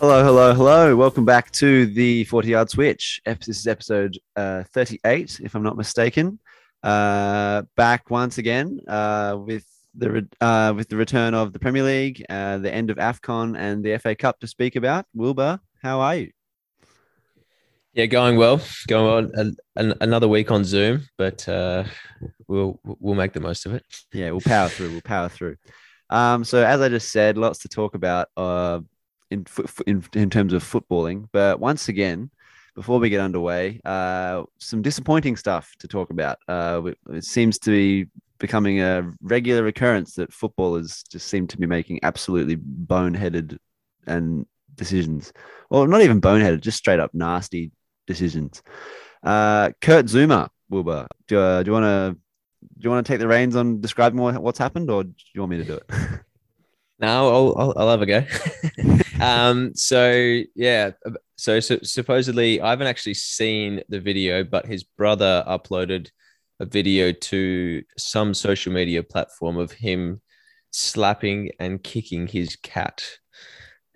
Hello, 0.00 0.24
hello, 0.24 0.52
hello. 0.52 0.96
Welcome 0.96 1.24
back 1.24 1.50
to 1.52 1.86
the 1.86 2.24
40 2.24 2.48
yard 2.48 2.68
switch. 2.68 3.22
This 3.24 3.48
is 3.48 3.66
episode 3.66 4.18
uh, 4.36 4.64
38, 4.72 5.40
if 5.42 5.54
I'm 5.54 5.62
not 5.62 5.76
mistaken. 5.76 6.40
Uh, 6.82 7.62
back 7.76 8.10
once 8.10 8.38
again 8.38 8.80
uh, 8.88 9.38
with 9.38 9.64
the 9.94 10.10
re- 10.10 10.28
uh, 10.40 10.72
with 10.76 10.88
the 10.88 10.96
return 10.96 11.32
of 11.32 11.52
the 11.52 11.58
Premier 11.58 11.84
League, 11.84 12.24
uh, 12.28 12.58
the 12.58 12.74
end 12.74 12.90
of 12.90 12.98
AFCON, 12.98 13.56
and 13.56 13.84
the 13.84 13.96
FA 13.98 14.14
Cup 14.14 14.40
to 14.40 14.46
speak 14.46 14.76
about. 14.76 15.06
Wilbur, 15.14 15.60
how 15.80 16.00
are 16.00 16.16
you? 16.16 16.30
Yeah, 17.94 18.06
going 18.06 18.36
well. 18.36 18.60
Going 18.88 19.06
well. 19.06 19.40
An, 19.40 19.56
an, 19.76 19.94
another 20.00 20.26
week 20.26 20.50
on 20.50 20.64
Zoom, 20.64 21.02
but 21.16 21.48
uh, 21.48 21.84
we'll 22.48 22.80
we'll 22.84 23.14
make 23.14 23.32
the 23.32 23.40
most 23.40 23.64
of 23.64 23.74
it. 23.74 23.84
Yeah, 24.12 24.32
we'll 24.32 24.40
power 24.40 24.68
through. 24.68 24.90
We'll 24.90 25.00
power 25.02 25.28
through. 25.28 25.56
Um, 26.10 26.44
so 26.44 26.64
as 26.64 26.80
I 26.80 26.88
just 26.88 27.12
said, 27.12 27.38
lots 27.38 27.60
to 27.60 27.68
talk 27.68 27.94
about 27.94 28.28
uh, 28.36 28.80
in, 29.34 29.46
in 29.86 30.04
in 30.14 30.30
terms 30.30 30.52
of 30.52 30.62
footballing. 30.62 31.28
But 31.32 31.60
once 31.60 31.88
again, 31.88 32.30
before 32.74 32.98
we 32.98 33.08
get 33.08 33.20
underway, 33.20 33.80
uh, 33.84 34.44
some 34.58 34.82
disappointing 34.82 35.36
stuff 35.36 35.72
to 35.78 35.88
talk 35.88 36.10
about. 36.10 36.38
Uh, 36.48 36.92
it 37.10 37.24
seems 37.24 37.58
to 37.60 37.70
be 37.70 38.10
becoming 38.38 38.80
a 38.80 39.10
regular 39.22 39.66
occurrence 39.66 40.14
that 40.14 40.32
footballers 40.32 41.02
just 41.04 41.28
seem 41.28 41.46
to 41.46 41.56
be 41.56 41.66
making 41.66 42.00
absolutely 42.02 42.56
boneheaded 42.56 43.58
and 44.06 44.46
decisions. 44.74 45.32
Well, 45.70 45.86
not 45.86 46.02
even 46.02 46.20
boneheaded, 46.20 46.60
just 46.60 46.78
straight 46.78 47.00
up 47.00 47.14
nasty 47.14 47.70
decisions. 48.06 48.62
Uh, 49.22 49.70
Kurt 49.80 50.06
Zouma, 50.06 50.48
Wilbur, 50.68 51.06
do, 51.28 51.38
uh, 51.38 51.62
do 51.62 51.68
you 51.70 51.72
want 51.72 51.84
to 51.84 52.18
do 52.78 52.80
you 52.80 52.90
want 52.90 53.06
to 53.06 53.12
take 53.12 53.20
the 53.20 53.28
reins 53.28 53.56
on 53.56 53.80
describing 53.80 54.18
what, 54.18 54.42
what's 54.42 54.58
happened, 54.58 54.90
or 54.90 55.04
do 55.04 55.12
you 55.34 55.40
want 55.40 55.50
me 55.50 55.58
to 55.58 55.64
do 55.64 55.74
it? 55.74 55.84
No, 56.98 57.54
I'll 57.56 57.74
I'll, 57.76 57.90
have 57.90 58.02
a 58.02 58.06
go. 58.06 58.24
um. 59.20 59.74
So 59.74 60.42
yeah. 60.54 60.92
So, 61.36 61.58
so 61.58 61.78
supposedly, 61.82 62.60
I 62.60 62.70
haven't 62.70 62.86
actually 62.86 63.14
seen 63.14 63.82
the 63.88 64.00
video, 64.00 64.44
but 64.44 64.66
his 64.66 64.84
brother 64.84 65.44
uploaded 65.48 66.10
a 66.60 66.64
video 66.64 67.10
to 67.10 67.82
some 67.98 68.34
social 68.34 68.72
media 68.72 69.02
platform 69.02 69.56
of 69.56 69.72
him 69.72 70.20
slapping 70.70 71.50
and 71.58 71.82
kicking 71.82 72.26
his 72.28 72.56
cat. 72.56 73.04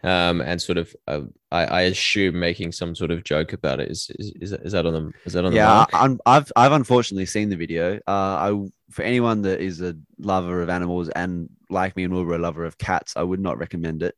Um, 0.04 0.40
and 0.40 0.62
sort 0.62 0.78
of, 0.78 0.94
uh, 1.08 1.22
I, 1.50 1.64
I 1.64 1.80
assume 1.82 2.38
making 2.38 2.70
some 2.70 2.94
sort 2.94 3.10
of 3.10 3.24
joke 3.24 3.52
about 3.52 3.80
it. 3.80 3.90
Is 3.90 4.08
is, 4.18 4.32
is, 4.40 4.50
that- 4.52 4.62
is 4.62 4.72
that 4.72 4.86
on 4.86 4.92
the 4.92 5.12
is 5.24 5.32
that 5.32 5.44
on 5.44 5.52
yeah? 5.52 5.86
I, 5.92 6.04
I'm, 6.04 6.20
I've 6.24 6.52
I've 6.54 6.72
unfortunately 6.72 7.26
seen 7.26 7.48
the 7.48 7.56
video. 7.56 7.96
Uh, 8.06 8.10
I 8.52 8.68
for 8.90 9.02
anyone 9.02 9.42
that 9.42 9.60
is 9.60 9.80
a 9.82 9.96
lover 10.18 10.62
of 10.62 10.68
animals 10.68 11.08
and 11.08 11.48
like 11.68 11.96
me 11.96 12.04
and 12.04 12.14
Wilbur, 12.14 12.34
a 12.34 12.38
lover 12.38 12.64
of 12.64 12.78
cats, 12.78 13.14
I 13.16 13.22
would 13.24 13.40
not 13.40 13.58
recommend 13.58 14.02
it. 14.04 14.14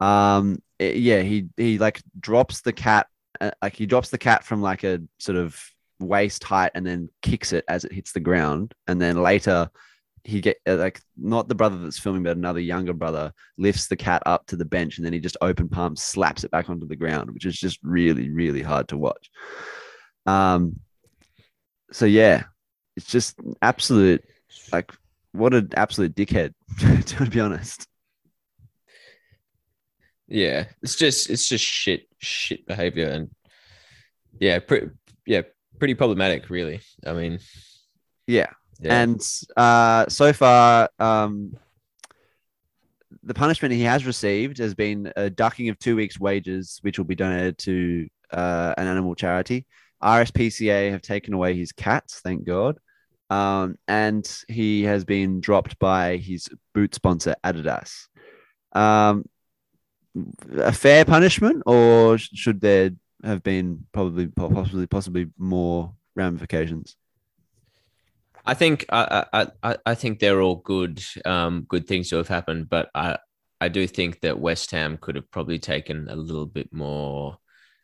Um, 0.00 0.60
it- 0.78 0.96
yeah, 0.96 1.20
he 1.22 1.48
he 1.56 1.78
like 1.78 2.02
drops 2.20 2.60
the 2.60 2.72
cat, 2.74 3.06
uh, 3.40 3.52
like 3.62 3.74
he 3.74 3.86
drops 3.86 4.10
the 4.10 4.18
cat 4.18 4.44
from 4.44 4.60
like 4.60 4.84
a 4.84 5.00
sort 5.18 5.38
of 5.38 5.58
waist 5.98 6.44
height 6.44 6.72
and 6.74 6.84
then 6.86 7.08
kicks 7.22 7.52
it 7.54 7.64
as 7.68 7.84
it 7.84 7.92
hits 7.92 8.12
the 8.12 8.20
ground, 8.20 8.74
and 8.86 9.00
then 9.00 9.22
later 9.22 9.70
he 10.24 10.40
get 10.40 10.58
uh, 10.66 10.76
like 10.76 11.00
not 11.16 11.48
the 11.48 11.54
brother 11.54 11.78
that's 11.78 11.98
filming, 11.98 12.22
but 12.22 12.36
another 12.36 12.60
younger 12.60 12.92
brother 12.92 13.32
lifts 13.58 13.88
the 13.88 13.96
cat 13.96 14.22
up 14.26 14.46
to 14.46 14.56
the 14.56 14.64
bench, 14.64 14.96
and 14.96 15.04
then 15.04 15.12
he 15.12 15.20
just 15.20 15.36
open 15.40 15.68
palm 15.68 15.96
slaps 15.96 16.44
it 16.44 16.50
back 16.50 16.70
onto 16.70 16.86
the 16.86 16.96
ground, 16.96 17.30
which 17.30 17.46
is 17.46 17.58
just 17.58 17.78
really 17.82 18.30
really 18.30 18.62
hard 18.62 18.88
to 18.88 18.96
watch. 18.96 19.30
Um, 20.26 20.80
so 21.90 22.06
yeah, 22.06 22.44
it's 22.96 23.06
just 23.06 23.38
absolute 23.60 24.24
like 24.72 24.92
what 25.32 25.54
an 25.54 25.70
absolute 25.76 26.14
dickhead 26.14 26.54
to 27.06 27.26
be 27.26 27.40
honest. 27.40 27.86
Yeah, 30.28 30.66
it's 30.82 30.96
just 30.96 31.30
it's 31.30 31.48
just 31.48 31.64
shit 31.64 32.06
shit 32.18 32.66
behavior 32.66 33.08
and 33.08 33.30
yeah, 34.38 34.60
pretty 34.60 34.88
yeah, 35.26 35.42
pretty 35.78 35.94
problematic 35.94 36.48
really. 36.48 36.80
I 37.04 37.12
mean, 37.12 37.38
Yeah. 38.26 38.50
Yeah. 38.82 39.02
And 39.02 39.20
uh, 39.56 40.06
so 40.08 40.32
far, 40.32 40.90
um, 40.98 41.56
the 43.22 43.34
punishment 43.34 43.74
he 43.74 43.82
has 43.82 44.04
received 44.04 44.58
has 44.58 44.74
been 44.74 45.12
a 45.16 45.30
ducking 45.30 45.68
of 45.68 45.78
two 45.78 45.96
weeks' 45.96 46.18
wages, 46.18 46.78
which 46.82 46.98
will 46.98 47.04
be 47.04 47.14
donated 47.14 47.58
to 47.58 48.08
uh, 48.32 48.74
an 48.76 48.86
animal 48.86 49.14
charity. 49.14 49.66
RSPCA 50.02 50.90
have 50.90 51.02
taken 51.02 51.32
away 51.32 51.54
his 51.54 51.72
cats, 51.72 52.20
thank 52.20 52.44
God. 52.44 52.78
Um, 53.30 53.76
and 53.86 54.28
he 54.48 54.82
has 54.82 55.04
been 55.04 55.40
dropped 55.40 55.78
by 55.78 56.16
his 56.16 56.50
boot 56.74 56.94
sponsor, 56.94 57.34
Adidas. 57.44 58.08
Um, 58.72 59.24
a 60.58 60.72
fair 60.72 61.04
punishment, 61.04 61.62
or 61.64 62.18
should 62.18 62.60
there 62.60 62.90
have 63.22 63.42
been 63.42 63.86
probably, 63.92 64.26
possibly, 64.26 64.86
possibly 64.86 65.30
more 65.38 65.94
ramifications? 66.16 66.96
I 68.44 68.54
think 68.54 68.86
I, 68.90 69.46
I 69.62 69.76
I 69.86 69.94
think 69.94 70.18
they're 70.18 70.42
all 70.42 70.56
good 70.56 71.02
um 71.24 71.64
good 71.68 71.86
things 71.86 72.08
to 72.10 72.16
have 72.16 72.28
happened, 72.28 72.68
but 72.68 72.90
I 72.94 73.18
I 73.60 73.68
do 73.68 73.86
think 73.86 74.20
that 74.20 74.40
West 74.40 74.72
Ham 74.72 74.98
could 75.00 75.14
have 75.14 75.30
probably 75.30 75.58
taken 75.58 76.08
a 76.08 76.16
little 76.16 76.46
bit 76.46 76.72
more 76.72 77.38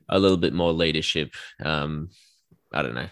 a 0.08 0.18
little 0.18 0.36
bit 0.36 0.52
more 0.52 0.72
leadership. 0.72 1.34
Um, 1.64 2.10
I 2.72 2.82
don't 2.82 2.94
know. 2.94 3.08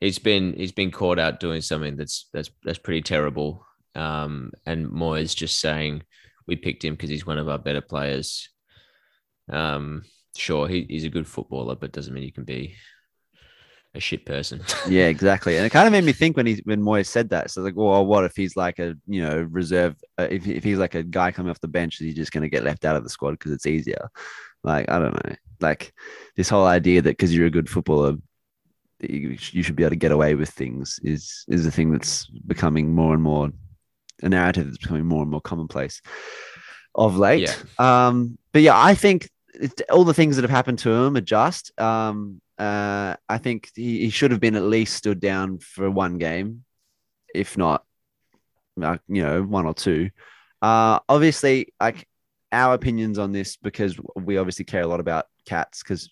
He's 0.00 0.18
been 0.18 0.54
he's 0.54 0.72
been 0.72 0.90
caught 0.90 1.18
out 1.18 1.40
doing 1.40 1.60
something 1.60 1.96
that's 1.96 2.28
that's 2.32 2.50
that's 2.64 2.78
pretty 2.78 3.02
terrible. 3.02 3.66
Um, 3.94 4.52
and 4.64 4.86
Moyes 4.86 5.36
just 5.36 5.60
saying 5.60 6.02
we 6.46 6.56
picked 6.56 6.84
him 6.84 6.94
because 6.94 7.10
he's 7.10 7.26
one 7.26 7.38
of 7.38 7.48
our 7.48 7.58
better 7.58 7.82
players. 7.82 8.48
Um, 9.50 10.04
sure, 10.36 10.66
he, 10.66 10.86
he's 10.88 11.04
a 11.04 11.10
good 11.10 11.26
footballer, 11.26 11.76
but 11.76 11.92
doesn't 11.92 12.14
mean 12.14 12.24
you 12.24 12.32
can 12.32 12.44
be 12.44 12.74
a 13.94 14.00
shit 14.00 14.24
person. 14.24 14.62
yeah, 14.88 15.06
exactly. 15.06 15.56
And 15.56 15.66
it 15.66 15.70
kind 15.70 15.86
of 15.86 15.92
made 15.92 16.04
me 16.04 16.12
think 16.12 16.36
when 16.36 16.46
he 16.46 16.60
when 16.64 16.82
Moyes 16.82 17.06
said 17.06 17.30
that. 17.30 17.50
So 17.50 17.62
like, 17.62 17.76
well, 17.76 18.04
what 18.04 18.24
if 18.24 18.34
he's 18.34 18.56
like 18.56 18.78
a 18.78 18.94
you 19.06 19.22
know 19.22 19.42
reserve? 19.50 19.96
Uh, 20.18 20.28
if 20.30 20.46
if 20.46 20.64
he's 20.64 20.78
like 20.78 20.94
a 20.94 21.02
guy 21.02 21.30
coming 21.30 21.50
off 21.50 21.60
the 21.60 21.68
bench, 21.68 22.00
is 22.00 22.06
he 22.06 22.14
just 22.14 22.32
going 22.32 22.42
to 22.42 22.48
get 22.48 22.64
left 22.64 22.84
out 22.84 22.96
of 22.96 23.04
the 23.04 23.10
squad 23.10 23.32
because 23.32 23.52
it's 23.52 23.66
easier? 23.66 24.08
Like 24.64 24.90
I 24.90 24.98
don't 24.98 25.14
know. 25.26 25.34
Like 25.60 25.92
this 26.36 26.48
whole 26.48 26.66
idea 26.66 27.02
that 27.02 27.10
because 27.10 27.34
you're 27.34 27.46
a 27.46 27.50
good 27.50 27.68
footballer, 27.68 28.16
you, 29.00 29.36
you 29.50 29.62
should 29.62 29.76
be 29.76 29.82
able 29.82 29.90
to 29.90 29.96
get 29.96 30.12
away 30.12 30.34
with 30.34 30.50
things 30.50 30.98
is 31.02 31.44
is 31.48 31.66
a 31.66 31.70
thing 31.70 31.92
that's 31.92 32.26
becoming 32.26 32.94
more 32.94 33.14
and 33.14 33.22
more 33.22 33.50
a 34.22 34.28
narrative 34.28 34.66
that's 34.66 34.78
becoming 34.78 35.04
more 35.04 35.22
and 35.22 35.30
more 35.30 35.40
commonplace 35.40 36.00
of 36.94 37.16
late. 37.16 37.62
Um, 37.78 38.38
but 38.52 38.62
yeah, 38.62 38.80
I 38.80 38.94
think 38.94 39.28
it, 39.54 39.82
all 39.90 40.04
the 40.04 40.14
things 40.14 40.36
that 40.36 40.42
have 40.42 40.50
happened 40.50 40.78
to 40.80 40.90
him 40.90 41.16
are 41.16 41.20
just. 41.20 41.78
Um, 41.80 42.40
uh, 42.62 43.16
I 43.28 43.38
think 43.38 43.70
he, 43.74 44.00
he 44.04 44.10
should 44.10 44.30
have 44.30 44.38
been 44.38 44.54
at 44.54 44.62
least 44.62 44.94
stood 44.94 45.18
down 45.18 45.58
for 45.58 45.90
one 45.90 46.18
game, 46.18 46.64
if 47.34 47.58
not, 47.58 47.84
uh, 48.80 48.98
you 49.08 49.22
know, 49.22 49.42
one 49.42 49.66
or 49.66 49.74
two. 49.74 50.10
Uh, 50.60 51.00
obviously, 51.08 51.74
like 51.80 52.06
our 52.52 52.74
opinions 52.74 53.18
on 53.18 53.32
this 53.32 53.56
because 53.56 53.98
we 54.14 54.36
obviously 54.36 54.64
care 54.64 54.82
a 54.82 54.86
lot 54.86 55.00
about 55.00 55.26
cats 55.44 55.82
because 55.82 56.08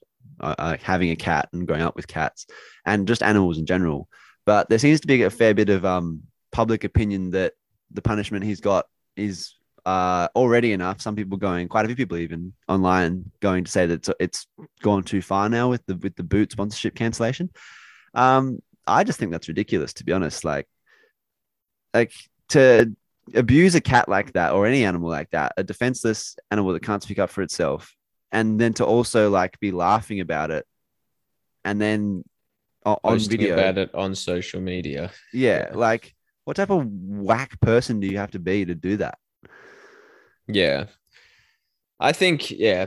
having 0.81 1.11
a 1.11 1.17
cat 1.17 1.49
and 1.53 1.69
growing 1.69 1.83
up 1.83 1.95
with 1.95 2.09
cats 2.09 2.47
and 2.85 3.07
just 3.07 3.23
animals 3.23 3.59
in 3.59 3.65
general. 3.65 4.09
But 4.45 4.69
there 4.69 4.79
seems 4.81 5.01
to 5.03 5.07
be 5.07 5.23
a 5.23 5.31
fair 5.31 5.55
bit 5.55 5.69
of 5.69 5.85
um, 5.85 6.23
public 6.51 6.83
opinion 6.83 7.31
that 7.31 7.53
the 7.93 8.03
punishment 8.03 8.45
he's 8.45 8.61
got 8.61 8.87
is 9.15 9.55
uh, 9.91 10.29
already 10.37 10.73
enough. 10.73 11.01
Some 11.01 11.17
people 11.17 11.39
going, 11.39 11.69
quite 11.69 11.85
a 11.85 11.89
few 11.89 11.97
people 11.97 12.19
even 12.19 12.53
online 12.69 13.31
going 13.41 13.65
to 13.65 13.71
say 13.71 13.87
that 13.87 13.95
it's, 14.09 14.11
it's 14.27 14.47
gone 14.83 15.03
too 15.03 15.23
far 15.23 15.49
now 15.49 15.67
with 15.73 15.85
the 15.87 15.97
with 15.97 16.15
the 16.17 16.23
boot 16.23 16.53
sponsorship 16.53 16.95
cancellation. 16.95 17.51
Um, 18.15 18.61
I 18.87 19.05
just 19.05 19.19
think 19.19 19.31
that's 19.33 19.49
ridiculous, 19.49 19.93
to 19.95 20.05
be 20.05 20.13
honest. 20.13 20.45
Like, 20.45 20.67
like 21.93 22.13
to 22.49 22.95
abuse 23.35 23.75
a 23.75 23.81
cat 23.81 24.09
like 24.09 24.33
that 24.33 24.53
or 24.53 24.67
any 24.67 24.85
animal 24.85 25.09
like 25.09 25.31
that, 25.31 25.53
a 25.57 25.65
defenseless 25.65 26.37
animal 26.51 26.73
that 26.73 26.83
can't 26.83 27.03
speak 27.03 27.19
up 27.19 27.31
for 27.31 27.43
itself, 27.43 27.95
and 28.31 28.61
then 28.61 28.73
to 28.75 28.85
also 28.85 29.31
like 29.31 29.59
be 29.61 29.73
laughing 29.73 30.21
about 30.21 30.51
it, 30.51 30.67
and 31.65 31.81
then 31.81 32.25
on, 32.85 33.19
video 33.19 33.55
about 33.55 33.79
it 33.79 33.95
on 33.95 34.15
social 34.15 34.61
media. 34.61 35.11
yeah, 35.33 35.69
Yeah. 35.71 35.77
like 35.77 36.15
what 36.45 36.57
type 36.57 36.71
of 36.71 36.87
whack 36.87 37.61
person 37.61 38.01
do 38.01 38.07
you 38.07 38.19
have 38.19 38.33
to 38.33 38.39
be 38.39 38.65
to 38.65 38.75
do 38.75 38.97
that? 38.99 39.19
Yeah, 40.53 40.87
I 41.99 42.13
think 42.13 42.51
yeah, 42.51 42.87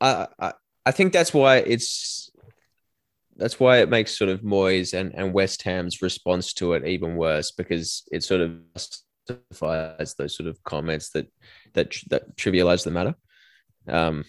I 0.00 0.26
I, 0.38 0.52
I 0.84 0.90
think 0.92 1.12
that's 1.12 1.34
why 1.34 1.58
it's 1.58 2.30
that's 3.36 3.60
why 3.60 3.78
it 3.78 3.90
makes 3.90 4.16
sort 4.16 4.30
of 4.30 4.40
Moyes 4.40 4.98
and, 4.98 5.14
and 5.14 5.32
West 5.32 5.62
Ham's 5.62 6.00
response 6.00 6.54
to 6.54 6.72
it 6.72 6.86
even 6.86 7.16
worse 7.16 7.50
because 7.50 8.04
it 8.10 8.22
sort 8.24 8.40
of 8.40 8.58
justifies 8.74 10.14
those 10.14 10.36
sort 10.36 10.48
of 10.48 10.62
comments 10.64 11.10
that 11.10 11.26
that 11.74 11.94
that 12.08 12.36
trivialize 12.36 12.84
the 12.84 12.90
matter. 12.90 13.14
Um, 13.88 14.24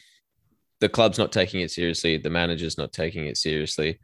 the 0.79 0.89
club's 0.89 1.17
not 1.17 1.31
taking 1.31 1.61
it 1.61 1.71
seriously. 1.71 2.17
The 2.17 2.29
manager's 2.29 2.77
not 2.77 2.93
taking 2.93 3.25
it 3.25 3.37
seriously. 3.37 3.99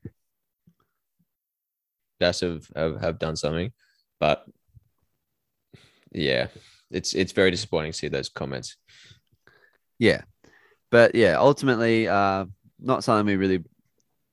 Das 2.19 2.39
have, 2.39 2.67
have, 2.75 3.01
have 3.01 3.19
done 3.19 3.35
something, 3.35 3.71
but 4.19 4.45
yeah, 6.11 6.47
it's 6.93 7.13
it's 7.13 7.31
very 7.31 7.51
disappointing 7.51 7.91
to 7.91 7.97
see 7.97 8.07
those 8.07 8.29
comments. 8.29 8.77
Yeah, 9.99 10.21
but 10.91 11.15
yeah, 11.15 11.37
ultimately, 11.37 12.07
uh, 12.07 12.45
not 12.79 13.03
something 13.03 13.25
we 13.25 13.35
really 13.35 13.63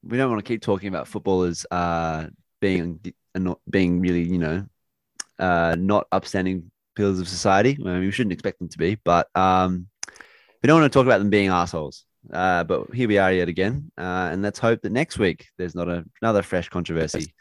we 0.02 0.16
don't 0.16 0.30
want 0.30 0.44
to 0.44 0.48
keep 0.48 0.62
talking 0.62 0.88
about 0.88 1.08
footballers 1.08 1.66
uh, 1.70 2.26
being 2.60 3.00
not 3.34 3.60
being 3.68 4.00
really, 4.00 4.22
you 4.22 4.38
know, 4.38 4.66
uh, 5.38 5.76
not 5.78 6.06
upstanding 6.12 6.70
pillars 6.96 7.20
of 7.20 7.28
society. 7.28 7.76
I 7.80 7.84
mean, 7.84 8.00
we 8.00 8.10
shouldn't 8.10 8.32
expect 8.32 8.58
them 8.58 8.68
to 8.68 8.78
be, 8.78 8.98
but 9.04 9.28
um, 9.34 9.86
we 10.62 10.66
don't 10.66 10.80
want 10.80 10.92
to 10.92 10.96
talk 10.96 11.06
about 11.06 11.18
them 11.18 11.30
being 11.30 11.48
assholes. 11.48 12.04
Uh, 12.30 12.64
but 12.64 12.92
here 12.92 13.08
we 13.08 13.16
are 13.16 13.32
yet 13.32 13.48
again, 13.48 13.90
uh, 13.96 14.28
and 14.30 14.42
let's 14.42 14.58
hope 14.58 14.82
that 14.82 14.92
next 14.92 15.18
week 15.18 15.46
there's 15.56 15.74
not 15.74 15.88
a, 15.88 16.04
another 16.20 16.42
fresh 16.42 16.68
controversy 16.68 17.32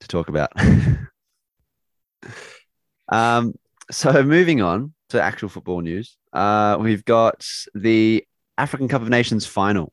to 0.00 0.08
talk 0.08 0.28
about. 0.28 0.50
um, 3.08 3.54
so 3.90 4.22
moving 4.24 4.62
on 4.62 4.94
to 5.10 5.22
actual 5.22 5.48
football 5.48 5.80
news, 5.80 6.16
uh, 6.32 6.76
we've 6.80 7.04
got 7.04 7.46
the 7.74 8.24
African 8.58 8.88
Cup 8.88 9.02
of 9.02 9.08
Nations 9.08 9.46
final. 9.46 9.92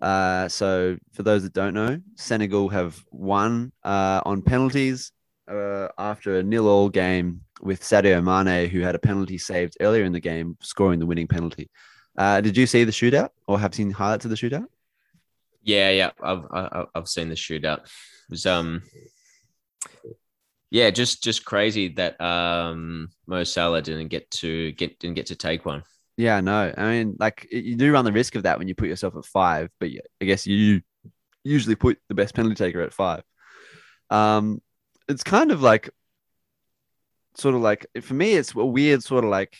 Uh, 0.00 0.46
so 0.48 0.96
for 1.12 1.22
those 1.22 1.42
that 1.42 1.52
don't 1.52 1.74
know, 1.74 1.98
Senegal 2.16 2.68
have 2.68 3.02
won 3.10 3.72
uh, 3.82 4.20
on 4.24 4.42
penalties 4.42 5.12
uh, 5.50 5.88
after 5.98 6.38
a 6.38 6.42
nil-all 6.42 6.88
game 6.88 7.40
with 7.62 7.80
Sadio 7.80 8.22
Mane, 8.22 8.68
who 8.68 8.80
had 8.80 8.94
a 8.94 8.98
penalty 8.98 9.38
saved 9.38 9.76
earlier 9.80 10.04
in 10.04 10.12
the 10.12 10.20
game, 10.20 10.56
scoring 10.60 10.98
the 10.98 11.06
winning 11.06 11.28
penalty. 11.28 11.70
Uh, 12.18 12.40
did 12.40 12.56
you 12.56 12.66
see 12.66 12.84
the 12.84 12.92
shootout 12.92 13.30
or 13.46 13.58
have 13.58 13.74
seen 13.74 13.90
highlights 13.90 14.24
of 14.24 14.30
the 14.30 14.36
shootout? 14.36 14.66
Yeah, 15.62 15.90
yeah, 15.90 16.10
I've 16.22 16.44
I've, 16.50 16.86
I've 16.94 17.08
seen 17.08 17.28
the 17.28 17.34
shootout. 17.34 17.80
It 17.84 18.30
was 18.30 18.46
um, 18.46 18.82
yeah, 20.70 20.90
just 20.90 21.22
just 21.22 21.44
crazy 21.44 21.88
that 21.94 22.20
um 22.20 23.08
Mo 23.26 23.44
Salah 23.44 23.82
didn't 23.82 24.08
get 24.08 24.30
to 24.32 24.72
get 24.72 24.98
didn't 24.98 25.16
get 25.16 25.26
to 25.26 25.36
take 25.36 25.64
one. 25.64 25.82
Yeah, 26.16 26.40
no, 26.40 26.72
I 26.76 26.88
mean, 26.88 27.16
like 27.18 27.46
you 27.50 27.76
do 27.76 27.92
run 27.92 28.04
the 28.04 28.12
risk 28.12 28.36
of 28.36 28.44
that 28.44 28.58
when 28.58 28.68
you 28.68 28.74
put 28.74 28.88
yourself 28.88 29.16
at 29.16 29.26
five, 29.26 29.68
but 29.78 29.90
I 30.20 30.24
guess 30.24 30.46
you 30.46 30.80
usually 31.44 31.74
put 31.74 31.98
the 32.08 32.14
best 32.14 32.34
penalty 32.34 32.54
taker 32.54 32.80
at 32.80 32.94
five. 32.94 33.22
Um, 34.10 34.62
it's 35.08 35.22
kind 35.22 35.52
of 35.52 35.62
like, 35.62 35.90
sort 37.36 37.54
of 37.54 37.60
like 37.60 37.86
for 38.00 38.14
me, 38.14 38.32
it's 38.34 38.54
a 38.54 38.64
weird 38.64 39.02
sort 39.02 39.24
of 39.24 39.30
like 39.30 39.56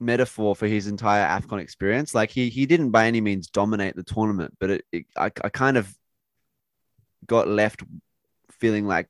metaphor 0.00 0.56
for 0.56 0.66
his 0.66 0.86
entire 0.86 1.26
Afcon 1.26 1.60
experience. 1.60 2.14
Like 2.14 2.30
he 2.30 2.48
he 2.48 2.64
didn't 2.64 2.90
by 2.90 3.06
any 3.06 3.20
means 3.20 3.48
dominate 3.48 3.96
the 3.96 4.02
tournament, 4.02 4.56
but 4.58 4.70
it, 4.70 4.84
it 4.90 5.04
I, 5.16 5.26
I 5.44 5.50
kind 5.50 5.76
of 5.76 5.94
got 7.26 7.46
left 7.46 7.82
feeling 8.52 8.86
like 8.86 9.08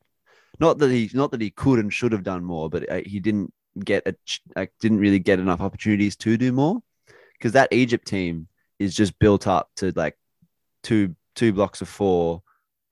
not 0.60 0.78
that 0.78 0.90
he 0.90 1.10
not 1.14 1.30
that 1.32 1.40
he 1.40 1.50
could 1.50 1.78
and 1.78 1.92
should 1.92 2.12
have 2.12 2.22
done 2.22 2.44
more, 2.44 2.68
but 2.68 2.88
uh, 2.90 3.00
he 3.04 3.18
didn't 3.18 3.52
get 3.82 4.06
a 4.06 4.14
like 4.54 4.72
didn't 4.80 4.98
really 4.98 5.18
get 5.18 5.40
enough 5.40 5.60
opportunities 5.60 6.16
to 6.16 6.36
do 6.36 6.52
more. 6.52 6.80
Because 7.32 7.52
that 7.52 7.72
Egypt 7.72 8.06
team 8.06 8.46
is 8.78 8.94
just 8.94 9.18
built 9.18 9.46
up 9.46 9.70
to 9.76 9.92
like 9.96 10.16
two 10.82 11.14
two 11.34 11.52
blocks 11.52 11.80
of 11.80 11.88
four 11.88 12.42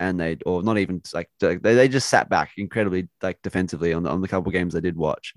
and 0.01 0.19
they 0.19 0.37
or 0.47 0.63
not 0.63 0.79
even 0.79 1.03
like 1.13 1.29
they, 1.41 1.57
they 1.57 1.89
just 1.89 2.09
sat 2.09 2.29
back 2.29 2.53
incredibly 2.57 3.09
like 3.23 3.41
defensively 3.43 3.93
on 3.93 4.03
the, 4.03 4.11
on 4.11 4.21
the 4.21 4.29
couple 4.29 4.53
games 4.53 4.75
I 4.77 4.81
did 4.81 4.97
watch 4.97 5.35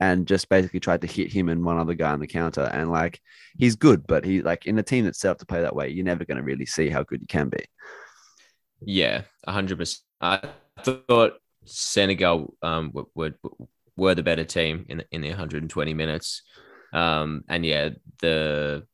and 0.00 0.26
just 0.26 0.48
basically 0.48 0.80
tried 0.80 1.02
to 1.02 1.06
hit 1.06 1.32
him 1.32 1.48
and 1.48 1.64
one 1.64 1.78
other 1.78 1.94
guy 1.94 2.10
on 2.10 2.20
the 2.20 2.26
counter. 2.26 2.68
And 2.72 2.90
like 2.90 3.20
he's 3.56 3.76
good 3.76 4.06
but 4.06 4.24
he 4.24 4.42
like 4.42 4.66
in 4.66 4.78
a 4.78 4.82
team 4.82 5.04
that's 5.04 5.20
set 5.20 5.30
up 5.30 5.38
to 5.38 5.46
play 5.46 5.62
that 5.62 5.76
way 5.76 5.88
you're 5.88 6.04
never 6.04 6.24
going 6.24 6.38
to 6.38 6.42
really 6.42 6.66
see 6.66 6.88
how 6.88 7.02
good 7.04 7.20
he 7.20 7.26
can 7.26 7.48
be. 7.48 7.64
Yeah 8.80 9.22
100% 9.46 9.98
I 10.20 10.42
thought 10.82 11.39
Senegal 11.64 12.54
um 12.62 12.92
were, 13.14 13.34
were 13.96 14.14
the 14.14 14.22
better 14.22 14.44
team 14.44 14.86
in 14.88 15.04
in 15.10 15.20
the 15.20 15.28
120 15.28 15.94
minutes. 15.94 16.42
Um, 16.92 17.44
and 17.48 17.64
yeah, 17.64 17.90
the 18.20 18.86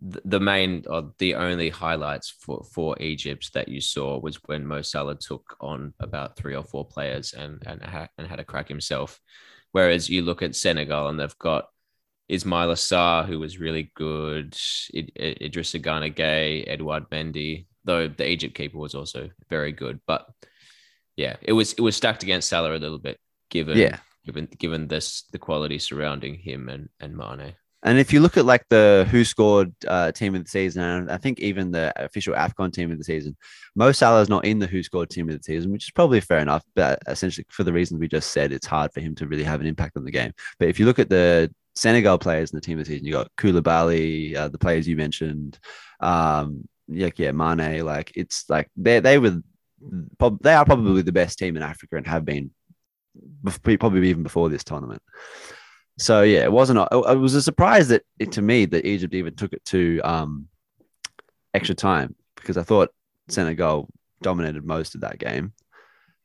the 0.00 0.40
main 0.40 0.84
or 0.88 1.12
the 1.18 1.34
only 1.34 1.70
highlights 1.70 2.30
for 2.30 2.62
for 2.72 3.00
Egypt 3.00 3.52
that 3.54 3.68
you 3.68 3.80
saw 3.80 4.18
was 4.18 4.36
when 4.44 4.66
Mo 4.66 4.82
Salah 4.82 5.16
took 5.16 5.56
on 5.60 5.94
about 5.98 6.36
three 6.36 6.54
or 6.54 6.62
four 6.62 6.84
players 6.84 7.32
and 7.32 7.62
and 7.66 7.80
and 8.18 8.26
had 8.26 8.40
a 8.40 8.44
crack 8.44 8.68
himself. 8.68 9.20
Whereas 9.72 10.08
you 10.08 10.22
look 10.22 10.42
at 10.42 10.54
Senegal 10.54 11.08
and 11.08 11.18
they've 11.18 11.38
got 11.38 11.68
Ismaila 12.30 12.76
Sarr, 12.76 13.26
who 13.26 13.38
was 13.38 13.58
really 13.58 13.90
good, 13.94 14.52
Idrissa 14.52 15.80
Gana 15.82 16.10
Gueye, 16.10 16.64
Edouard 16.66 17.10
Mendy, 17.10 17.66
though 17.84 18.08
the 18.08 18.28
Egypt 18.28 18.54
keeper 18.54 18.78
was 18.78 18.94
also 18.94 19.30
very 19.50 19.72
good. 19.72 20.00
But 20.06 20.28
yeah, 21.16 21.36
it 21.42 21.52
was 21.52 21.72
it 21.74 21.80
was 21.80 21.96
stacked 21.96 22.22
against 22.22 22.48
Salah 22.48 22.76
a 22.76 22.78
little 22.78 22.98
bit, 22.98 23.18
given 23.50 23.76
yeah 23.78 23.98
given 24.24 24.48
given 24.58 24.88
this 24.88 25.24
the 25.32 25.38
quality 25.38 25.78
surrounding 25.78 26.34
him 26.34 26.68
and 26.68 26.88
and 27.00 27.16
Mane. 27.16 27.54
And 27.86 27.98
if 27.98 28.14
you 28.14 28.20
look 28.20 28.38
at 28.38 28.46
like 28.46 28.64
the 28.70 29.06
WhoScored 29.10 29.74
uh, 29.86 30.10
team 30.10 30.34
of 30.34 30.42
the 30.42 30.48
season, 30.48 30.82
and 30.82 31.10
I 31.10 31.18
think 31.18 31.38
even 31.40 31.70
the 31.70 31.92
official 32.02 32.32
AFCON 32.32 32.72
team 32.72 32.90
of 32.90 32.96
the 32.96 33.04
season, 33.04 33.36
Mo 33.76 33.92
Salah 33.92 34.22
is 34.22 34.30
not 34.30 34.46
in 34.46 34.58
the 34.58 34.66
who 34.66 34.82
scored 34.82 35.10
team 35.10 35.28
of 35.28 35.36
the 35.36 35.42
season, 35.42 35.70
which 35.70 35.84
is 35.84 35.90
probably 35.90 36.20
fair 36.20 36.38
enough. 36.38 36.64
But 36.74 37.00
essentially, 37.06 37.44
for 37.50 37.62
the 37.62 37.74
reasons 37.74 38.00
we 38.00 38.08
just 38.08 38.30
said, 38.30 38.52
it's 38.52 38.66
hard 38.66 38.90
for 38.94 39.00
him 39.00 39.14
to 39.16 39.26
really 39.26 39.44
have 39.44 39.60
an 39.60 39.66
impact 39.66 39.98
on 39.98 40.04
the 40.04 40.10
game. 40.10 40.32
But 40.58 40.68
if 40.68 40.80
you 40.80 40.86
look 40.86 40.98
at 40.98 41.10
the 41.10 41.54
Senegal 41.74 42.16
players 42.16 42.52
in 42.52 42.56
the 42.56 42.62
team 42.62 42.78
of 42.78 42.86
the 42.86 42.92
season, 42.92 43.06
you 43.06 43.12
got 43.12 43.30
Koulibaly, 43.36 44.34
uh, 44.34 44.48
the 44.48 44.58
players 44.58 44.88
you 44.88 44.96
mentioned, 44.96 45.58
um, 46.00 46.66
like 46.88 47.18
yeah, 47.18 47.32
Mane. 47.32 47.84
Like 47.84 48.12
it's 48.16 48.48
like 48.48 48.70
they 48.78 49.00
they 49.00 49.18
were 49.18 49.42
they 50.40 50.54
are 50.54 50.64
probably 50.64 51.02
the 51.02 51.12
best 51.12 51.38
team 51.38 51.56
in 51.56 51.62
Africa 51.62 51.96
and 51.96 52.06
have 52.06 52.24
been 52.24 52.50
probably 53.78 54.08
even 54.08 54.22
before 54.22 54.48
this 54.48 54.64
tournament. 54.64 55.02
So 55.98 56.22
yeah, 56.22 56.42
it 56.42 56.52
wasn't. 56.52 56.80
It 56.90 57.18
was 57.18 57.34
a 57.34 57.42
surprise 57.42 57.88
that 57.88 58.02
it, 58.18 58.32
to 58.32 58.42
me 58.42 58.64
that 58.66 58.86
Egypt 58.86 59.14
even 59.14 59.36
took 59.36 59.52
it 59.52 59.64
to 59.66 60.00
um, 60.02 60.48
extra 61.52 61.74
time 61.74 62.16
because 62.34 62.56
I 62.56 62.62
thought 62.62 62.90
Senegal 63.28 63.88
dominated 64.20 64.64
most 64.64 64.94
of 64.94 65.02
that 65.02 65.18
game. 65.18 65.52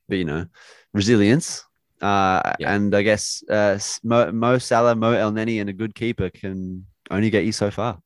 But 0.08 0.18
you 0.18 0.24
know, 0.24 0.46
resilience, 0.92 1.64
uh, 2.00 2.54
yeah. 2.58 2.74
and 2.74 2.94
I 2.94 3.02
guess 3.02 3.44
uh, 3.48 3.78
Mo, 4.02 4.32
Mo 4.32 4.58
Salah, 4.58 4.96
Mo 4.96 5.12
Elneny, 5.12 5.60
and 5.60 5.70
a 5.70 5.74
good 5.74 5.94
keeper 5.94 6.30
can 6.30 6.86
only 7.10 7.30
get 7.30 7.44
you 7.44 7.52
so 7.52 7.70
far. 7.70 8.00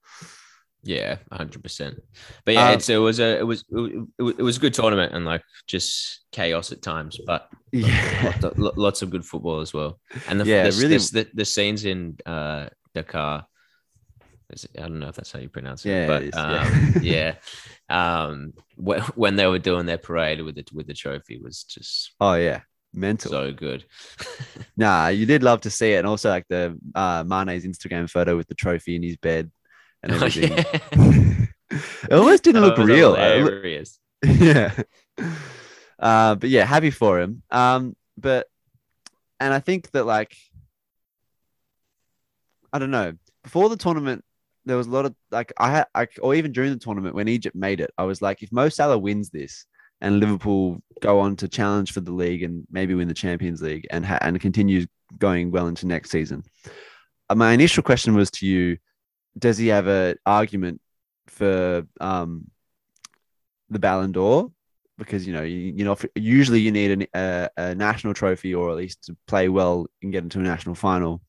Yeah, 0.85 1.17
hundred 1.33 1.63
percent. 1.63 2.01
But 2.45 2.55
yeah, 2.55 2.69
um, 2.69 2.75
it's, 2.75 2.89
it 2.89 2.99
was 2.99 3.19
a 3.19 3.39
it 3.39 3.47
was 3.47 3.65
it 3.71 4.43
was 4.43 4.57
a 4.59 4.61
good 4.61 4.75
tournament 4.75 5.15
and 5.15 5.25
like 5.25 5.43
just 5.67 6.25
chaos 6.31 6.73
at 6.73 6.83
times, 6.83 7.19
but 7.27 7.49
yeah, 7.73 8.33
lots 8.43 8.45
of, 8.45 8.77
lots 8.77 9.03
of 9.03 9.11
good 9.11 9.25
football 9.25 9.61
as 9.61 9.73
well. 9.73 9.99
And 10.29 10.41
the 10.41 10.45
yeah, 10.45 10.69
the, 10.69 10.77
really 10.83 10.99
the, 10.99 11.29
the 11.33 11.45
scenes 11.45 11.85
in 11.85 12.17
uh, 12.27 12.69
Dakar. 12.95 13.47
I 14.79 14.83
don't 14.83 15.01
know 15.01 15.09
if 15.09 15.17
that's 15.17 15.33
how 15.33 15.41
you 15.41 15.49
pronounce 15.49 15.85
it, 15.85 15.91
yeah, 15.91 16.07
but 16.07 16.23
it 16.23 16.37
um, 16.37 16.93
yeah, 17.01 17.35
yeah. 17.89 18.25
Um, 18.29 18.53
when 18.77 19.37
they 19.37 19.47
were 19.47 19.59
doing 19.59 19.87
their 19.87 19.99
parade 19.99 20.43
with 20.43 20.55
the 20.55 20.65
with 20.73 20.87
the 20.87 20.95
trophy 20.95 21.39
was 21.39 21.65
just 21.65 22.13
oh 22.21 22.35
yeah, 22.35 22.61
mental, 22.93 23.31
so 23.31 23.53
good. 23.53 23.85
nah, 24.77 25.09
you 25.09 25.25
did 25.25 25.43
love 25.43 25.63
to 25.63 25.71
see 25.71 25.95
it, 25.95 25.99
and 25.99 26.07
also 26.07 26.29
like 26.29 26.47
the 26.49 26.79
uh, 26.95 27.25
Mane's 27.27 27.65
Instagram 27.65 28.09
photo 28.09 28.37
with 28.37 28.47
the 28.47 28.55
trophy 28.55 28.97
in 28.97 29.03
his 29.03 29.17
bed 29.17 29.51
and 30.05 30.13
oh, 30.23 30.27
everything. 30.27 30.65
it 31.71 32.13
almost 32.13 32.45
didn't 32.45 32.61
look 32.61 32.79
real. 32.79 33.15
Hilarious. 33.15 33.99
yeah. 34.25 34.73
Uh, 35.99 36.35
but 36.35 36.51
yeah, 36.51 36.65
happy 36.65 36.91
for 36.91 37.21
him. 37.21 37.43
Um, 37.51 37.97
but 38.17 38.47
and 39.41 39.53
I 39.53 39.61
think 39.61 39.91
that 39.93 40.05
like 40.05 40.37
I 42.73 42.79
don't 42.79 42.91
know. 42.91 43.15
Before 43.43 43.69
the 43.69 43.77
tournament, 43.77 44.25
there 44.65 44.77
was 44.77 44.87
a 44.87 44.91
lot 44.91 45.07
of 45.07 45.15
like 45.31 45.53
I 45.59 45.71
had, 45.71 45.87
I, 45.95 46.07
or 46.21 46.35
even 46.35 46.53
during 46.53 46.71
the 46.71 46.79
tournament 46.79 47.15
when 47.15 47.29
Egypt 47.29 47.57
made 47.57 47.81
it, 47.81 47.91
I 47.99 48.05
was 48.05 48.23
like, 48.23 48.43
if 48.43 48.53
Mo 48.53 48.69
Salah 48.69 48.99
wins 48.99 49.31
this 49.31 49.67
and 50.01 50.21
Liverpool 50.21 50.83
go 51.01 51.21
on 51.21 51.37
to 51.37 51.49
challenge 51.49 51.93
for 51.93 52.01
the 52.01 52.13
league 52.13 52.43
and 52.43 52.67
maybe 52.71 52.95
win 52.95 53.09
the 53.09 53.15
Champions 53.15 53.63
League 53.63 53.87
and 53.91 54.05
ha- 54.05 54.19
and 54.21 54.41
continue 54.41 54.87
going 55.19 55.51
well 55.51 55.67
into 55.67 55.87
next 55.87 56.11
season, 56.11 56.43
uh, 57.31 57.35
my 57.35 57.53
initial 57.53 57.83
question 57.83 58.15
was 58.15 58.31
to 58.33 58.47
you: 58.47 58.77
does 59.39 59.59
he 59.59 59.69
have 59.69 59.87
an 59.87 60.17
argument 60.25 60.81
for 61.27 61.87
um, 62.01 62.51
the 63.71 63.79
Ballon 63.79 64.13
d'Or? 64.13 64.51
Because 64.97 65.27
you 65.27 65.33
know, 65.33 65.43
you, 65.43 65.73
you 65.77 65.85
know, 65.85 65.97
usually 66.15 66.61
you 66.61 66.71
need 66.71 66.91
an, 66.91 67.07
a, 67.15 67.49
a 67.57 67.75
national 67.75 68.15
trophy 68.15 68.55
or 68.55 68.71
at 68.71 68.77
least 68.77 69.05
to 69.05 69.17
play 69.27 69.49
well 69.49 69.87
and 70.03 70.13
get 70.13 70.23
into 70.23 70.39
a 70.39 70.43
national 70.43 70.77
final 70.77 71.21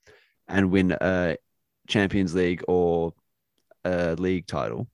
and 0.47 0.71
win 0.71 0.91
a 0.91 1.37
Champions 1.87 2.35
League 2.35 2.63
or 2.67 3.13
a 3.83 4.15
league 4.15 4.45
title. 4.45 4.87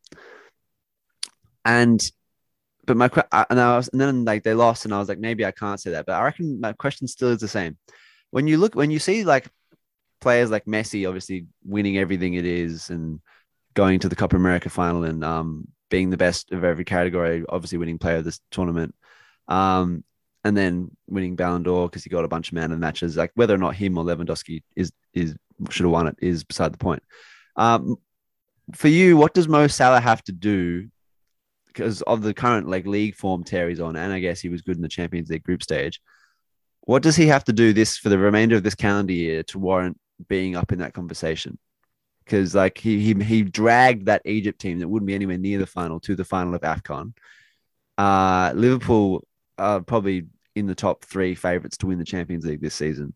And 1.65 2.01
but 2.85 2.97
my 2.97 3.09
and 3.49 3.59
I 3.59 3.77
was 3.77 3.89
and 3.89 4.01
then 4.01 4.25
like 4.25 4.43
they 4.43 4.53
lost 4.53 4.85
and 4.85 4.93
I 4.93 4.99
was 4.99 5.09
like 5.09 5.19
maybe 5.19 5.45
I 5.45 5.51
can't 5.51 5.79
say 5.79 5.91
that, 5.91 6.05
but 6.05 6.13
I 6.13 6.23
reckon 6.23 6.59
my 6.59 6.73
question 6.73 7.07
still 7.07 7.29
is 7.29 7.41
the 7.41 7.47
same. 7.47 7.77
When 8.31 8.47
you 8.47 8.57
look 8.57 8.75
when 8.75 8.91
you 8.91 8.99
see 8.99 9.23
like 9.23 9.47
players 10.21 10.49
like 10.49 10.65
Messi 10.65 11.07
obviously 11.07 11.47
winning 11.65 11.97
everything 11.97 12.35
it 12.35 12.45
is 12.45 12.89
and 12.89 13.19
going 13.73 13.99
to 13.99 14.09
the 14.09 14.15
Copa 14.15 14.35
America 14.35 14.69
final 14.69 15.03
and 15.03 15.23
um 15.23 15.67
being 15.89 16.09
the 16.09 16.17
best 16.17 16.51
of 16.51 16.63
every 16.63 16.85
category, 16.85 17.43
obviously 17.49 17.77
winning 17.77 17.97
player 17.97 18.17
of 18.17 18.23
this 18.23 18.39
tournament. 18.51 18.95
Um 19.47 20.03
and 20.43 20.57
then 20.57 20.89
winning 21.07 21.35
Ballon 21.35 21.63
d'Or 21.63 21.87
because 21.87 22.03
he 22.03 22.09
got 22.09 22.25
a 22.25 22.29
bunch 22.29 22.49
of 22.49 22.53
man 22.53 22.71
of 22.71 22.79
matches. 22.79 23.17
Like 23.17 23.31
whether 23.35 23.53
or 23.53 23.59
not 23.59 23.75
him 23.75 23.97
or 23.97 24.03
Lewandowski 24.03 24.63
is 24.75 24.91
is 25.13 25.35
should 25.69 25.83
have 25.83 25.91
won 25.91 26.07
it 26.07 26.15
is 26.21 26.43
beside 26.43 26.73
the 26.73 26.77
point. 26.77 27.03
Um, 27.55 27.97
for 28.73 28.87
you, 28.87 29.17
what 29.17 29.33
does 29.33 29.47
Mo 29.47 29.67
Salah 29.67 29.99
have 29.99 30.23
to 30.23 30.31
do 30.31 30.89
because 31.67 32.01
of 32.03 32.21
the 32.21 32.33
current 32.33 32.67
like 32.67 32.85
league 32.85 33.15
form 33.15 33.43
Terry's 33.43 33.79
on, 33.79 33.95
and 33.95 34.11
I 34.11 34.19
guess 34.19 34.39
he 34.39 34.49
was 34.49 34.61
good 34.61 34.75
in 34.75 34.81
the 34.81 34.87
Champions 34.87 35.29
League 35.29 35.43
group 35.43 35.63
stage. 35.63 36.01
What 36.81 37.03
does 37.03 37.15
he 37.15 37.27
have 37.27 37.43
to 37.45 37.53
do 37.53 37.73
this 37.73 37.97
for 37.97 38.09
the 38.09 38.17
remainder 38.17 38.55
of 38.55 38.63
this 38.63 38.75
calendar 38.75 39.13
year 39.13 39.43
to 39.43 39.59
warrant 39.59 39.99
being 40.27 40.55
up 40.55 40.71
in 40.71 40.79
that 40.79 40.93
conversation? 40.93 41.57
Because 42.23 42.55
like 42.55 42.77
he, 42.77 42.99
he 42.99 43.13
he 43.23 43.43
dragged 43.43 44.05
that 44.05 44.21
Egypt 44.25 44.59
team 44.59 44.79
that 44.79 44.87
wouldn't 44.87 45.07
be 45.07 45.15
anywhere 45.15 45.37
near 45.37 45.59
the 45.59 45.65
final 45.65 45.99
to 46.01 46.15
the 46.15 46.25
final 46.25 46.55
of 46.55 46.61
Afcon. 46.61 47.13
Uh, 47.97 48.53
Liverpool 48.55 49.25
are 49.57 49.81
probably 49.81 50.27
in 50.55 50.67
the 50.67 50.75
top 50.75 51.03
three 51.03 51.35
favorites 51.35 51.77
to 51.77 51.87
win 51.87 51.99
the 51.99 52.05
Champions 52.05 52.45
League 52.45 52.61
this 52.61 52.75
season. 52.75 53.13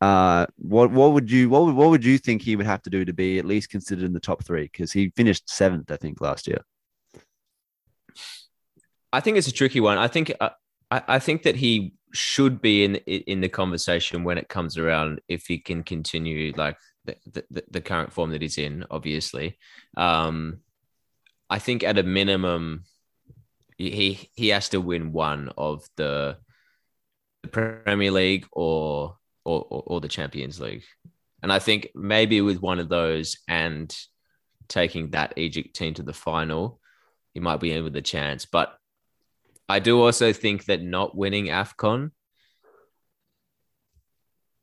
Uh, 0.00 0.46
what 0.56 0.90
what 0.90 1.12
would 1.12 1.30
you 1.30 1.48
what 1.48 1.64
would, 1.64 1.76
what 1.76 1.90
would 1.90 2.04
you 2.04 2.18
think 2.18 2.42
he 2.42 2.56
would 2.56 2.66
have 2.66 2.82
to 2.82 2.90
do 2.90 3.04
to 3.04 3.12
be 3.12 3.38
at 3.38 3.44
least 3.44 3.70
considered 3.70 4.04
in 4.04 4.12
the 4.12 4.20
top 4.20 4.44
three? 4.44 4.64
Because 4.64 4.90
he 4.90 5.10
finished 5.10 5.48
seventh, 5.48 5.92
I 5.92 5.96
think, 5.96 6.20
last 6.20 6.48
year. 6.48 6.62
I 9.12 9.20
think 9.20 9.36
it's 9.36 9.46
a 9.46 9.52
tricky 9.52 9.78
one. 9.78 9.98
I 9.98 10.08
think 10.08 10.32
uh, 10.40 10.50
I, 10.92 11.02
I 11.08 11.18
think 11.18 11.44
that 11.44 11.56
he 11.56 11.94
should 12.12 12.60
be 12.60 12.84
in 12.84 12.96
in 12.96 13.40
the 13.40 13.48
conversation 13.48 14.22
when 14.22 14.36
it 14.36 14.48
comes 14.48 14.76
around 14.76 15.20
if 15.28 15.46
he 15.46 15.58
can 15.58 15.82
continue 15.82 16.52
like 16.54 16.76
the, 17.06 17.16
the, 17.50 17.64
the 17.70 17.80
current 17.80 18.12
form 18.12 18.30
that 18.30 18.42
he's 18.42 18.58
in. 18.58 18.84
Obviously, 18.90 19.58
um, 19.96 20.58
I 21.48 21.58
think 21.58 21.82
at 21.82 21.98
a 21.98 22.02
minimum, 22.02 22.84
he 23.78 24.28
he 24.34 24.48
has 24.48 24.68
to 24.70 24.80
win 24.80 25.12
one 25.12 25.50
of 25.56 25.84
the, 25.96 26.36
the 27.42 27.48
Premier 27.48 28.10
League 28.10 28.46
or, 28.52 29.16
or 29.44 29.66
or 29.70 30.00
the 30.00 30.08
Champions 30.08 30.60
League, 30.60 30.84
and 31.42 31.50
I 31.50 31.58
think 31.58 31.88
maybe 31.94 32.42
with 32.42 32.60
one 32.60 32.78
of 32.78 32.90
those 32.90 33.38
and 33.48 33.94
taking 34.68 35.10
that 35.10 35.32
Egypt 35.36 35.74
team 35.74 35.94
to 35.94 36.02
the 36.02 36.12
final, 36.12 36.80
he 37.32 37.40
might 37.40 37.60
be 37.60 37.72
in 37.72 37.82
with 37.82 37.96
a 37.96 38.02
chance. 38.02 38.44
But 38.44 38.76
I 39.72 39.78
do 39.78 40.02
also 40.02 40.34
think 40.34 40.66
that 40.66 40.82
not 40.82 41.16
winning 41.16 41.46
AFCON 41.46 42.10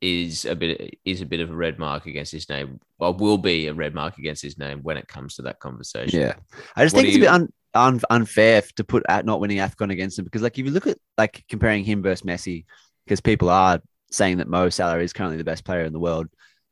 is 0.00 0.44
a 0.44 0.54
bit 0.54 0.98
is 1.04 1.20
a 1.20 1.26
bit 1.26 1.40
of 1.40 1.50
a 1.50 1.54
red 1.54 1.80
mark 1.80 2.06
against 2.06 2.30
his 2.30 2.48
name. 2.48 2.78
Well, 2.96 3.14
will 3.14 3.36
be 3.36 3.66
a 3.66 3.74
red 3.74 3.92
mark 3.92 4.18
against 4.18 4.40
his 4.40 4.56
name 4.56 4.84
when 4.84 4.96
it 4.96 5.08
comes 5.08 5.34
to 5.34 5.42
that 5.42 5.58
conversation. 5.58 6.20
Yeah, 6.20 6.34
I 6.76 6.84
just 6.84 6.94
What 6.94 7.02
think 7.02 7.08
it's 7.08 7.16
a 7.16 7.20
bit 7.20 7.28
un, 7.28 7.52
un, 7.74 8.00
unfair 8.08 8.62
to 8.76 8.84
put 8.84 9.02
at 9.08 9.26
not 9.26 9.40
winning 9.40 9.58
Afcon 9.58 9.90
against 9.90 10.16
him 10.16 10.26
because, 10.26 10.42
like, 10.42 10.56
if 10.60 10.64
you 10.64 10.70
look 10.70 10.86
at 10.86 10.98
like 11.18 11.44
comparing 11.48 11.82
him 11.82 12.02
versus 12.02 12.24
Messi, 12.24 12.66
because 13.04 13.20
people 13.20 13.50
are 13.50 13.82
saying 14.12 14.36
that 14.36 14.46
Mo 14.46 14.68
Salah 14.68 15.00
is 15.00 15.12
currently 15.12 15.38
the 15.38 15.44
best 15.44 15.64
player 15.64 15.82
in 15.82 15.92
the 15.92 15.98
world, 15.98 16.28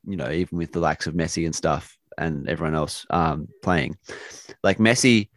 you 0.07 0.16
know, 0.16 0.30
even 0.30 0.59
with 0.59 0.73
the 0.73 0.80
likes 0.80 1.09
of 1.09 1.14
Messi 1.14 1.45
and 1.45 1.57
stuff 1.57 1.99
and 2.16 2.49
everyone 2.49 2.76
else 2.76 3.04
um, 3.11 3.49
playing. 3.64 3.97
Like 4.62 4.78
Messi, 4.78 5.28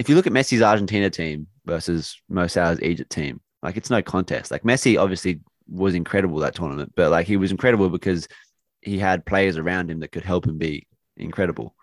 if 0.00 0.08
you 0.08 0.16
look 0.16 0.26
at 0.26 0.32
Messi's 0.32 0.62
Argentina 0.62 1.08
team 1.08 1.46
versus 1.68 2.20
Mo 2.28 2.48
Salah's 2.48 2.82
Egypt 2.82 3.10
team, 3.10 3.40
like 3.62 3.76
it's 3.76 3.90
no 3.90 4.02
contest. 4.02 4.50
Like 4.50 4.62
Messi 4.62 5.00
obviously 5.00 5.40
was 5.68 5.94
incredible 5.94 6.38
that 6.40 6.54
tournament, 6.54 6.92
but 6.96 7.10
like 7.10 7.26
he 7.26 7.36
was 7.36 7.52
incredible 7.52 7.90
because 7.90 8.26
he 8.80 8.98
had 8.98 9.26
players 9.26 9.56
around 9.56 9.90
him 9.90 10.00
that 10.00 10.12
could 10.12 10.24
help 10.24 10.46
him 10.46 10.58
be 10.58 10.86
incredible. 11.16 11.74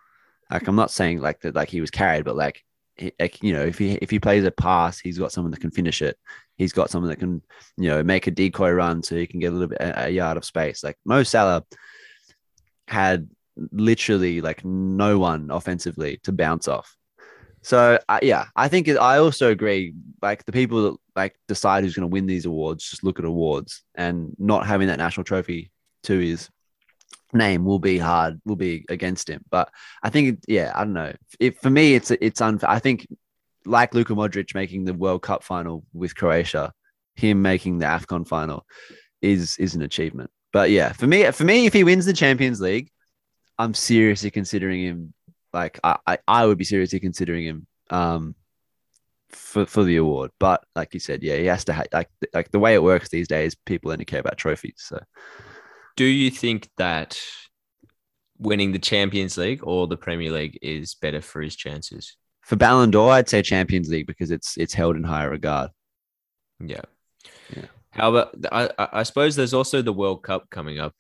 Like 0.50 0.68
I'm 0.68 0.76
not 0.76 0.92
saying 0.92 1.22
like 1.22 1.42
that, 1.42 1.56
like 1.56 1.70
he 1.70 1.82
was 1.82 1.92
carried, 1.92 2.26
but 2.26 2.36
like, 2.36 2.62
he, 2.96 3.12
like 3.20 3.42
you 3.44 3.54
know, 3.54 3.64
if 3.64 3.78
he 3.78 3.94
if 4.02 4.10
he 4.10 4.20
plays 4.20 4.44
a 4.44 4.52
pass, 4.52 5.00
he's 5.00 5.20
got 5.20 5.32
someone 5.32 5.52
that 5.52 5.62
can 5.62 5.72
finish 5.72 6.02
it. 6.02 6.18
He's 6.58 6.74
got 6.74 6.90
someone 6.90 7.10
that 7.10 7.20
can 7.20 7.42
you 7.78 7.90
know 7.90 8.04
make 8.04 8.28
a 8.28 8.32
decoy 8.32 8.72
run 8.72 9.04
so 9.04 9.16
he 9.16 9.28
can 9.28 9.40
get 9.40 9.52
a 9.52 9.52
little 9.52 9.68
bit 9.68 9.82
a, 9.82 10.06
a 10.06 10.10
yard 10.10 10.38
of 10.38 10.46
space. 10.46 10.84
Like 10.84 10.98
Mo 11.06 11.24
Salah 11.24 11.64
had 12.88 13.30
literally 13.72 14.42
like 14.42 14.64
no 14.66 15.20
one 15.20 15.50
offensively 15.52 16.20
to 16.24 16.32
bounce 16.32 16.68
off. 16.68 16.96
So 17.66 17.98
uh, 18.08 18.20
yeah, 18.22 18.46
I 18.56 18.68
think 18.68 18.88
it, 18.88 18.96
I 18.96 19.18
also 19.18 19.50
agree. 19.50 19.96
Like 20.22 20.46
the 20.46 20.52
people 20.52 20.84
that 20.84 20.98
like 21.16 21.36
decide 21.48 21.84
who's 21.84 21.96
going 21.96 22.08
to 22.08 22.14
win 22.14 22.28
these 22.28 22.46
awards, 22.46 22.88
just 22.88 23.04
look 23.04 23.18
at 23.18 23.26
awards, 23.26 23.82
and 23.96 24.36
not 24.38 24.68
having 24.68 24.88
that 24.90 25.00
national 25.00 25.24
trophy 25.24 25.72
to 26.04 26.20
his 26.20 26.48
name 27.34 27.66
will 27.66 27.80
be 27.80 27.98
hard, 27.98 28.40
will 28.46 28.56
be 28.56 28.86
against 28.88 29.28
him. 29.28 29.44
But 29.50 29.72
I 30.04 30.12
think, 30.12 30.42
yeah, 30.48 30.74
I 30.76 30.84
don't 30.84 30.94
know. 30.94 31.14
If 31.40 31.58
for 31.58 31.72
me, 31.72 31.96
it's 31.96 32.12
it's 32.12 32.40
unfair. 32.40 32.70
I 32.70 32.78
think 32.78 33.08
like 33.66 33.96
Luka 33.96 34.14
Modric 34.14 34.54
making 34.54 34.86
the 34.86 34.94
World 34.94 35.24
Cup 35.24 35.44
final 35.44 35.84
with 35.92 36.16
Croatia, 36.16 36.72
him 37.16 37.42
making 37.42 37.80
the 37.80 37.88
Afcon 37.88 38.28
final 38.28 38.68
is 39.24 39.58
is 39.58 39.74
an 39.74 39.82
achievement. 39.82 40.30
But 40.54 40.70
yeah, 40.70 40.92
for 40.94 41.08
me, 41.08 41.32
for 41.32 41.46
me, 41.46 41.66
if 41.66 41.74
he 41.74 41.84
wins 41.84 42.06
the 42.06 42.14
Champions 42.14 42.62
League, 42.62 42.92
I'm 43.58 43.74
seriously 43.74 44.30
considering 44.30 44.84
him. 44.84 45.14
Like 45.56 45.80
I, 45.84 45.98
I, 46.06 46.18
I 46.28 46.46
would 46.46 46.60
be 46.60 46.64
seriously 46.66 47.00
considering 47.00 47.46
him 47.46 47.68
um, 47.90 48.36
for 49.30 49.66
for 49.66 49.84
the 49.84 49.96
award. 49.96 50.30
But 50.40 50.64
like 50.76 50.94
you 50.94 51.00
said, 51.00 51.24
yeah, 51.24 51.38
he 51.38 51.46
has 51.46 51.66
to 51.66 51.74
ha- 51.74 51.84
like 51.92 52.10
like 52.34 52.52
the 52.52 52.60
way 52.60 52.76
it 52.76 52.84
works 52.84 53.10
these 53.10 53.28
days. 53.28 53.56
People 53.56 53.92
only 53.92 54.06
care 54.06 54.20
about 54.20 54.38
trophies. 54.38 54.76
So 54.78 55.00
Do 55.96 56.06
you 56.06 56.30
think 56.30 56.70
that 56.78 57.18
winning 58.38 58.72
the 58.74 58.80
Champions 58.80 59.38
League 59.38 59.62
or 59.64 59.88
the 59.88 59.98
Premier 59.98 60.32
League 60.32 60.60
is 60.62 60.94
better 60.94 61.22
for 61.22 61.42
his 61.42 61.56
chances? 61.56 62.16
for 62.46 62.56
Ballon 62.56 62.92
d'Or, 62.92 63.12
I'd 63.12 63.28
say 63.28 63.42
Champions 63.42 63.90
League 63.90 64.06
because 64.06 64.30
it's 64.30 64.56
it's 64.56 64.74
held 64.74 64.96
in 64.96 65.04
higher 65.04 65.32
regard. 65.32 65.72
Yeah. 66.60 66.82
Yeah. 67.56 67.66
However, 67.90 68.30
I, 68.52 68.70
I 68.78 68.88
I 68.94 69.04
suppose 69.04 69.36
there's 69.36 69.54
also 69.54 69.82
the 69.82 69.92
World 69.92 70.22
Cup 70.22 70.50
coming 70.52 70.80
up 70.80 70.94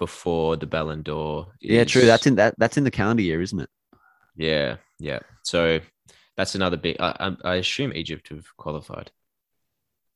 before 0.00 0.56
the 0.56 0.66
Ballon 0.66 1.02
d'Or. 1.02 1.52
Yeah, 1.60 1.84
true. 1.84 2.04
That's 2.04 2.26
in 2.26 2.34
that 2.34 2.54
that's 2.58 2.76
in 2.76 2.84
the 2.84 2.90
calendar 2.90 3.22
year, 3.22 3.40
isn't 3.40 3.60
it? 3.60 3.70
Yeah, 4.38 4.76
yeah. 4.98 5.18
So 5.42 5.80
that's 6.36 6.54
another 6.54 6.76
big. 6.76 6.96
I, 7.00 7.36
I 7.44 7.56
assume 7.56 7.92
Egypt 7.92 8.28
have 8.28 8.46
qualified. 8.56 9.10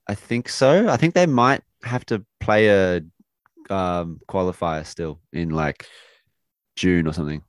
I 0.08 0.14
think 0.14 0.48
so. 0.48 0.88
I 0.88 0.96
think 0.96 1.14
they 1.14 1.26
might 1.26 1.62
have 1.82 2.06
to 2.06 2.24
play 2.40 2.68
a 2.68 3.02
um, 3.68 4.20
qualifier 4.28 4.86
still 4.86 5.20
in 5.32 5.50
like 5.50 5.86
June 6.76 7.06
or 7.06 7.12
something. 7.12 7.42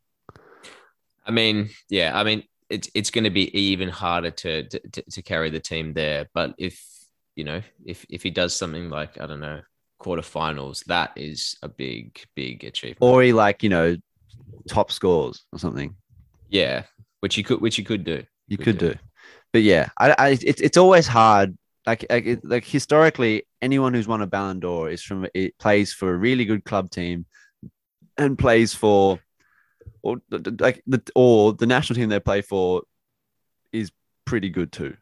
I 1.25 1.32
mean, 1.32 1.70
yeah. 1.89 2.18
I 2.18 2.24
mean, 2.24 2.44
it's 2.70 2.89
it's 2.94 3.12
going 3.12 3.24
to 3.24 3.30
be 3.30 3.56
even 3.58 3.89
harder 3.89 4.32
to, 4.32 4.68
to 4.68 4.80
to 4.80 5.01
to 5.03 5.22
carry 5.22 5.50
the 5.50 5.60
team 5.60 5.94
there. 5.94 6.27
But 6.34 6.56
if 6.58 6.84
you 7.36 7.44
know, 7.44 7.62
if 7.86 8.06
if 8.10 8.24
he 8.24 8.32
does 8.32 8.56
something 8.56 8.89
like 8.89 9.22
I 9.22 9.27
don't 9.27 9.39
know, 9.39 9.62
quarterfinals, 10.00 10.84
that 10.86 11.12
is 11.15 11.56
a 11.62 11.70
big 11.70 12.20
big 12.36 12.63
achievement. 12.63 13.01
Or 13.01 13.22
he 13.22 13.34
like, 13.34 13.63
you 13.63 13.70
know, 13.70 13.98
top 14.68 14.92
scores 14.92 15.46
or 15.53 15.60
something. 15.60 15.96
Yeah, 16.53 16.83
which 17.19 17.38
you 17.38 17.43
could 17.43 17.60
which 17.60 17.77
you 17.77 17.83
could 17.83 18.03
do. 18.05 18.24
You 18.48 18.57
Could 18.57 18.65
could 18.65 18.77
do. 18.77 18.93
do. 18.93 19.00
But 19.51 19.63
yeah, 19.63 19.89
I, 20.00 20.15
I 20.17 20.29
it's 20.41 20.62
it's 20.62 20.77
always 20.77 21.07
hard. 21.07 21.57
Like 21.86 22.05
like, 22.10 22.39
like 22.43 22.63
historically, 22.65 23.43
anyone 23.62 23.93
who's 23.93 24.07
won 24.07 24.22
a 24.22 24.27
Ballon 24.27 24.60
d'Or 24.60 24.89
is 24.89 25.01
from 25.03 25.27
it 25.33 25.57
plays 25.57 25.91
for 25.93 26.13
a 26.13 26.17
really 26.17 26.45
good 26.45 26.63
club 26.63 26.89
team 26.91 27.25
and 28.17 28.38
plays 28.38 28.74
for 28.74 29.19
or 30.01 30.22
like 30.60 30.81
the 30.88 31.01
or 31.15 31.53
the 31.53 31.65
national 31.65 31.95
team 31.98 32.10
they 32.10 32.19
play 32.19 32.41
for 32.41 32.83
is 33.72 33.91
pretty 34.25 34.50
good 34.50 34.72
too. 34.72 34.95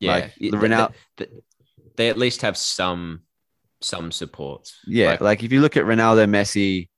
Yeah, 0.00 0.12
Like, 0.12 0.34
the 0.36 0.50
th- 0.50 0.62
Ronal- 0.62 0.92
th- 1.16 1.30
th- 1.30 1.42
they 1.96 2.08
at 2.10 2.18
least 2.18 2.42
have 2.42 2.56
some 2.56 3.22
some 3.80 4.12
support. 4.12 4.70
Yeah, 4.86 5.10
Like- 5.12 5.20
like, 5.20 5.42
if 5.44 5.52
you 5.52 5.60
look 5.60 5.76
at 5.76 5.84
Ronaldo, 5.84 6.28
Messi, 6.28 6.88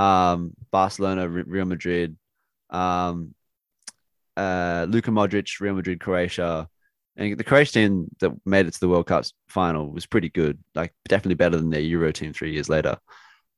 um, 0.00 0.52
Barcelona, 0.72 1.28
Real 1.28 1.64
Madrid, 1.66 2.16
um, 2.70 3.34
uh, 4.36 4.86
Luka 4.88 5.10
Modric, 5.10 5.60
Real 5.60 5.74
Madrid, 5.74 6.00
Croatia, 6.00 6.68
and 7.16 7.36
the 7.36 7.44
Croatian 7.44 7.72
team 7.72 8.08
that 8.20 8.32
made 8.46 8.66
it 8.66 8.74
to 8.74 8.80
the 8.80 8.88
World 8.88 9.06
Cup's 9.06 9.32
final 9.48 9.90
was 9.90 10.06
pretty 10.06 10.28
good. 10.28 10.58
Like 10.74 10.94
definitely 11.08 11.34
better 11.34 11.56
than 11.56 11.70
their 11.70 11.80
Euro 11.80 12.12
team 12.12 12.32
three 12.32 12.52
years 12.52 12.68
later. 12.68 12.96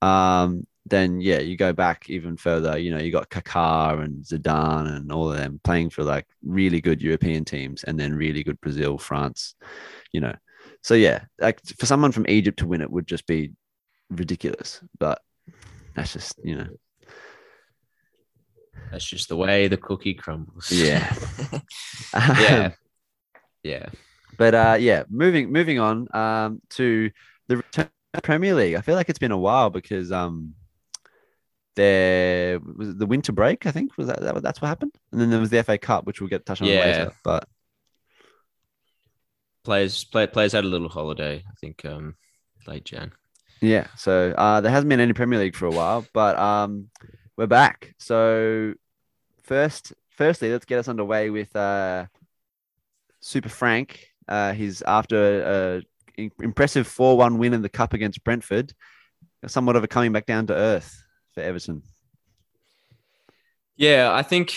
Um, 0.00 0.66
then 0.86 1.20
yeah, 1.20 1.40
you 1.40 1.56
go 1.56 1.74
back 1.74 2.08
even 2.08 2.38
further. 2.38 2.78
You 2.78 2.90
know, 2.90 2.98
you 2.98 3.12
got 3.12 3.28
Kaká 3.28 4.02
and 4.02 4.24
Zidane 4.24 4.96
and 4.96 5.12
all 5.12 5.30
of 5.30 5.36
them 5.36 5.60
playing 5.62 5.90
for 5.90 6.02
like 6.02 6.26
really 6.42 6.80
good 6.80 7.02
European 7.02 7.44
teams, 7.44 7.84
and 7.84 8.00
then 8.00 8.14
really 8.14 8.42
good 8.42 8.60
Brazil, 8.62 8.96
France. 8.96 9.54
You 10.12 10.22
know, 10.22 10.34
so 10.82 10.94
yeah, 10.94 11.24
like 11.38 11.60
for 11.78 11.84
someone 11.84 12.12
from 12.12 12.28
Egypt 12.28 12.60
to 12.60 12.66
win 12.66 12.80
it 12.80 12.90
would 12.90 13.06
just 13.06 13.26
be 13.26 13.52
ridiculous. 14.08 14.80
But 14.98 15.20
that's 15.94 16.14
just 16.14 16.40
you 16.42 16.56
know, 16.56 16.68
That's 18.90 19.04
just 19.04 19.28
the 19.28 19.36
way 19.36 19.68
the 19.68 19.76
cookie 19.76 20.14
crumbles. 20.14 20.70
Yeah. 20.70 21.14
yeah. 22.14 22.72
Yeah. 23.62 23.86
But 24.36 24.54
uh, 24.54 24.76
yeah, 24.80 25.04
moving 25.08 25.52
moving 25.52 25.78
on 25.78 26.08
um, 26.14 26.60
to 26.70 27.10
the 27.48 27.62
Premier 28.22 28.54
League. 28.54 28.74
I 28.74 28.80
feel 28.80 28.94
like 28.94 29.08
it's 29.08 29.18
been 29.18 29.32
a 29.32 29.38
while 29.38 29.70
because 29.70 30.10
um, 30.10 30.54
there 31.76 32.58
was 32.60 32.96
the 32.96 33.06
winter 33.06 33.32
break. 33.32 33.66
I 33.66 33.70
think 33.70 33.96
was 33.96 34.06
that, 34.08 34.20
that 34.20 34.42
that's 34.42 34.60
what 34.62 34.68
happened, 34.68 34.94
and 35.12 35.20
then 35.20 35.30
there 35.30 35.40
was 35.40 35.50
the 35.50 35.62
FA 35.62 35.78
Cup, 35.78 36.06
which 36.06 36.20
we'll 36.20 36.30
get 36.30 36.46
touched 36.46 36.62
on 36.62 36.68
Yeah. 36.68 36.80
later. 36.84 37.12
But 37.22 37.46
Players 39.62 40.04
play, 40.04 40.26
players 40.26 40.52
had 40.52 40.64
a 40.64 40.68
little 40.68 40.88
holiday, 40.88 41.44
I 41.46 41.52
think, 41.60 41.84
um, 41.84 42.14
late 42.66 42.84
Jan. 42.84 43.12
yeah, 43.60 43.88
so 43.94 44.32
uh, 44.38 44.62
there 44.62 44.70
hasn't 44.72 44.88
been 44.88 45.00
any 45.00 45.12
Premier 45.12 45.38
League 45.38 45.54
for 45.54 45.66
a 45.66 45.70
while, 45.70 46.06
but 46.14 46.38
um, 46.38 46.88
we're 47.40 47.46
back. 47.46 47.94
So 47.96 48.74
first, 49.44 49.94
firstly, 50.10 50.52
let's 50.52 50.66
get 50.66 50.78
us 50.78 50.88
underway 50.88 51.30
with 51.30 51.56
uh, 51.56 52.04
Super 53.20 53.48
Frank. 53.48 54.08
Uh, 54.28 54.52
he's 54.52 54.82
after 54.82 55.78
an 55.78 55.84
im- 56.18 56.32
impressive 56.42 56.86
four-one 56.86 57.38
win 57.38 57.54
in 57.54 57.62
the 57.62 57.70
cup 57.70 57.94
against 57.94 58.22
Brentford. 58.24 58.74
Somewhat 59.46 59.76
of 59.76 59.82
a 59.82 59.88
coming 59.88 60.12
back 60.12 60.26
down 60.26 60.48
to 60.48 60.54
earth 60.54 61.02
for 61.32 61.40
Everton. 61.40 61.82
Yeah, 63.74 64.12
I 64.12 64.22
think 64.22 64.54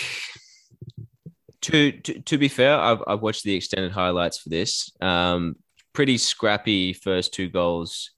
to 1.61 1.93
to, 1.93 2.19
to 2.19 2.37
be 2.37 2.49
fair, 2.49 2.77
I've, 2.77 3.01
I've 3.07 3.21
watched 3.21 3.45
the 3.45 3.55
extended 3.55 3.93
highlights 3.93 4.39
for 4.39 4.49
this. 4.49 4.91
Um, 4.99 5.55
pretty 5.93 6.17
scrappy 6.17 6.91
first 6.91 7.33
two 7.33 7.47
goals 7.47 8.11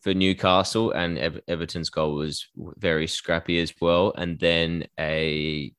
for 0.00 0.14
Newcastle, 0.14 0.92
and 0.92 1.18
Ev- 1.18 1.40
Everton's 1.48 1.90
goal 1.90 2.14
was 2.14 2.46
very 2.56 3.06
scrappy 3.06 3.60
as 3.60 3.72
well. 3.80 4.12
And 4.16 4.38
then 4.38 4.86
a 4.98 5.72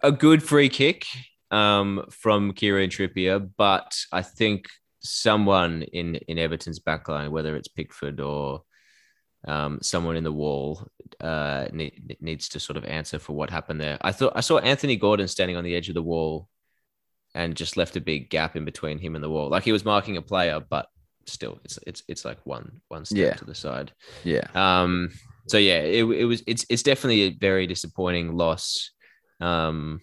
a 0.00 0.12
good 0.12 0.42
free 0.42 0.68
kick 0.68 1.06
um, 1.50 2.04
from 2.10 2.52
Kieran 2.52 2.90
Trippier, 2.90 3.48
but 3.56 3.96
I 4.12 4.22
think 4.22 4.66
someone 5.00 5.82
in 5.82 6.16
in 6.16 6.38
Everton's 6.38 6.80
backline, 6.80 7.30
whether 7.30 7.56
it's 7.56 7.68
Pickford 7.68 8.20
or 8.20 8.62
um, 9.46 9.78
someone 9.82 10.16
in 10.16 10.24
the 10.24 10.32
wall 10.32 10.86
uh, 11.20 11.66
ne- 11.72 11.98
needs 12.20 12.48
to 12.50 12.60
sort 12.60 12.76
of 12.76 12.84
answer 12.84 13.18
for 13.18 13.34
what 13.34 13.50
happened 13.50 13.80
there. 13.80 13.98
I 14.00 14.12
thought 14.12 14.32
I 14.36 14.40
saw 14.40 14.58
Anthony 14.58 14.96
Gordon 14.96 15.28
standing 15.28 15.56
on 15.56 15.64
the 15.64 15.74
edge 15.74 15.88
of 15.88 15.94
the 15.94 16.02
wall 16.02 16.48
and 17.34 17.56
just 17.56 17.76
left 17.76 17.96
a 17.96 18.00
big 18.00 18.30
gap 18.30 18.56
in 18.56 18.64
between 18.64 18.98
him 18.98 19.14
and 19.14 19.24
the 19.24 19.30
wall. 19.30 19.48
Like 19.48 19.64
he 19.64 19.72
was 19.72 19.84
marking 19.84 20.16
a 20.16 20.22
player, 20.22 20.60
but 20.60 20.86
still, 21.26 21.58
it's 21.64 21.78
it's 21.86 22.02
it's 22.08 22.24
like 22.24 22.38
one 22.44 22.80
one 22.88 23.04
step 23.04 23.18
Yeah. 23.18 23.34
to 23.34 23.44
the 23.44 23.54
side. 23.54 23.92
Yeah, 24.24 24.46
Um, 24.54 25.10
so 25.48 25.58
yeah, 25.58 25.80
it, 25.80 26.04
it 26.04 26.24
was 26.24 26.42
it's 26.46 26.64
it's 26.68 26.82
definitely 26.82 27.22
a 27.22 27.30
very 27.30 27.66
disappointing 27.66 28.36
loss. 28.36 28.90
Um, 29.40 30.00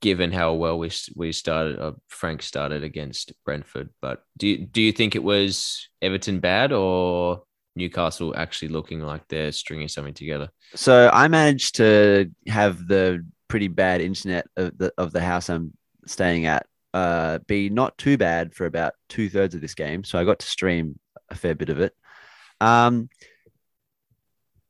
given 0.00 0.30
how 0.32 0.54
well 0.54 0.78
we 0.78 0.90
we 1.14 1.32
started, 1.32 1.78
uh, 1.78 1.92
Frank 2.08 2.42
started 2.42 2.84
against 2.84 3.32
Brentford. 3.44 3.90
But 4.00 4.22
do 4.38 4.46
you, 4.48 4.58
do 4.66 4.80
you 4.82 4.92
think 4.92 5.14
it 5.16 5.22
was 5.22 5.88
Everton 6.02 6.40
bad 6.40 6.72
or 6.72 7.42
Newcastle 7.74 8.34
actually 8.36 8.68
looking 8.68 9.00
like 9.00 9.26
they're 9.28 9.52
stringing 9.52 9.88
something 9.88 10.14
together? 10.14 10.48
So 10.74 11.10
I 11.12 11.28
managed 11.28 11.76
to 11.76 12.30
have 12.48 12.86
the 12.86 13.24
pretty 13.48 13.68
bad 13.68 14.00
internet 14.00 14.46
of 14.56 14.76
the 14.78 14.92
of 14.98 15.12
the 15.12 15.20
house 15.20 15.48
I'm 15.48 15.72
staying 16.06 16.46
at 16.46 16.66
uh, 16.96 17.40
be 17.46 17.68
not 17.68 17.98
too 17.98 18.16
bad 18.16 18.54
for 18.54 18.64
about 18.64 18.94
two 19.10 19.28
thirds 19.28 19.54
of 19.54 19.60
this 19.60 19.74
game. 19.74 20.02
So 20.02 20.18
I 20.18 20.24
got 20.24 20.38
to 20.38 20.46
stream 20.46 20.98
a 21.28 21.34
fair 21.34 21.54
bit 21.54 21.68
of 21.68 21.78
it. 21.78 21.94
Um, 22.58 23.10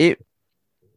it 0.00 0.18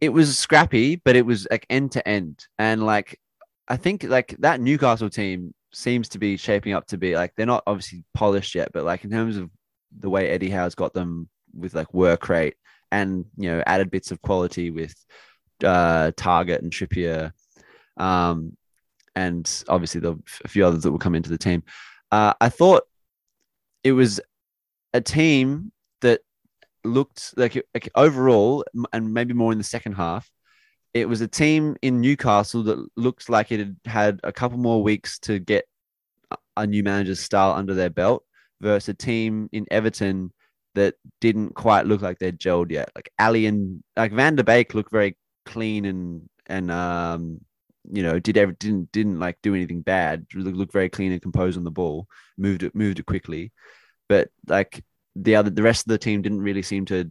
it 0.00 0.08
was 0.08 0.36
scrappy, 0.36 0.96
but 0.96 1.14
it 1.14 1.24
was 1.24 1.46
like 1.48 1.66
end 1.70 1.92
to 1.92 2.08
end, 2.08 2.44
and 2.58 2.84
like 2.84 3.20
I 3.68 3.76
think 3.76 4.02
like 4.02 4.34
that 4.40 4.60
Newcastle 4.60 5.08
team 5.08 5.54
seems 5.72 6.08
to 6.08 6.18
be 6.18 6.36
shaping 6.36 6.72
up 6.72 6.88
to 6.88 6.98
be 6.98 7.14
like 7.14 7.32
they're 7.36 7.46
not 7.46 7.62
obviously 7.64 8.02
polished 8.12 8.56
yet, 8.56 8.72
but 8.72 8.84
like 8.84 9.04
in 9.04 9.10
terms 9.10 9.36
of 9.36 9.50
the 9.96 10.10
way 10.10 10.30
Eddie 10.30 10.50
Howe's 10.50 10.74
got 10.74 10.94
them 10.94 11.28
with 11.54 11.76
like 11.76 11.94
work 11.94 12.28
rate 12.28 12.56
and 12.90 13.24
you 13.36 13.52
know 13.52 13.62
added 13.66 13.88
bits 13.88 14.10
of 14.10 14.20
quality 14.20 14.72
with 14.72 14.96
uh, 15.62 16.10
Targett 16.16 16.58
and 16.58 16.72
Trippier, 16.72 17.30
um, 17.98 18.56
and 19.14 19.64
obviously 19.68 20.00
the 20.00 20.18
a 20.44 20.48
few 20.48 20.64
others 20.64 20.82
that 20.82 20.90
will 20.90 20.98
come 20.98 21.14
into 21.14 21.30
the 21.30 21.38
team. 21.38 21.62
Uh, 22.10 22.34
I 22.40 22.48
thought 22.48 22.84
it 23.84 23.92
was 23.92 24.20
a 24.92 25.00
team 25.00 25.72
that 26.00 26.20
looked 26.84 27.34
like, 27.36 27.54
like 27.74 27.90
overall, 27.94 28.64
and 28.92 29.14
maybe 29.14 29.34
more 29.34 29.52
in 29.52 29.58
the 29.58 29.64
second 29.64 29.94
half. 29.94 30.30
It 30.92 31.08
was 31.08 31.20
a 31.20 31.28
team 31.28 31.76
in 31.82 32.00
Newcastle 32.00 32.64
that 32.64 32.84
looked 32.96 33.28
like 33.28 33.52
it 33.52 33.60
had 33.60 33.76
had 33.84 34.20
a 34.24 34.32
couple 34.32 34.58
more 34.58 34.82
weeks 34.82 35.18
to 35.20 35.38
get 35.38 35.64
a- 36.56 36.66
new 36.66 36.82
manager's 36.82 37.20
style 37.20 37.52
under 37.52 37.74
their 37.74 37.90
belt 37.90 38.24
versus 38.60 38.88
a 38.88 38.94
team 38.94 39.48
in 39.52 39.66
Everton 39.70 40.32
that 40.74 40.94
didn't 41.20 41.54
quite 41.54 41.86
look 41.86 42.02
like 42.02 42.18
they'd 42.18 42.38
gelled 42.38 42.70
yet. 42.70 42.90
Like 42.94 43.10
Alli 43.18 43.46
and 43.46 43.82
like 43.96 44.12
Van 44.12 44.36
der 44.36 44.42
Beek 44.42 44.74
looked 44.74 44.90
very 44.90 45.16
clean 45.46 45.84
and 45.84 46.28
and 46.46 46.70
um 46.70 47.40
you 47.90 48.02
know 48.02 48.18
did 48.18 48.36
ever 48.36 48.52
didn't 48.52 48.92
didn't 48.92 49.18
like 49.18 49.38
do 49.42 49.54
anything 49.54 49.82
bad. 49.82 50.26
Looked 50.34 50.72
very 50.72 50.88
clean 50.88 51.12
and 51.12 51.22
composed 51.22 51.56
on 51.58 51.64
the 51.64 51.70
ball. 51.70 52.06
Moved 52.38 52.62
it 52.62 52.74
moved 52.74 52.98
it 52.98 53.06
quickly, 53.06 53.52
but 54.08 54.28
like 54.48 54.84
the 55.16 55.36
other 55.36 55.50
the 55.50 55.62
rest 55.62 55.86
of 55.86 55.90
the 55.90 55.98
team 55.98 56.22
didn't 56.22 56.42
really 56.42 56.62
seem 56.62 56.86
to 56.86 57.10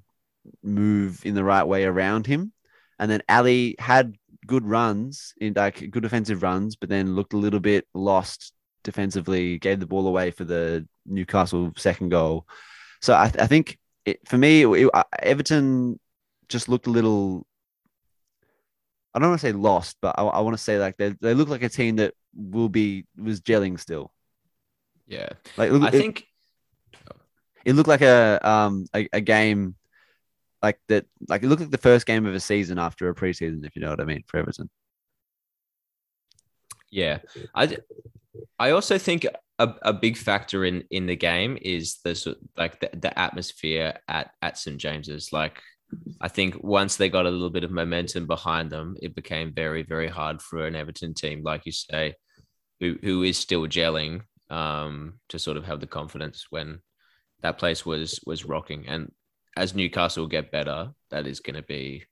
move 0.63 1.25
in 1.25 1.35
the 1.35 1.43
right 1.43 1.63
way 1.63 1.85
around 1.85 2.25
him. 2.27 2.53
And 2.99 3.09
then 3.09 3.21
Alli 3.29 3.75
had 3.79 4.15
good 4.45 4.65
runs 4.65 5.33
in 5.39 5.53
like 5.55 5.89
good 5.91 6.03
defensive 6.03 6.43
runs, 6.43 6.75
but 6.75 6.89
then 6.89 7.15
looked 7.15 7.33
a 7.33 7.37
little 7.37 7.59
bit 7.59 7.87
lost 7.93 8.53
defensively. 8.83 9.57
Gave 9.59 9.79
the 9.79 9.85
ball 9.87 10.07
away 10.07 10.31
for 10.31 10.43
the 10.43 10.87
Newcastle 11.05 11.71
second 11.77 12.09
goal. 12.09 12.45
So 13.01 13.13
I, 13.13 13.25
I 13.39 13.47
think 13.47 13.77
it, 14.05 14.19
for 14.27 14.37
me, 14.37 14.63
it, 14.63 14.69
it- 14.69 14.89
uh, 14.93 15.03
Everton 15.19 15.99
just 16.49 16.69
looked 16.69 16.87
a 16.87 16.91
little. 16.91 17.45
I 19.19 19.23
don't 19.23 19.31
want 19.31 19.41
to 19.41 19.47
say 19.47 19.53
lost, 19.53 19.97
but 20.01 20.15
I, 20.17 20.23
I 20.23 20.39
want 20.41 20.57
to 20.57 20.63
say 20.63 20.79
like 20.79 20.97
they, 20.97 21.09
they 21.19 21.33
look 21.33 21.49
like 21.49 21.63
a 21.63 21.69
team 21.69 21.97
that 21.97 22.13
will 22.33 22.69
be 22.69 23.05
was 23.17 23.41
gelling 23.41 23.79
still. 23.79 24.13
Yeah, 25.07 25.29
Like 25.57 25.71
look, 25.71 25.83
I 25.83 25.87
it, 25.87 25.91
think 25.91 26.25
it 27.65 27.73
looked 27.73 27.89
like 27.89 28.01
a 28.01 28.39
um 28.47 28.85
a, 28.95 29.09
a 29.11 29.21
game 29.21 29.75
like 30.61 30.79
that 30.87 31.05
like 31.27 31.43
it 31.43 31.47
looked 31.47 31.61
like 31.61 31.71
the 31.71 31.77
first 31.77 32.05
game 32.05 32.25
of 32.25 32.33
a 32.33 32.39
season 32.39 32.77
after 32.79 33.09
a 33.09 33.15
preseason, 33.15 33.65
if 33.65 33.75
you 33.75 33.81
know 33.81 33.89
what 33.89 34.01
I 34.01 34.05
mean, 34.05 34.23
for 34.27 34.37
Everton. 34.37 34.69
Yeah, 36.91 37.19
I 37.53 37.77
I 38.57 38.71
also 38.71 38.97
think 38.97 39.25
a, 39.59 39.73
a 39.81 39.93
big 39.93 40.17
factor 40.17 40.65
in 40.65 40.83
in 40.91 41.05
the 41.07 41.15
game 41.15 41.57
is 41.61 41.99
the 42.03 42.15
sort 42.15 42.37
like 42.57 42.79
the, 42.79 42.89
the 42.93 43.17
atmosphere 43.19 43.99
at 44.07 44.31
at 44.41 44.57
St 44.57 44.77
James's. 44.77 45.31
Like, 45.33 45.61
I 46.21 46.27
think 46.27 46.63
once 46.63 46.97
they 46.97 47.09
got 47.09 47.25
a 47.25 47.29
little 47.29 47.49
bit 47.49 47.63
of 47.63 47.71
momentum 47.71 48.27
behind 48.27 48.69
them, 48.69 48.95
it 49.01 49.15
became 49.15 49.53
very 49.53 49.83
very 49.83 50.07
hard 50.07 50.41
for 50.41 50.65
an 50.67 50.75
Everton 50.75 51.13
team, 51.13 51.43
like 51.43 51.65
you 51.65 51.71
say, 51.71 52.15
who 52.79 52.97
who 53.01 53.23
is 53.23 53.37
still 53.37 53.67
gelling, 53.67 54.21
um, 54.49 55.19
to 55.29 55.39
sort 55.39 55.57
of 55.57 55.65
have 55.65 55.79
the 55.79 55.87
confidence 55.87 56.47
when 56.49 56.79
that 57.41 57.57
place 57.57 57.85
was 57.85 58.19
was 58.25 58.45
rocking. 58.45 58.87
And 58.87 59.11
as 59.57 59.73
Newcastle 59.75 60.27
get 60.27 60.51
better, 60.51 60.91
that 61.09 61.25
is 61.27 61.39
going 61.39 61.55
to 61.55 61.63
be 61.63 62.03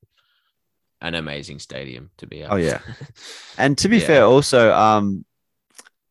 an 1.01 1.13
amazing 1.15 1.59
stadium 1.59 2.09
to 2.17 2.25
be 2.27 2.43
at. 2.43 2.51
Oh, 2.51 2.55
yeah. 2.55 2.79
And 3.57 3.77
to 3.79 3.87
be 3.89 3.97
Yeah. 3.97 4.07
fair, 4.07 4.23
also 4.23 4.73
um 4.73 5.25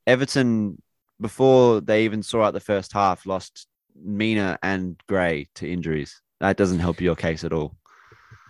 Everton 0.07 0.81
before 1.21 1.81
they 1.81 2.05
even 2.05 2.23
saw 2.23 2.45
out 2.45 2.53
the 2.53 2.61
first 2.61 2.93
half 2.93 3.27
lost 3.27 3.67
Mina 3.95 4.59
and 4.63 5.01
Gray 5.09 5.49
to 5.57 5.71
injuries. 5.71 6.21
That 6.41 6.57
doesn't 6.57 6.81
help 6.81 7.01
your 7.01 7.17
case 7.17 7.45
at 7.45 7.53
all. 7.53 7.77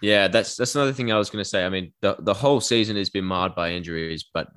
Yeah, 0.02 0.28
that's 0.28 0.56
that's 0.56 0.74
another 0.74 0.92
thing 0.92 1.10
I 1.10 1.18
was 1.18 1.30
going 1.30 1.42
to 1.42 1.48
say. 1.48 1.64
I 1.64 1.68
mean, 1.68 1.92
the, 2.00 2.16
the 2.18 2.34
whole 2.34 2.60
season 2.60 2.96
has 2.96 3.10
been 3.10 3.24
marred 3.24 3.54
by 3.54 3.72
injuries, 3.72 4.24
but 4.32 4.48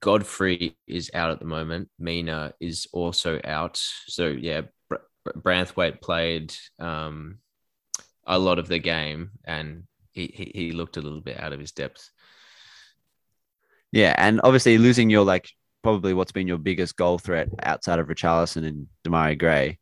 Godfrey 0.00 0.76
is 0.86 1.10
out 1.14 1.30
at 1.30 1.38
the 1.38 1.44
moment. 1.44 1.88
Mina 1.98 2.54
is 2.60 2.86
also 2.92 3.40
out. 3.44 3.80
So 4.06 4.28
yeah, 4.28 4.62
Br- 4.88 4.96
Br- 5.24 5.38
Branthwaite 5.38 6.00
played 6.00 6.54
um, 6.78 7.38
a 8.26 8.38
lot 8.38 8.58
of 8.58 8.68
the 8.68 8.78
game, 8.78 9.32
and 9.44 9.84
he, 10.12 10.32
he 10.32 10.52
he 10.54 10.72
looked 10.72 10.96
a 10.96 11.02
little 11.02 11.20
bit 11.20 11.38
out 11.38 11.52
of 11.52 11.60
his 11.60 11.72
depth. 11.72 12.10
Yeah, 13.92 14.14
and 14.16 14.40
obviously 14.44 14.78
losing 14.78 15.10
your 15.10 15.24
like 15.24 15.50
probably 15.82 16.14
what's 16.14 16.32
been 16.32 16.48
your 16.48 16.58
biggest 16.58 16.96
goal 16.96 17.18
threat 17.18 17.48
outside 17.62 17.98
of 17.98 18.08
Richarlison 18.08 18.66
and 18.66 18.86
Demarai 19.06 19.38
Gray 19.38 19.78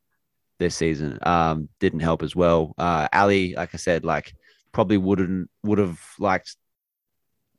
this 0.59 0.77
season 0.77 1.19
um, 1.23 1.69
didn't 1.81 2.01
help 2.01 2.23
as 2.23 2.35
well. 2.35 2.75
Uh, 2.79 3.09
Alli, 3.13 3.55
like 3.55 3.75
I 3.75 3.79
said, 3.79 4.05
like 4.05 4.35
probably 4.73 4.99
wouldn't 4.99 5.51
would 5.63 5.79
have 5.79 6.01
liked 6.19 6.57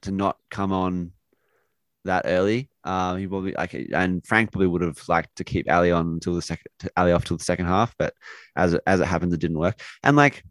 to 0.02 0.12
not 0.12 0.38
come 0.50 0.72
on 0.72 1.12
that 2.06 2.24
early. 2.26 2.70
Um, 2.84 3.18
he 3.18 3.28
probably 3.28 3.54
like 3.54 3.74
and 3.74 4.26
Frank 4.26 4.52
probably 4.52 4.68
would 4.68 4.82
have 4.82 5.02
liked 5.10 5.36
to 5.38 5.44
keep 5.44 5.70
Alli 5.70 5.92
on 5.92 6.08
until 6.08 6.36
the 6.36 6.42
second 6.42 6.68
Alli 6.96 7.12
off 7.12 7.26
till 7.26 7.38
the 7.38 7.44
second 7.44 7.66
half, 7.66 7.96
but 7.98 8.14
as 8.56 8.76
as 8.88 9.00
it 9.00 9.06
happens, 9.06 9.34
it 9.34 9.40
didn't 9.40 9.60
work. 9.60 9.80
And 10.04 10.16
like 10.16 10.44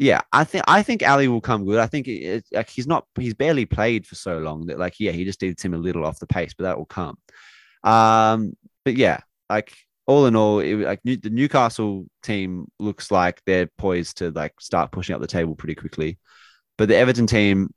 yeah, 0.00 0.22
I 0.32 0.44
think 0.44 0.64
I 0.66 0.82
think 0.82 1.02
Alli 1.02 1.28
will 1.28 1.42
come 1.42 1.66
good. 1.66 1.78
I 1.78 1.86
think 1.86 2.08
it, 2.08 2.44
like 2.52 2.70
he's 2.70 2.86
not 2.86 3.06
he's 3.18 3.34
barely 3.34 3.66
played 3.66 4.06
for 4.06 4.14
so 4.14 4.38
long 4.38 4.66
that 4.66 4.78
like 4.78 4.94
yeah 4.98 5.12
he 5.12 5.26
just 5.26 5.42
needs 5.42 5.62
him 5.62 5.74
a 5.74 5.78
little 5.78 6.06
off 6.06 6.18
the 6.18 6.26
pace, 6.26 6.54
but 6.56 6.64
that 6.64 6.78
will 6.78 6.86
come. 6.86 7.18
Um, 7.84 8.56
but 8.84 8.96
yeah, 8.96 9.20
like 9.50 9.76
all 10.10 10.26
in 10.26 10.34
all, 10.34 10.58
it, 10.58 10.74
like 10.74 11.00
New, 11.04 11.16
the 11.16 11.30
Newcastle 11.30 12.06
team 12.22 12.66
looks 12.80 13.10
like 13.12 13.40
they're 13.46 13.68
poised 13.78 14.18
to 14.18 14.30
like 14.32 14.54
start 14.60 14.90
pushing 14.90 15.14
up 15.14 15.20
the 15.20 15.26
table 15.38 15.54
pretty 15.54 15.76
quickly. 15.76 16.18
But 16.76 16.88
the 16.88 16.96
Everton 16.96 17.28
team, 17.28 17.72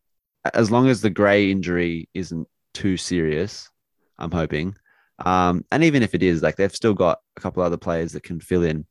as 0.54 0.72
long 0.72 0.88
as 0.90 1.02
the 1.02 1.12
Gray 1.12 1.52
injury 1.52 2.10
isn't 2.14 2.48
too 2.74 2.98
serious, 2.98 3.70
I'm 4.18 4.32
hoping. 4.32 4.76
Um, 5.24 5.64
and 5.72 5.84
even 5.84 6.02
if 6.02 6.16
it 6.16 6.24
is, 6.24 6.42
like 6.42 6.56
they've 6.56 6.76
still 6.76 6.96
got 6.96 7.20
a 7.38 7.42
couple 7.42 7.62
other 7.62 7.78
players 7.78 8.14
that 8.14 8.24
can 8.24 8.40
fill 8.40 8.64
in. 8.64 8.86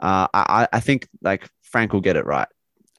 Uh, 0.00 0.26
I, 0.34 0.66
I 0.72 0.80
think 0.80 1.08
like 1.22 1.48
Frank 1.62 1.92
will 1.92 2.00
get 2.00 2.16
it 2.16 2.26
right. 2.26 2.48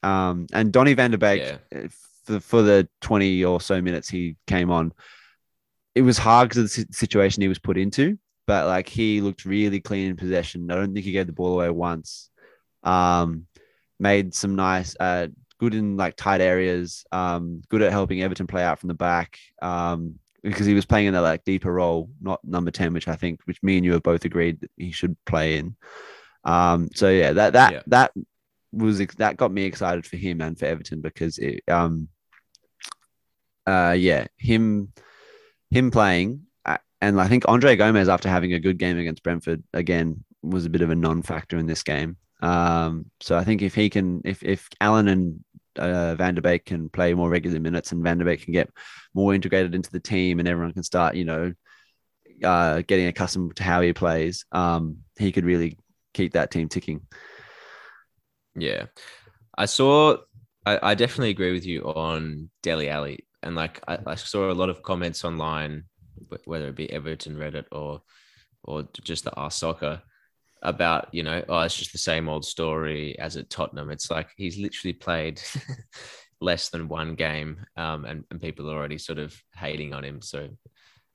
Um, 0.02 0.48
and 0.54 0.72
Donny 0.72 0.94
van 0.94 1.12
der 1.12 1.18
Beek, 1.18 1.42
Yeah. 1.42 1.58
uh, 1.76 1.88
for, 2.26 2.40
for 2.40 2.62
the 2.62 2.88
20 3.02 3.44
or 3.44 3.60
so 3.60 3.82
minutes 3.82 4.08
he 4.10 4.38
came 4.48 4.72
on, 4.72 4.94
it 5.94 6.04
was 6.04 6.18
hard 6.18 6.48
because 6.50 6.78
of 6.80 6.88
the 6.88 6.94
situation 6.94 7.42
he 7.42 7.48
was 7.50 7.60
put 7.60 7.78
into, 7.78 8.18
but 8.50 8.66
like 8.66 8.90
he 8.90 9.22
looked 9.22 9.46
really 9.46 9.80
clean 9.80 10.10
in 10.10 10.16
possession. 10.16 10.72
I 10.72 10.76
don't 10.76 10.92
think 10.92 11.06
he 11.06 11.12
gave 11.12 11.28
the 11.28 11.34
ball 11.34 11.54
away 11.54 11.70
once. 11.70 12.32
Um, 12.82 13.46
made 14.00 14.34
some 14.34 14.56
nice, 14.56 14.96
uh, 15.00 15.28
good 15.60 15.76
in 15.76 15.98
like 15.98 16.16
tight 16.16 16.42
areas, 16.42 17.06
um, 17.12 17.62
good 17.70 17.84
at 17.84 17.92
helping 17.92 18.24
Everton 18.24 18.48
play 18.48 18.64
out 18.64 18.80
from 18.80 18.88
the 18.88 18.96
back. 18.96 19.38
Um, 19.62 20.16
because 20.42 20.66
he 20.66 20.74
was 20.74 20.88
playing 20.88 21.06
in 21.06 21.14
that 21.14 21.22
like 21.22 21.44
deeper 21.44 21.72
role, 21.72 22.10
not 22.20 22.44
number 22.44 22.72
10, 22.72 22.92
which 22.92 23.08
I 23.08 23.16
think, 23.16 23.40
which 23.46 23.62
me 23.62 23.78
and 23.78 23.86
you 23.86 23.94
have 23.94 24.02
both 24.02 24.26
agreed 24.26 24.62
that 24.62 24.72
he 24.78 24.92
should 24.92 25.16
play 25.26 25.58
in. 25.58 25.76
Um, 26.44 26.90
so 26.96 27.08
yeah, 27.08 27.34
that, 27.34 27.54
that, 27.54 27.72
Yeah. 27.72 27.82
that 27.86 28.14
was, 28.72 28.98
that 28.98 29.38
got 29.38 29.52
me 29.52 29.66
excited 29.66 30.08
for 30.08 30.18
him 30.18 30.42
and 30.42 30.58
for 30.58 30.66
Everton 30.66 31.02
because 31.02 31.38
it, 31.38 31.62
um, 31.68 32.08
uh, 33.68 33.96
yeah, 33.96 34.26
him, 34.38 34.92
him 35.70 35.92
playing, 35.92 36.48
and 37.02 37.20
I 37.20 37.28
think 37.28 37.46
Andre 37.48 37.76
Gomes, 37.76 38.10
after 38.10 38.30
having 38.30 38.54
a 38.54 38.60
good 38.60 38.78
game 38.78 38.98
against 38.98 39.24
Brentford, 39.24 39.64
again 39.74 40.24
was 40.42 40.66
a 40.66 40.70
bit 40.70 40.82
of 40.82 40.90
a 40.90 40.96
non-factor 40.96 41.58
in 41.58 41.66
this 41.66 41.84
game. 41.84 42.18
Um, 42.42 43.12
so 43.20 43.38
I 43.38 43.44
think 43.44 43.62
if 43.62 43.76
he 43.76 43.90
can, 43.90 44.22
if 44.24 44.44
if 44.44 44.70
Allen 44.80 45.08
and 45.08 45.44
uh, 45.78 46.16
Van 46.16 46.36
der 46.36 46.42
Beek 46.42 46.66
can 46.66 46.90
play 46.90 47.14
more 47.14 47.30
regular 47.30 47.60
minutes, 47.60 47.92
and 47.92 48.04
Van 48.04 48.18
der 48.18 48.26
Beek 48.26 48.44
can 48.44 48.54
get 48.54 48.70
more 49.14 49.34
integrated 49.34 49.76
into 49.76 49.92
the 49.92 50.00
team, 50.00 50.40
and 50.40 50.48
everyone 50.48 50.74
can 50.74 50.84
start, 50.84 51.16
you 51.16 51.26
know, 51.26 51.54
uh, 52.44 52.82
getting 52.88 53.08
accustomed 53.08 53.56
to 53.58 53.64
how 53.64 53.82
he 53.82 53.94
plays, 53.94 54.46
um, 54.52 54.98
he 55.18 55.32
could 55.32 55.46
really 55.46 55.78
keep 56.14 56.34
that 56.34 56.52
team 56.52 56.70
ticking. 56.70 57.02
Yeah. 58.56 58.86
I 59.58 59.66
saw, 59.66 60.18
I, 60.66 60.92
I 60.92 60.96
definitely 60.96 61.32
agree 61.32 61.52
with 61.52 61.66
you 61.66 61.84
on 61.84 62.50
Dele 62.64 62.90
Alli. 62.90 63.26
And 63.44 63.56
like, 63.56 63.82
I, 63.88 64.00
I 64.06 64.16
saw 64.16 64.52
a 64.52 64.54
lot 64.54 64.70
of 64.70 64.82
comments 64.82 65.24
online, 65.24 65.84
whether 66.46 66.70
it 66.70 66.76
be 66.76 66.92
Everton, 66.92 67.36
Reddit, 67.36 67.66
or, 67.72 68.02
or 68.64 68.88
just 69.02 69.24
the 69.24 69.34
R 69.36 69.52
Soccer 69.52 70.02
about, 70.62 71.14
you 71.14 71.24
know, 71.24 71.44
oh, 71.48 71.62
it's 71.62 71.78
just 71.78 71.92
the 71.92 71.98
same 71.98 72.28
old 72.28 72.46
story 72.46 73.18
as 73.20 73.38
at 73.38 73.50
Tottenham. 73.50 73.90
It's 73.90 74.12
like 74.12 74.30
he's 74.36 74.58
literally 74.58 74.94
played 74.94 75.42
less 76.42 76.70
than 76.70 76.88
one 76.88 77.16
game 77.16 77.66
um, 77.78 78.06
and, 78.06 78.24
and 78.32 78.42
people 78.42 78.70
are 78.70 78.76
already 78.78 78.98
sort 78.98 79.20
of 79.20 79.36
hating 79.56 79.94
on 79.94 80.04
him. 80.04 80.22
So 80.22 80.50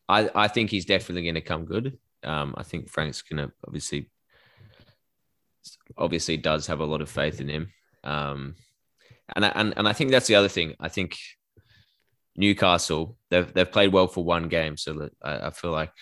I, 0.08 0.30
I 0.34 0.48
think 0.48 0.70
he's 0.70 0.84
definitely 0.84 1.22
going 1.22 1.34
to 1.34 1.40
come 1.40 1.64
good. 1.64 1.98
Um, 2.22 2.54
I 2.56 2.62
think 2.62 2.88
Frank's 2.88 3.22
going 3.22 3.46
to 3.46 3.52
obviously 3.66 4.10
obviously 5.96 6.36
does 6.36 6.66
have 6.66 6.80
a 6.80 6.84
lot 6.84 7.00
of 7.00 7.10
faith 7.10 7.40
in 7.40 7.48
him. 7.48 7.72
Um, 8.02 8.54
and 9.34 9.44
I, 9.44 9.48
and 9.54 9.74
and 9.76 9.88
I 9.88 9.92
think 9.92 10.10
that's 10.10 10.26
the 10.26 10.34
other 10.34 10.48
thing. 10.48 10.74
I 10.78 10.88
think 10.88 11.16
Newcastle 12.36 13.16
they've 13.30 13.52
they've 13.52 13.70
played 13.70 13.92
well 13.92 14.08
for 14.08 14.24
one 14.24 14.48
game, 14.48 14.76
so 14.76 15.08
I, 15.22 15.48
I 15.48 15.50
feel 15.50 15.70
like 15.70 15.92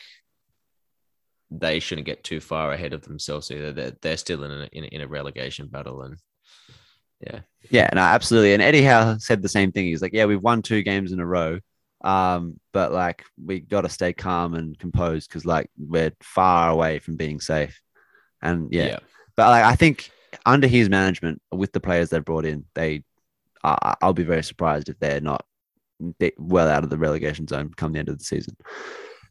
they 1.50 1.80
shouldn't 1.80 2.06
get 2.06 2.24
too 2.24 2.40
far 2.40 2.72
ahead 2.72 2.94
of 2.94 3.02
themselves 3.02 3.50
either. 3.50 3.72
They're, 3.72 3.92
they're 4.00 4.16
still 4.16 4.42
in 4.44 4.50
a, 4.50 4.68
in 4.72 4.84
a 4.84 4.86
in 4.86 5.00
a 5.02 5.08
relegation 5.08 5.68
battle, 5.68 6.02
and 6.02 6.16
yeah, 7.20 7.40
Yeah, 7.70 7.90
no, 7.94 8.00
absolutely. 8.00 8.54
And 8.54 8.62
Eddie 8.62 8.82
Howe 8.82 9.16
said 9.18 9.42
the 9.42 9.48
same 9.48 9.72
thing. 9.72 9.86
He's 9.86 10.02
like, 10.02 10.12
yeah, 10.12 10.24
we've 10.24 10.42
won 10.42 10.62
two 10.62 10.82
games 10.82 11.12
in 11.12 11.20
a 11.20 11.26
row. 11.26 11.60
Um, 12.02 12.58
but 12.72 12.92
like 12.92 13.24
we 13.42 13.60
got 13.60 13.82
to 13.82 13.88
stay 13.88 14.12
calm 14.12 14.54
and 14.54 14.76
composed 14.76 15.28
because 15.28 15.46
like 15.46 15.70
we're 15.78 16.12
far 16.20 16.70
away 16.70 16.98
from 16.98 17.16
being 17.16 17.40
safe. 17.40 17.80
And 18.42 18.72
yeah, 18.72 18.98
but 19.36 19.48
like 19.50 19.64
I 19.64 19.76
think 19.76 20.10
under 20.44 20.66
his 20.66 20.88
management 20.88 21.40
with 21.52 21.70
the 21.72 21.80
players 21.80 22.10
they've 22.10 22.24
brought 22.24 22.44
in, 22.44 22.64
they 22.74 23.04
I 23.62 23.94
I'll 24.02 24.12
be 24.12 24.24
very 24.24 24.42
surprised 24.42 24.88
if 24.88 24.98
they're 24.98 25.20
not 25.20 25.44
well 26.38 26.68
out 26.68 26.84
of 26.84 26.90
the 26.90 26.98
relegation 26.98 27.46
zone 27.46 27.72
come 27.76 27.92
the 27.92 27.98
end 27.98 28.08
of 28.08 28.18
the 28.18 28.24
season. 28.24 28.56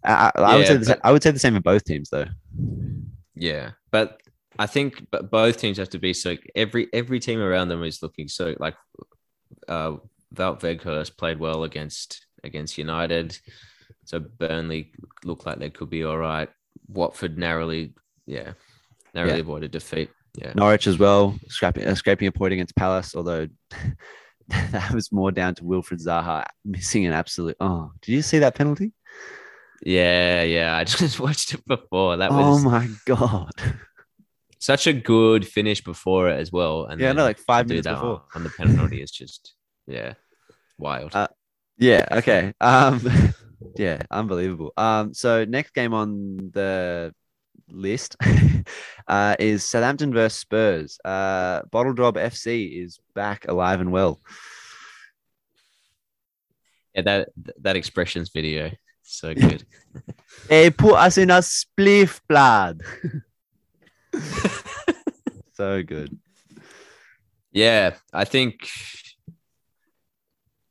I, 0.04 0.32
I, 0.36 0.42
I 0.42 0.56
would 0.58 0.68
say 0.68 0.78
the, 0.78 0.86
but- 0.86 1.00
I 1.04 1.12
would 1.12 1.24
say 1.24 1.32
the 1.32 1.40
same 1.40 1.54
for 1.56 1.62
both 1.62 1.84
teams 1.84 2.10
though. 2.10 2.26
Yeah, 3.36 3.72
but 3.92 4.22
I 4.60 4.68
think 4.68 5.08
but 5.12 5.32
both 5.32 5.58
teams 5.58 5.78
have 5.78 5.90
to 5.90 6.00
be 6.00 6.14
so 6.14 6.36
every 6.56 6.88
every 6.94 7.20
team 7.20 7.40
around 7.40 7.70
them 7.70 7.84
is 7.84 8.02
looking 8.04 8.28
so 8.28 8.56
like 8.60 8.76
uh 9.68 9.98
Wout 10.36 10.60
Weghorst 10.62 11.18
played 11.18 11.40
well 11.40 11.64
against 11.64 12.26
against 12.44 12.78
United. 12.78 13.38
So 14.06 14.20
Burnley 14.20 14.92
looked 15.24 15.46
like 15.46 15.60
they 15.60 15.70
could 15.70 15.90
be 15.90 16.04
all 16.04 16.18
right. 16.18 16.50
Watford 16.88 17.38
narrowly, 17.38 17.94
yeah, 18.26 18.54
narrowly 19.14 19.36
Yeah. 19.36 19.42
avoided 19.42 19.72
defeat. 19.72 20.10
Yeah. 20.36 20.54
Norwich 20.56 20.88
as 20.88 20.98
well, 20.98 21.38
scraping, 21.50 21.86
uh, 21.86 21.96
scraping 21.96 22.28
a 22.28 22.32
point 22.32 22.54
against 22.54 22.76
Palace, 22.76 23.16
although 23.16 23.48
that 24.72 24.92
was 24.94 25.12
more 25.12 25.32
down 25.32 25.56
to 25.56 25.64
Wilfried 25.64 26.06
Zaha 26.06 26.46
missing 26.66 27.06
an 27.06 27.14
absolute. 27.14 27.56
Oh, 27.60 27.92
did 28.02 28.14
you 28.14 28.22
see 28.22 28.40
that 28.40 28.56
penalty? 28.56 28.94
Yeah, 29.84 30.44
yeah. 30.44 30.76
I 30.76 30.84
just 30.86 31.20
watched 31.20 31.54
it 31.54 31.66
before. 31.66 32.18
That 32.18 32.32
was. 32.32 32.66
oh 32.66 32.70
my 32.70 32.88
god! 33.06 33.52
such 34.60 34.88
a 34.88 34.94
good 34.94 35.48
finish 35.48 35.82
before 35.82 36.30
it 36.30 36.40
as 36.40 36.52
well. 36.52 36.86
And 36.86 37.00
Yeah, 37.02 37.14
no, 37.14 37.24
like 37.24 37.40
five 37.40 37.68
minutes 37.68 37.88
before. 37.88 38.24
on 38.36 38.44
the 38.44 38.50
penalty 38.50 39.02
is 39.02 39.12
just 39.12 39.56
yeah, 39.88 40.14
wild. 40.78 41.16
Uh, 41.16 41.28
Yeah. 41.78 42.06
Okay. 42.12 42.54
Um. 42.62 43.02
Yeah. 43.76 44.02
Unbelievable. 44.12 44.74
Um. 44.78 45.14
So 45.14 45.46
next 45.46 45.74
game 45.74 45.94
on 45.94 46.52
the 46.52 47.14
list 47.72 48.16
uh, 49.08 49.36
is 49.40 49.66
Southampton 49.66 50.14
versus 50.14 50.40
Spurs. 50.40 51.00
Uh, 51.04 51.62
Bottle 51.72 51.94
Job 51.94 52.16
FC 52.16 52.84
is 52.84 53.00
back 53.16 53.48
alive 53.48 53.82
and 53.82 53.92
well. 53.92 54.20
yeah, 56.96 57.02
that 57.02 57.30
that 57.62 57.76
expressions 57.76 58.30
video 58.30 58.72
so 59.12 59.34
good. 59.36 59.66
they 60.48 60.70
put 60.70 60.96
us 60.96 61.18
in 61.18 61.30
a 61.30 61.40
spliff, 61.40 62.22
blood. 62.28 62.82
so 65.54 65.84
good. 65.84 66.18
Yeah, 67.52 67.96
I 68.14 68.24
think 68.24 68.70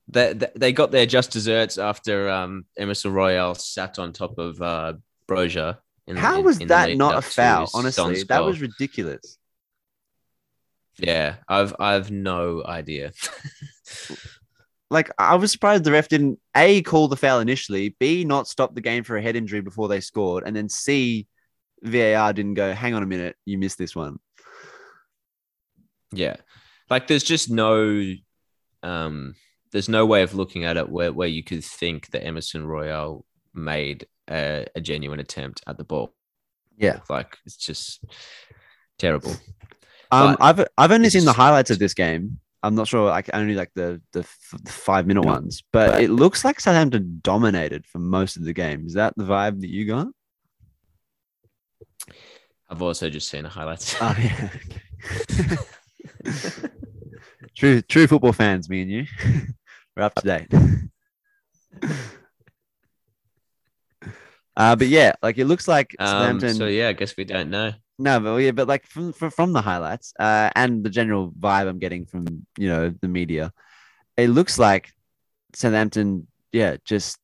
that 0.08 0.58
they 0.58 0.72
got 0.72 0.90
their 0.90 1.06
just 1.06 1.30
desserts 1.30 1.78
after 1.78 2.30
um, 2.30 2.64
Emerson 2.76 3.12
Royal 3.12 3.54
sat 3.54 3.98
on 3.98 4.12
top 4.12 4.38
of 4.38 4.60
uh, 4.60 4.94
Brozier. 5.28 5.76
In, 6.10 6.16
How 6.16 6.38
in- 6.38 6.44
was 6.44 6.58
in 6.58 6.68
that 6.68 6.96
not 6.96 7.16
a 7.16 7.22
foul? 7.22 7.70
Honestly, 7.72 8.24
that 8.24 8.44
was 8.44 8.60
ridiculous. 8.60 9.38
yeah. 10.98 11.36
I've 11.48 11.74
I've 11.78 12.10
no 12.10 12.62
idea. 12.64 13.12
Like, 14.92 15.08
I 15.20 15.36
was 15.36 15.52
surprised 15.52 15.84
the 15.84 15.92
ref 15.92 16.08
didn't 16.08 16.40
A, 16.56 16.82
call 16.82 17.06
the 17.06 17.14
foul 17.16 17.38
initially, 17.38 17.94
B, 18.00 18.24
not 18.24 18.48
stop 18.48 18.74
the 18.74 18.80
game 18.80 19.04
for 19.04 19.16
a 19.16 19.22
head 19.22 19.36
injury 19.36 19.60
before 19.60 19.86
they 19.86 20.00
scored, 20.00 20.42
and 20.44 20.56
then 20.56 20.68
C, 20.68 21.28
VAR 21.84 22.32
didn't 22.32 22.54
go, 22.54 22.72
hang 22.74 22.94
on 22.94 23.04
a 23.04 23.06
minute, 23.06 23.36
you 23.44 23.56
missed 23.56 23.78
this 23.78 23.94
one. 23.94 24.18
yeah, 26.12 26.34
like 26.90 27.06
there's 27.06 27.22
just 27.22 27.50
no 27.50 28.02
um, 28.82 29.36
there's 29.70 29.88
no 29.88 30.06
way 30.06 30.22
of 30.22 30.34
looking 30.34 30.64
at 30.64 30.76
it 30.76 30.88
where 30.88 31.12
where 31.12 31.28
you 31.28 31.44
could 31.44 31.62
think 31.64 32.10
that 32.10 32.24
Emerson 32.24 32.66
Royal 32.66 33.24
made 33.54 34.06
a, 34.30 34.66
a 34.74 34.80
genuine 34.80 35.20
attempt 35.20 35.62
at 35.66 35.76
the 35.76 35.84
ball. 35.84 36.14
Yeah. 36.76 37.00
like 37.10 37.36
it's 37.44 37.56
just 37.56 38.02
terrible. 38.98 39.32
Um, 40.10 40.36
But 40.36 40.36
I've 40.40 40.68
I've 40.78 40.92
only 40.92 41.10
seen 41.10 41.24
the 41.24 41.32
highlights 41.32 41.70
of 41.70 41.78
this 41.78 41.94
game. 41.94 42.40
I'm 42.62 42.74
not 42.74 42.88
sure, 42.88 43.08
like 43.08 43.30
only 43.32 43.54
like 43.54 43.70
the 43.74 44.00
the, 44.12 44.20
f- 44.20 44.54
the 44.62 44.72
five 44.72 45.06
minute 45.06 45.24
ones, 45.24 45.62
but 45.72 46.02
it 46.02 46.10
looks 46.10 46.44
like 46.44 46.60
Southampton 46.60 47.20
dominated 47.22 47.86
for 47.86 47.98
most 47.98 48.36
of 48.36 48.44
the 48.44 48.52
game. 48.52 48.86
Is 48.86 48.94
that 48.94 49.14
the 49.16 49.24
vibe 49.24 49.60
that 49.60 49.70
you 49.70 49.86
got? 49.86 50.08
I've 52.68 52.82
also 52.82 53.10
just 53.10 53.28
seen 53.28 53.42
the 53.44 53.48
highlights. 53.48 53.96
Oh 54.00 54.14
yeah. 54.18 54.48
true 57.56 57.80
true 57.82 58.06
football 58.06 58.32
fans, 58.32 58.68
me 58.68 58.82
and 58.82 58.90
you. 58.90 59.06
We're 59.96 60.02
up 60.04 60.14
to 60.16 60.22
date. 60.26 61.90
Uh, 64.56 64.76
but 64.76 64.88
yeah, 64.88 65.12
like 65.22 65.38
it 65.38 65.46
looks 65.46 65.66
like 65.68 65.94
Um, 65.98 66.06
Southampton. 66.06 66.54
so 66.54 66.66
yeah, 66.66 66.88
I 66.88 66.92
guess 66.92 67.16
we 67.16 67.24
don't 67.24 67.50
know. 67.50 67.72
No, 67.98 68.18
but 68.20 68.36
yeah, 68.36 68.50
but 68.52 68.66
like 68.68 68.86
from 68.86 69.12
from, 69.12 69.30
from 69.30 69.52
the 69.52 69.60
highlights 69.62 70.12
uh, 70.18 70.50
and 70.56 70.82
the 70.84 70.90
general 70.90 71.30
vibe 71.32 71.68
I'm 71.68 71.78
getting 71.78 72.06
from 72.06 72.46
you 72.58 72.68
know 72.68 72.94
the 73.00 73.08
media, 73.08 73.52
it 74.16 74.28
looks 74.28 74.58
like 74.58 74.90
Southampton, 75.54 76.26
yeah, 76.52 76.76
just 76.84 77.18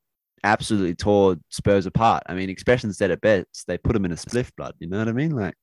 absolutely 0.44 0.94
tore 0.94 1.36
Spurs 1.50 1.86
apart. 1.86 2.22
I 2.26 2.34
mean, 2.34 2.50
expression 2.50 2.92
said 2.92 3.10
it 3.10 3.20
best. 3.20 3.66
They 3.66 3.78
put 3.78 3.94
them 3.94 4.04
in 4.04 4.12
a 4.12 4.16
spliff 4.16 4.50
blood. 4.56 4.74
You 4.78 4.88
know 4.88 4.98
what 4.98 5.08
I 5.08 5.12
mean? 5.12 5.30
Like, 5.32 5.54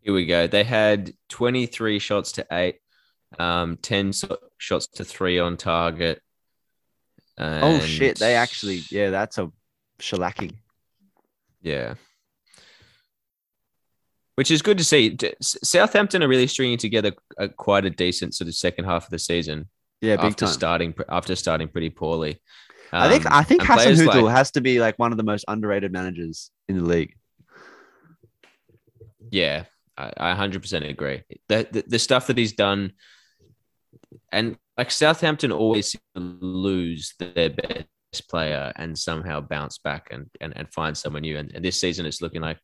Here 0.00 0.12
we 0.14 0.26
go. 0.26 0.46
They 0.48 0.64
had 0.64 1.12
23 1.28 1.98
shots 2.00 2.32
to 2.32 2.46
eight, 2.50 2.76
um, 3.38 3.76
10 3.76 4.12
so- 4.12 4.38
shots 4.58 4.86
to 4.88 5.04
three 5.04 5.38
on 5.38 5.56
target. 5.56 6.20
Oh 7.38 7.80
shit, 7.80 8.18
they 8.18 8.34
actually, 8.34 8.82
yeah, 8.90 9.10
that's 9.10 9.38
a 9.38 9.50
shellacking. 9.98 10.52
Yeah. 11.62 11.94
Which 14.34 14.50
is 14.50 14.62
good 14.62 14.78
to 14.78 14.84
see. 14.84 15.16
Southampton 15.42 16.22
are 16.22 16.28
really 16.28 16.46
stringing 16.46 16.78
together 16.78 17.12
a, 17.38 17.48
quite 17.48 17.84
a 17.84 17.90
decent 17.90 18.34
sort 18.34 18.48
of 18.48 18.54
second 18.54 18.86
half 18.86 19.04
of 19.04 19.10
the 19.10 19.18
season 19.18 19.68
Yeah, 20.00 20.16
big 20.16 20.24
after 20.32 20.46
time. 20.46 20.54
starting 20.54 20.94
after 21.08 21.36
starting 21.36 21.68
pretty 21.68 21.90
poorly. 21.90 22.40
I 22.92 23.08
think 23.08 23.26
Um, 23.26 23.32
I 23.34 23.42
think 23.42 23.60
and 23.60 23.68
Hassan 23.68 23.94
players 24.06 24.24
like- 24.24 24.34
has 24.34 24.50
to 24.52 24.60
be 24.60 24.80
like 24.80 24.98
one 24.98 25.12
of 25.12 25.18
the 25.18 25.24
most 25.24 25.44
underrated 25.48 25.92
managers 25.92 26.50
in 26.68 26.78
the 26.78 26.84
league. 26.84 27.14
Yeah, 29.30 29.64
I, 29.96 30.12
I 30.16 30.34
100% 30.34 30.88
agree. 30.88 31.22
The, 31.48 31.66
the 31.70 31.84
the 31.86 31.98
stuff 31.98 32.26
that 32.26 32.36
he's 32.36 32.52
done, 32.52 32.92
and 34.30 34.56
like 34.76 34.90
Southampton 34.90 35.52
always 35.52 35.94
lose 36.14 37.14
their 37.18 37.50
best 37.50 38.28
player 38.28 38.72
and 38.76 38.98
somehow 38.98 39.40
bounce 39.40 39.78
back 39.78 40.08
and 40.10 40.26
and, 40.40 40.52
and 40.56 40.72
find 40.72 40.96
someone 40.96 41.22
new. 41.22 41.38
And, 41.38 41.52
and 41.54 41.64
this 41.64 41.80
season, 41.80 42.06
it's 42.06 42.22
looking 42.22 42.42
like 42.42 42.58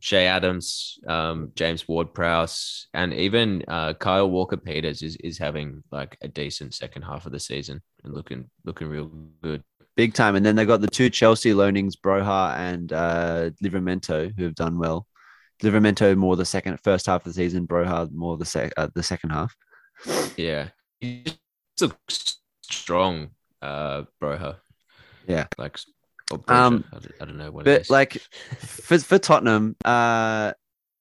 Che 0.00 0.26
Adams, 0.26 0.98
um, 1.06 1.52
James 1.54 1.86
Ward 1.86 2.14
Prowse, 2.14 2.88
and 2.94 3.12
even 3.12 3.62
uh, 3.68 3.94
Kyle 3.94 4.30
Walker 4.30 4.56
Peters 4.56 5.02
is 5.02 5.16
is 5.16 5.38
having 5.38 5.82
like 5.92 6.16
a 6.22 6.28
decent 6.28 6.74
second 6.74 7.02
half 7.02 7.26
of 7.26 7.32
the 7.32 7.40
season 7.40 7.80
and 8.04 8.14
looking 8.14 8.50
looking 8.64 8.88
real 8.88 9.10
good. 9.42 9.62
Big 9.96 10.14
time. 10.14 10.36
And 10.36 10.46
then 10.46 10.56
they 10.56 10.64
got 10.64 10.80
the 10.80 10.88
two 10.88 11.10
Chelsea 11.10 11.52
loanings, 11.52 11.94
Broja 11.94 12.56
and 12.56 12.92
uh, 12.92 13.50
Livramento, 13.62 14.32
who 14.36 14.44
have 14.44 14.54
done 14.54 14.78
well. 14.78 15.06
Livramento 15.62 16.16
more 16.16 16.36
the 16.36 16.44
second, 16.44 16.78
first 16.82 17.06
half 17.06 17.26
of 17.26 17.32
the 17.32 17.34
season. 17.34 17.66
Broja 17.66 18.10
more 18.10 18.38
the 18.38 18.46
sec, 18.46 18.72
uh, 18.78 18.88
the 18.94 19.02
second 19.02 19.30
half. 19.30 19.54
Yeah, 20.36 20.68
he 21.00 21.24
looks 21.80 22.38
strong, 22.62 23.30
uh, 23.62 24.04
Broja. 24.22 24.56
Yeah. 25.26 25.46
like 25.58 25.78
Um, 26.48 26.84
I, 27.20 27.24
don't, 27.24 27.36
know 27.36 27.50
what. 27.50 27.62
it 27.62 27.64
But 27.64 27.80
is. 27.82 27.90
like 27.90 28.12
for, 28.58 28.98
for 28.98 29.18
Tottenham, 29.18 29.76
uh, 29.84 30.52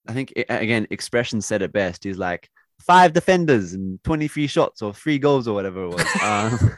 I 0.08 0.14
think 0.14 0.34
again, 0.50 0.88
expression 0.90 1.42
said 1.42 1.62
it 1.62 1.72
best. 1.72 2.04
He's 2.04 2.18
like 2.18 2.50
five 2.82 3.14
defenders 3.14 3.74
and 3.74 4.04
23 4.04 4.48
shots 4.48 4.82
or 4.82 4.94
three 4.94 5.20
goals 5.20 5.48
or 5.48 5.54
whatever 5.54 5.84
it 5.84 5.90
was. 5.90 6.06
um, 6.24 6.78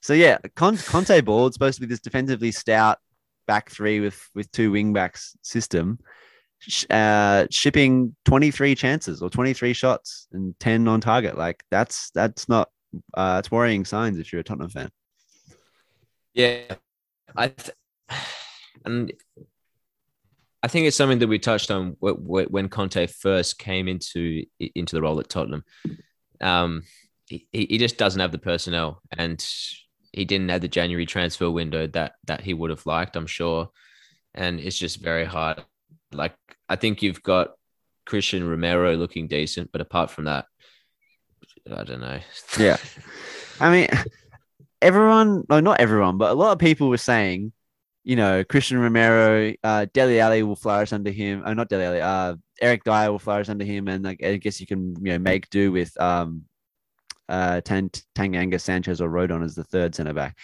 so 0.00 0.12
yeah, 0.12 0.38
Con- 0.54 0.78
Conte 0.78 1.20
ball. 1.20 1.50
Supposed 1.50 1.76
to 1.76 1.80
be 1.82 1.86
this 1.86 2.00
defensively 2.00 2.52
stout 2.52 2.98
back 3.46 3.70
three 3.70 4.00
with 4.00 4.20
with 4.34 4.50
two 4.52 4.70
wing 4.72 4.92
backs 4.92 5.36
system. 5.42 5.98
Uh, 6.90 7.46
shipping 7.50 8.16
23 8.24 8.74
chances 8.74 9.22
or 9.22 9.30
23 9.30 9.72
shots 9.72 10.26
and 10.32 10.58
10 10.58 10.88
on 10.88 11.00
target. 11.00 11.38
Like 11.38 11.62
that's 11.70 12.10
that's 12.10 12.48
not 12.48 12.68
uh, 13.14 13.36
it's 13.38 13.50
worrying 13.50 13.84
signs 13.84 14.18
if 14.18 14.32
you're 14.32 14.40
a 14.40 14.44
Tottenham 14.44 14.70
fan. 14.70 14.90
yeah, 16.34 16.74
I 17.36 17.48
th- 17.48 17.76
and 18.84 19.12
I 20.62 20.68
think 20.68 20.86
it's 20.86 20.96
something 20.96 21.18
that 21.20 21.28
we 21.28 21.38
touched 21.38 21.70
on 21.70 21.96
wh- 22.02 22.18
wh- 22.18 22.50
when 22.50 22.68
Conte 22.68 23.06
first 23.06 23.58
came 23.58 23.86
into 23.86 24.44
into 24.58 24.96
the 24.96 25.02
role 25.02 25.20
at 25.20 25.28
Tottenham. 25.28 25.64
Um, 26.40 26.82
he, 27.26 27.46
he 27.52 27.78
just 27.78 27.98
doesn't 27.98 28.20
have 28.20 28.32
the 28.32 28.38
personnel, 28.38 29.02
and 29.16 29.44
he 30.12 30.24
didn't 30.24 30.48
have 30.48 30.62
the 30.62 30.68
January 30.68 31.06
transfer 31.06 31.50
window 31.50 31.86
that 31.88 32.14
that 32.26 32.40
he 32.40 32.54
would 32.54 32.70
have 32.70 32.86
liked, 32.86 33.14
I'm 33.16 33.26
sure. 33.26 33.70
And 34.34 34.58
it's 34.58 34.78
just 34.78 35.00
very 35.00 35.24
hard. 35.24 35.64
Like 36.16 36.34
I 36.68 36.76
think 36.76 37.02
you've 37.02 37.22
got 37.22 37.50
Cristian 38.06 38.48
Romero 38.48 38.96
looking 38.96 39.28
decent, 39.28 39.70
but 39.72 39.80
apart 39.80 40.10
from 40.10 40.24
that, 40.24 40.46
I 41.70 41.84
don't 41.84 42.00
know. 42.00 42.20
Yeah. 42.58 42.76
I 43.58 43.70
mean, 43.70 43.88
everyone, 44.82 45.44
no, 45.48 45.60
not 45.60 45.80
everyone, 45.80 46.18
but 46.18 46.30
a 46.30 46.34
lot 46.34 46.52
of 46.52 46.58
people 46.58 46.88
were 46.88 46.98
saying, 46.98 47.52
you 48.04 48.14
know, 48.14 48.44
Cristian 48.44 48.80
Romero, 48.80 49.52
uh, 49.64 49.86
Dele 49.92 50.20
Alli 50.20 50.42
will 50.42 50.56
flourish 50.56 50.92
under 50.92 51.10
him. 51.10 51.42
Oh, 51.44 51.54
not 51.54 51.68
Dele 51.68 51.84
Alli, 51.84 52.00
uh, 52.00 52.36
Eric 52.60 52.84
Dier 52.84 53.10
will 53.10 53.18
flourish 53.18 53.48
under 53.48 53.64
him. 53.64 53.88
And 53.88 54.04
like, 54.04 54.22
I 54.22 54.36
guess 54.36 54.60
you 54.60 54.66
can, 54.66 54.94
you 55.04 55.12
know, 55.12 55.18
make 55.18 55.50
do 55.50 55.72
with 55.72 55.98
um, 56.00 56.42
uh, 57.28 57.60
Tan- 57.62 57.90
Tanganga 58.14 58.60
Sanchez 58.60 59.00
or 59.00 59.08
Rodon 59.08 59.44
as 59.44 59.54
the 59.54 59.64
third 59.64 59.94
center 59.94 60.12
back. 60.12 60.36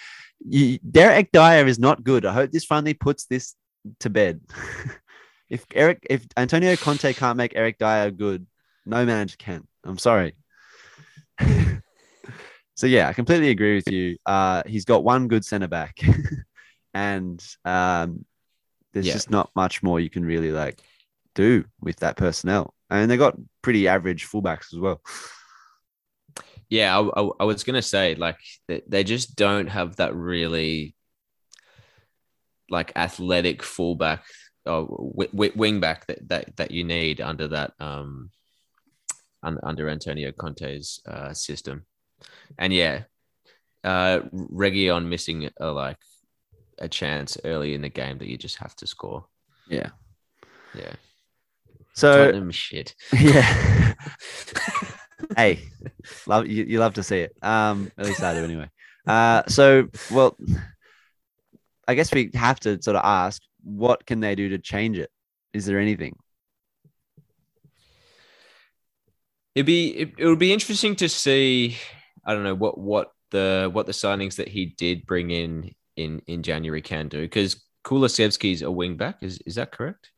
You, 0.44 0.78
Derek 0.90 1.30
Dyer 1.30 1.66
is 1.66 1.78
not 1.78 2.02
good. 2.02 2.26
I 2.26 2.32
hope 2.32 2.50
this 2.50 2.64
finally 2.64 2.94
puts 2.94 3.26
this 3.26 3.54
to 4.00 4.10
bed. 4.10 4.40
if 5.52 5.66
Eric, 5.74 6.06
if 6.08 6.26
Antonio 6.34 6.74
Conte 6.76 7.12
can't 7.12 7.36
make 7.36 7.52
Eric 7.54 7.76
Dier 7.78 8.10
good, 8.10 8.46
no 8.86 9.04
manager 9.04 9.36
can. 9.38 9.68
I'm 9.84 9.98
sorry. 9.98 10.34
so 12.74 12.86
yeah, 12.86 13.06
I 13.06 13.12
completely 13.12 13.50
agree 13.50 13.74
with 13.74 13.90
you. 13.90 14.16
Uh, 14.24 14.62
he's 14.66 14.86
got 14.86 15.04
one 15.04 15.28
good 15.28 15.44
center 15.44 15.68
back, 15.68 15.98
and 16.94 17.44
um, 17.66 18.24
there's 18.94 19.06
Yeah. 19.06 19.12
just 19.12 19.28
not 19.30 19.50
much 19.54 19.82
more 19.82 20.00
you 20.00 20.08
can 20.08 20.24
really 20.24 20.52
like 20.52 20.80
do 21.34 21.66
with 21.82 21.96
that 21.96 22.16
personnel. 22.16 22.72
And 22.88 23.10
they 23.10 23.18
got 23.18 23.36
pretty 23.60 23.88
average 23.88 24.26
fullbacks 24.26 24.72
as 24.72 24.78
well. 24.78 25.02
Yeah, 26.70 26.98
I, 26.98 27.20
I, 27.20 27.30
I 27.40 27.44
was 27.44 27.62
gonna 27.62 27.82
say 27.82 28.14
like 28.14 28.38
they, 28.68 28.80
they 28.88 29.04
just 29.04 29.36
don't 29.36 29.66
have 29.68 29.96
that 29.96 30.14
really 30.14 30.96
like 32.70 32.92
athletic 32.96 33.62
fullback 33.62 34.24
or 34.66 34.86
w- 34.86 35.30
w- 35.30 35.52
wing 35.56 35.80
back 35.80 36.06
that, 36.06 36.28
that 36.28 36.56
that 36.56 36.70
you 36.70 36.84
need 36.84 37.20
under 37.20 37.48
that 37.48 37.72
um 37.80 38.30
un, 39.42 39.58
under 39.62 39.88
Antonio 39.88 40.32
Conte's 40.32 41.00
uh, 41.06 41.32
system. 41.32 41.84
And 42.58 42.72
yeah, 42.72 43.04
uh 43.84 44.20
Reguilón 44.32 45.06
missing 45.06 45.50
a, 45.60 45.70
like 45.70 45.98
a 46.78 46.88
chance 46.88 47.36
early 47.44 47.74
in 47.74 47.82
the 47.82 47.88
game 47.88 48.18
that 48.18 48.28
you 48.28 48.36
just 48.36 48.56
have 48.58 48.74
to 48.76 48.86
score. 48.86 49.26
Yeah. 49.68 49.90
Yeah, 50.74 50.94
So 51.92 52.26
Tottenham 52.26 52.50
shit. 52.50 52.94
yeah. 53.20 53.92
hey, 55.36 55.60
love 56.26 56.46
you, 56.46 56.64
you 56.64 56.78
love 56.78 56.94
to 56.94 57.02
see 57.02 57.18
it. 57.18 57.36
Um, 57.42 57.92
at 57.98 58.06
least 58.06 58.22
I 58.22 58.32
do 58.34 58.42
anyway. 58.42 58.70
Uh, 59.06 59.42
so 59.48 59.88
well, 60.10 60.34
I 61.86 61.94
guess 61.94 62.12
we 62.14 62.30
have 62.34 62.58
to 62.60 62.80
sort 62.82 62.96
of 62.96 63.02
ask, 63.04 63.42
what 63.62 64.06
can 64.06 64.20
they 64.20 64.34
do 64.34 64.50
to 64.50 64.58
change 64.58 64.98
it? 64.98 65.10
Is 65.52 65.66
there 65.66 65.78
anything? 65.78 66.16
It'd 69.54 69.66
be 69.66 69.88
it, 69.88 70.12
it 70.18 70.26
would 70.26 70.38
be 70.38 70.52
interesting 70.52 70.96
to 70.96 71.08
see. 71.08 71.76
I 72.24 72.34
don't 72.34 72.44
know 72.44 72.54
what 72.54 72.78
what 72.78 73.12
the 73.30 73.70
what 73.72 73.86
the 73.86 73.92
signings 73.92 74.36
that 74.36 74.48
he 74.48 74.66
did 74.66 75.06
bring 75.06 75.30
in 75.30 75.72
in 75.96 76.22
in 76.26 76.42
January 76.42 76.82
can 76.82 77.08
do 77.08 77.20
because 77.20 77.62
Kulusevski's 77.84 78.62
a 78.62 78.70
wing 78.70 78.96
back. 78.96 79.16
Is 79.22 79.38
is 79.44 79.56
that 79.56 79.72
correct? 79.72 80.10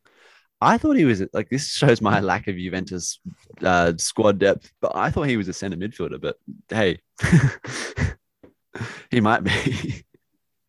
I 0.60 0.78
thought 0.78 0.96
he 0.96 1.04
was 1.04 1.22
like 1.32 1.50
this 1.50 1.68
shows 1.68 2.00
my 2.00 2.20
lack 2.32 2.46
of 2.46 2.56
Juventus 2.56 3.18
uh, 3.62 3.92
squad 3.98 4.38
depth, 4.38 4.72
but 4.80 4.92
I 4.94 5.10
thought 5.10 5.28
he 5.28 5.36
was 5.36 5.48
a 5.48 5.52
center 5.52 5.76
midfielder. 5.76 6.20
But 6.20 6.36
hey, 6.68 7.00
he 9.10 9.20
might 9.20 9.42
be. 9.42 10.04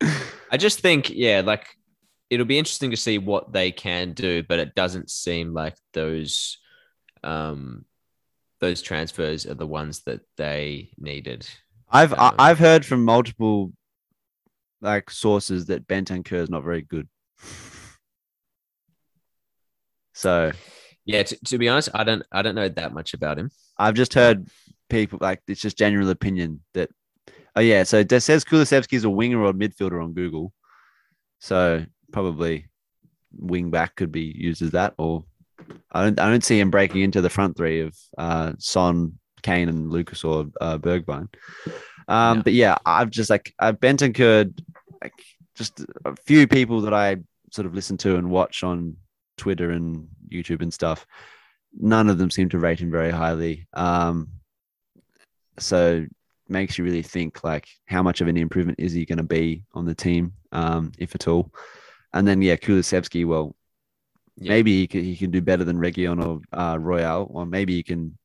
I 0.50 0.56
just 0.56 0.80
think 0.80 1.10
yeah, 1.10 1.42
like 1.44 1.66
it'll 2.30 2.46
be 2.46 2.58
interesting 2.58 2.90
to 2.90 2.96
see 2.96 3.18
what 3.18 3.52
they 3.52 3.70
can 3.70 4.12
do, 4.12 4.42
but 4.42 4.58
it 4.58 4.74
doesn't 4.74 5.10
seem 5.10 5.52
like 5.52 5.76
those 5.92 6.58
um 7.24 7.84
those 8.60 8.82
transfers 8.82 9.46
are 9.46 9.54
the 9.54 9.66
ones 9.66 10.02
that 10.06 10.20
they 10.36 10.90
needed. 10.98 11.46
I've 11.90 12.12
Um, 12.12 12.34
I've 12.38 12.58
heard 12.58 12.84
from 12.84 13.04
multiple 13.04 13.72
like 14.80 15.10
sources 15.10 15.66
that 15.66 15.86
Bentancur 15.86 16.42
is 16.42 16.50
not 16.50 16.64
very 16.64 16.82
good. 16.82 17.08
So 20.16 20.50
Yeah, 21.04 21.22
to, 21.24 21.36
to 21.44 21.58
be 21.58 21.68
honest, 21.68 21.90
I 21.92 22.02
don't 22.02 22.22
I 22.32 22.40
don't 22.40 22.54
know 22.54 22.70
that 22.70 22.94
much 22.94 23.12
about 23.12 23.38
him. 23.38 23.50
I've 23.76 23.94
just 23.94 24.14
heard 24.14 24.48
people 24.88 25.18
like 25.20 25.42
it's 25.46 25.60
just 25.60 25.76
general 25.76 26.08
opinion 26.08 26.62
that 26.72 26.88
oh 27.54 27.60
yeah, 27.60 27.82
so 27.82 27.98
it 27.98 28.10
says 28.22 28.42
Kulusevski 28.42 28.94
is 28.94 29.04
a 29.04 29.10
winger 29.10 29.42
or 29.42 29.50
a 29.50 29.52
midfielder 29.52 30.02
on 30.02 30.14
Google. 30.14 30.54
So 31.38 31.84
probably 32.16 32.66
wing 33.36 33.70
back 33.70 33.94
could 33.94 34.10
be 34.10 34.32
used 34.34 34.62
as 34.62 34.70
that, 34.70 34.94
or 34.96 35.22
I 35.92 36.02
don't 36.04 36.18
I 36.18 36.30
don't 36.30 36.42
see 36.44 36.58
him 36.58 36.70
breaking 36.70 37.02
into 37.02 37.20
the 37.20 37.28
front 37.28 37.58
three 37.58 37.82
of 37.82 37.94
uh 38.16 38.52
Son, 38.58 39.18
Kane, 39.42 39.68
and 39.68 39.90
Lucas 39.90 40.24
or 40.24 40.46
uh, 40.58 40.78
Bergwijn. 40.78 41.28
Um, 42.08 42.38
No. 42.38 42.42
but 42.42 42.54
yeah, 42.54 42.78
I've 42.86 43.10
just 43.10 43.28
like 43.28 43.52
I've 43.58 43.78
Bentancur, 43.80 44.50
like 45.02 45.12
just 45.54 45.84
a 46.06 46.16
few 46.24 46.46
people 46.46 46.80
that 46.82 46.94
I 46.94 47.16
sort 47.52 47.66
of 47.66 47.74
listen 47.74 47.98
to 47.98 48.16
and 48.16 48.30
watch 48.30 48.64
on 48.64 48.96
Twitter 49.36 49.70
and 49.72 50.08
YouTube 50.32 50.62
and 50.62 50.72
stuff, 50.72 51.06
none 51.78 52.08
of 52.08 52.16
them 52.16 52.30
seem 52.30 52.48
to 52.48 52.58
rate 52.58 52.80
him 52.80 52.90
very 52.90 53.10
highly. 53.10 53.66
Um, 53.74 54.28
so 55.58 56.06
makes 56.48 56.78
you 56.78 56.84
really 56.84 57.02
think 57.02 57.44
like 57.44 57.66
how 57.86 58.02
much 58.02 58.22
of 58.22 58.28
an 58.28 58.36
improvement 58.38 58.78
is 58.80 58.92
he 58.92 59.04
going 59.04 59.18
to 59.18 59.34
be 59.40 59.64
on 59.74 59.84
the 59.84 59.94
team, 59.94 60.32
um, 60.52 60.92
if 60.98 61.14
at 61.14 61.28
all. 61.28 61.50
And 62.16 62.26
then 62.26 62.40
yeah, 62.42 62.56
Kulusevski. 62.56 63.26
Well, 63.26 63.54
Yeah. 64.38 64.50
maybe 64.54 64.72
he 64.80 64.86
can 64.86 65.02
he 65.04 65.16
can 65.16 65.30
do 65.30 65.40
better 65.40 65.64
than 65.64 65.78
Reguilón 65.78 66.20
or 66.24 66.40
uh, 66.52 66.76
Royal, 66.78 67.26
or 67.30 67.46
maybe 67.46 67.74
he 67.74 67.82
can 67.82 68.16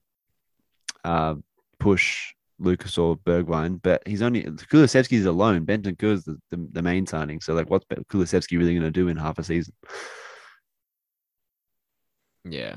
uh, 1.03 1.35
push 1.79 2.33
Lucas 2.59 2.97
or 2.97 3.17
Bergwijn. 3.17 3.81
But 3.81 4.07
he's 4.07 4.21
only 4.21 4.43
Kulusevski's 4.43 5.25
alone. 5.25 5.65
Benton 5.65 5.95
is 5.99 6.23
the, 6.25 6.37
the, 6.51 6.57
the 6.71 6.81
main 6.81 7.05
signing. 7.07 7.41
So 7.41 7.53
like, 7.53 7.69
what's 7.69 7.85
Kulusevski 8.11 8.57
really 8.57 8.73
going 8.73 8.83
to 8.93 8.99
do 9.01 9.07
in 9.09 9.17
half 9.17 9.39
a 9.39 9.43
season? 9.43 9.73
Yeah. 12.45 12.75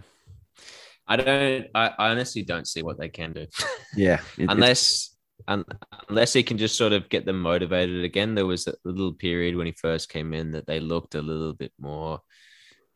I 1.07 1.17
don't. 1.17 1.67
I, 1.75 1.89
I 1.99 2.11
honestly 2.11 2.43
don't 2.45 2.67
see 2.67 2.83
what 2.83 2.99
they 2.99 3.09
can 3.11 3.33
do 3.33 3.47
Yeah, 3.97 4.21
it- 4.39 4.49
unless 4.51 5.14
un, 5.49 5.65
unless 6.09 6.33
he 6.33 6.43
can 6.43 6.59
just 6.59 6.77
sort 6.77 6.93
of 6.93 7.09
get 7.09 7.27
them 7.27 7.41
motivated 7.41 8.05
again. 8.05 8.35
There 8.35 8.47
was 8.47 8.67
a 8.67 8.75
little 8.85 9.13
period 9.13 9.57
when 9.57 9.67
he 9.67 9.73
first 9.73 10.09
came 10.09 10.33
in 10.33 10.53
that 10.53 10.67
they 10.67 10.81
looked 10.81 11.15
a 11.15 11.23
little 11.23 11.53
bit 11.53 11.73
more 11.79 12.21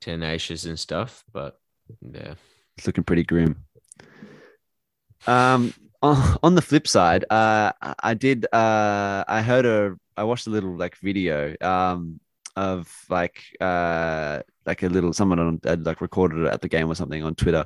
tenacious 0.01 0.65
and 0.65 0.79
stuff, 0.79 1.25
but 1.33 1.59
yeah, 2.01 2.35
it's 2.77 2.87
looking 2.87 3.05
pretty 3.05 3.25
grim. 3.25 3.65
Um, 5.27 5.75
on, 6.03 6.55
the 6.55 6.63
flip 6.63 6.87
side, 6.87 7.25
uh, 7.31 7.73
I- 7.81 8.15
did. 8.15 8.47
Uh, 8.53 9.25
I 9.27 9.43
heard 9.43 9.67
a. 9.67 9.97
I 10.17 10.25
watched 10.25 10.47
a 10.47 10.51
little 10.51 10.77
like 10.77 10.97
video. 10.97 11.55
Um, 11.61 12.21
of 12.59 12.93
like 13.09 13.41
uh 13.61 14.41
like 14.67 14.83
a 14.83 14.89
little 14.89 15.13
someone 15.13 15.39
on 15.39 15.61
like 15.85 16.01
recorded 16.01 16.45
it 16.45 16.53
at 16.53 16.61
the 16.61 16.69
game 16.69 16.91
or 16.91 16.95
something 16.97 17.23
on 17.23 17.37
Twitter, 17.37 17.65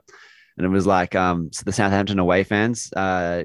and 0.57 0.67
it 0.67 0.69
was 0.69 0.87
like 0.87 1.15
um 1.15 1.51
so 1.53 1.63
the 1.65 1.73
Southampton 1.73 2.19
away 2.19 2.45
fans 2.45 2.93
uh 2.95 3.45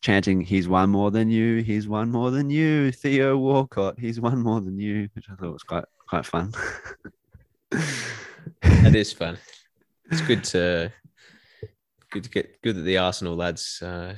chanting 0.00 0.40
he's 0.40 0.68
one 0.68 0.90
more 0.90 1.10
than 1.10 1.28
you 1.30 1.62
he's 1.62 1.88
one 1.88 2.10
more 2.10 2.30
than 2.30 2.50
you 2.50 2.92
Theo 2.92 3.36
Walcott 3.36 3.98
he's 3.98 4.20
one 4.20 4.40
more 4.42 4.60
than 4.60 4.78
you 4.78 5.08
which 5.14 5.26
I 5.30 5.34
thought 5.34 5.52
was 5.52 5.62
quite 5.62 5.84
quite 6.08 6.24
fun. 6.26 6.52
that 8.62 8.94
is 8.94 9.12
fun. 9.12 9.38
It's 10.10 10.20
good 10.20 10.44
to 10.44 10.92
good 12.10 12.24
to 12.24 12.30
get 12.30 12.62
good 12.62 12.76
that 12.76 12.82
the 12.82 12.98
Arsenal 12.98 13.34
lads 13.36 13.82
uh, 13.82 14.14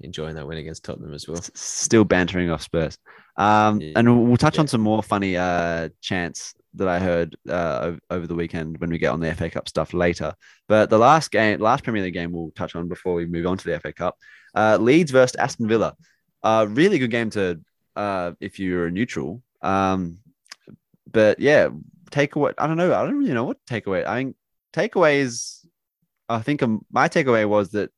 enjoying 0.00 0.34
that 0.36 0.46
win 0.46 0.58
against 0.58 0.84
Tottenham 0.84 1.12
as 1.14 1.26
well. 1.26 1.40
Still 1.54 2.04
bantering 2.04 2.50
off 2.50 2.62
Spurs. 2.62 2.96
Um, 3.36 3.80
Yeah. 3.80 3.92
and 3.96 4.28
we'll 4.28 4.36
touch 4.36 4.54
Yeah. 4.54 4.60
on 4.62 4.68
some 4.68 4.80
more 4.82 5.02
funny 5.02 5.36
uh, 5.36 5.88
chants 6.00 6.54
that 6.74 6.88
I 6.88 6.98
heard 6.98 7.36
uh, 7.48 7.92
over 8.10 8.26
the 8.26 8.34
weekend 8.34 8.78
when 8.78 8.90
we 8.90 8.98
get 8.98 9.12
on 9.12 9.20
the 9.20 9.34
FA 9.34 9.50
Cup 9.50 9.68
stuff 9.68 9.92
later. 9.92 10.34
But 10.68 10.90
the 10.90 10.98
last 10.98 11.30
game, 11.30 11.60
last 11.60 11.84
Premier 11.84 12.02
League 12.02 12.14
game, 12.14 12.32
we'll 12.32 12.50
touch 12.52 12.74
on 12.74 12.88
before 12.88 13.14
we 13.14 13.26
move 13.26 13.46
on 13.46 13.58
to 13.58 13.64
the 13.64 13.80
FA 13.80 13.92
Cup. 13.92 14.16
Uh, 14.54 14.78
Leeds 14.80 15.10
versus 15.10 15.36
Aston 15.36 15.68
Villa. 15.68 15.94
Uh, 16.42 16.66
really 16.68 16.98
good 16.98 17.10
game 17.10 17.30
to 17.30 17.60
uh, 17.96 18.32
if 18.40 18.58
you're 18.58 18.86
a 18.86 18.90
neutral. 18.90 19.42
Um, 19.60 20.18
but 21.10 21.38
yeah, 21.40 21.68
takeaway. 22.10 22.54
I 22.58 22.66
don't 22.66 22.76
know. 22.76 22.94
I 22.94 23.04
don't 23.04 23.18
really 23.18 23.34
know 23.34 23.44
what 23.44 23.64
takeaway. 23.66 24.06
I 24.06 24.16
think 24.16 24.36
takeaway 24.72 25.20
is. 25.20 25.66
I 26.28 26.40
think 26.40 26.62
um, 26.62 26.84
my 26.90 27.08
takeaway 27.08 27.46
was 27.46 27.70
that 27.70 27.90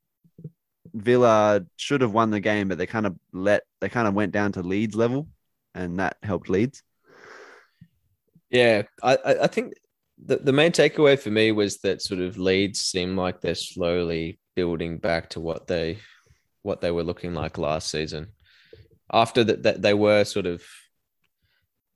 Villa 0.93 1.65
should 1.77 2.01
have 2.01 2.13
won 2.13 2.31
the 2.31 2.41
game, 2.41 2.69
but 2.69 2.79
they 2.79 2.87
kind 2.87 3.07
of 3.07 3.17
let 3.33 3.63
they 3.81 3.89
kind 3.89 4.09
of 4.09 4.15
went 4.15 4.33
down 4.33 4.53
to 4.53 4.63
Leeds 4.63 4.97
level, 4.97 5.29
and 5.75 5.99
that 5.99 6.17
helped 6.23 6.49
Leeds. 6.49 6.83
Yeah, 8.51 8.83
I, 9.03 9.17
I 9.17 9.43
I 9.43 9.47
think 9.47 9.75
the, 10.25 10.37
the 10.37 10.53
main 10.53 10.73
takeaway 10.73 11.19
for 11.19 11.31
me 11.31 11.53
was 11.53 11.79
that 11.79 12.03
sort 12.03 12.21
of 12.21 12.39
Leeds 12.39 12.81
seem 12.81 13.17
like 13.17 13.41
they're 13.41 13.55
slowly 13.55 14.39
building 14.55 14.99
back 14.99 15.31
to 15.31 15.41
what 15.41 15.67
they 15.67 15.99
what 16.63 16.81
they 16.81 16.91
were 16.91 17.03
looking 17.03 17.35
like 17.35 17.59
last 17.59 17.91
season. 17.91 18.29
After 19.13 19.45
that, 19.45 19.63
that 19.65 19.83
they 19.83 19.95
were 19.95 20.25
sort 20.25 20.47
of 20.47 20.63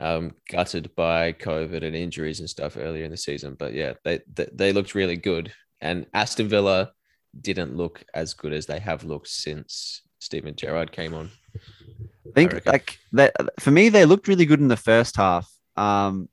um, 0.01 0.35
gutted 0.49 0.95
by 0.95 1.33
COVID 1.33 1.85
and 1.85 1.97
injuries 1.97 2.41
and 2.41 2.49
stuff 2.49 2.77
earlier 2.77 3.05
in 3.05 3.11
the 3.11 3.17
season, 3.17 3.57
but 3.59 3.73
yeah, 3.73 3.95
they 4.05 4.21
they, 4.33 4.49
they 4.53 4.73
looked 4.73 4.95
really 4.95 5.17
good. 5.17 5.53
And 5.81 6.07
Aston 6.13 6.49
Villa 6.49 6.93
didn't 7.41 7.77
look 7.77 8.05
as 8.15 8.35
good 8.35 8.53
as 8.53 8.67
they 8.67 8.81
have 8.81 9.05
looked 9.05 9.29
since 9.29 10.03
Steven 10.19 10.55
Gerrard 10.57 10.93
came 10.93 11.15
on. 11.15 11.31
I 11.57 12.31
think 12.35 12.53
reckon. 12.53 12.73
like 12.73 12.99
that 13.13 13.35
for 13.61 13.71
me, 13.71 13.89
they 13.89 14.05
looked 14.05 14.29
really 14.29 14.47
good 14.47 14.61
in 14.61 14.69
the 14.69 14.77
first 14.77 15.17
half. 15.17 15.51
Um, 15.77 16.29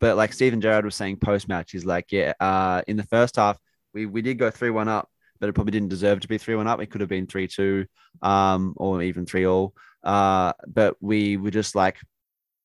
but 0.00 0.16
like 0.16 0.32
Steven 0.32 0.60
Gerrard 0.60 0.84
was 0.84 0.94
saying 0.94 1.16
post 1.16 1.48
match, 1.48 1.72
he's 1.72 1.84
like, 1.84 2.12
yeah, 2.12 2.32
uh, 2.40 2.82
in 2.86 2.96
the 2.96 3.04
first 3.04 3.36
half, 3.36 3.58
we 3.94 4.06
we 4.06 4.22
did 4.22 4.38
go 4.38 4.50
three 4.50 4.70
one 4.70 4.88
up, 4.88 5.08
but 5.40 5.48
it 5.48 5.54
probably 5.54 5.72
didn't 5.72 5.88
deserve 5.88 6.20
to 6.20 6.28
be 6.28 6.38
three 6.38 6.54
one 6.54 6.66
up. 6.66 6.80
It 6.80 6.90
could 6.90 7.00
have 7.00 7.10
been 7.10 7.26
three 7.26 7.48
two, 7.48 7.86
um, 8.22 8.74
or 8.76 9.02
even 9.02 9.26
three 9.26 9.46
all. 9.46 9.74
Uh, 10.02 10.52
but 10.66 10.96
we 11.00 11.36
were 11.36 11.50
just 11.50 11.74
like 11.74 11.98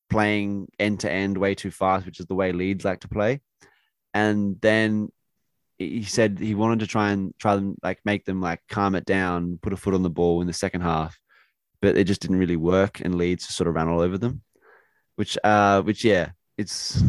playing 0.09 0.67
end 0.79 0.99
to 1.01 1.11
end 1.11 1.37
way 1.37 1.55
too 1.55 1.71
fast, 1.71 2.05
which 2.05 2.19
is 2.19 2.25
the 2.27 2.35
way 2.35 2.51
Leeds 2.51 2.85
like 2.85 2.99
to 3.01 3.07
play. 3.07 3.41
And 4.13 4.59
then 4.61 5.09
he 5.79 6.03
said 6.03 6.37
he 6.39 6.55
wanted 6.55 6.79
to 6.79 6.87
try 6.87 7.11
and 7.11 7.33
try 7.39 7.55
them 7.55 7.75
like 7.81 7.99
make 8.05 8.25
them 8.25 8.41
like 8.41 8.61
calm 8.69 8.95
it 8.95 9.05
down, 9.05 9.59
put 9.61 9.73
a 9.73 9.77
foot 9.77 9.93
on 9.93 10.03
the 10.03 10.09
ball 10.09 10.41
in 10.41 10.47
the 10.47 10.53
second 10.53 10.81
half, 10.81 11.17
but 11.81 11.97
it 11.97 12.05
just 12.05 12.21
didn't 12.21 12.37
really 12.37 12.57
work, 12.57 12.99
and 12.99 13.15
Leeds 13.15 13.47
sort 13.47 13.67
of 13.67 13.75
ran 13.75 13.87
all 13.87 14.01
over 14.01 14.17
them. 14.17 14.41
Which, 15.15 15.37
uh, 15.43 15.81
which 15.83 16.03
yeah, 16.03 16.31
it's 16.57 17.03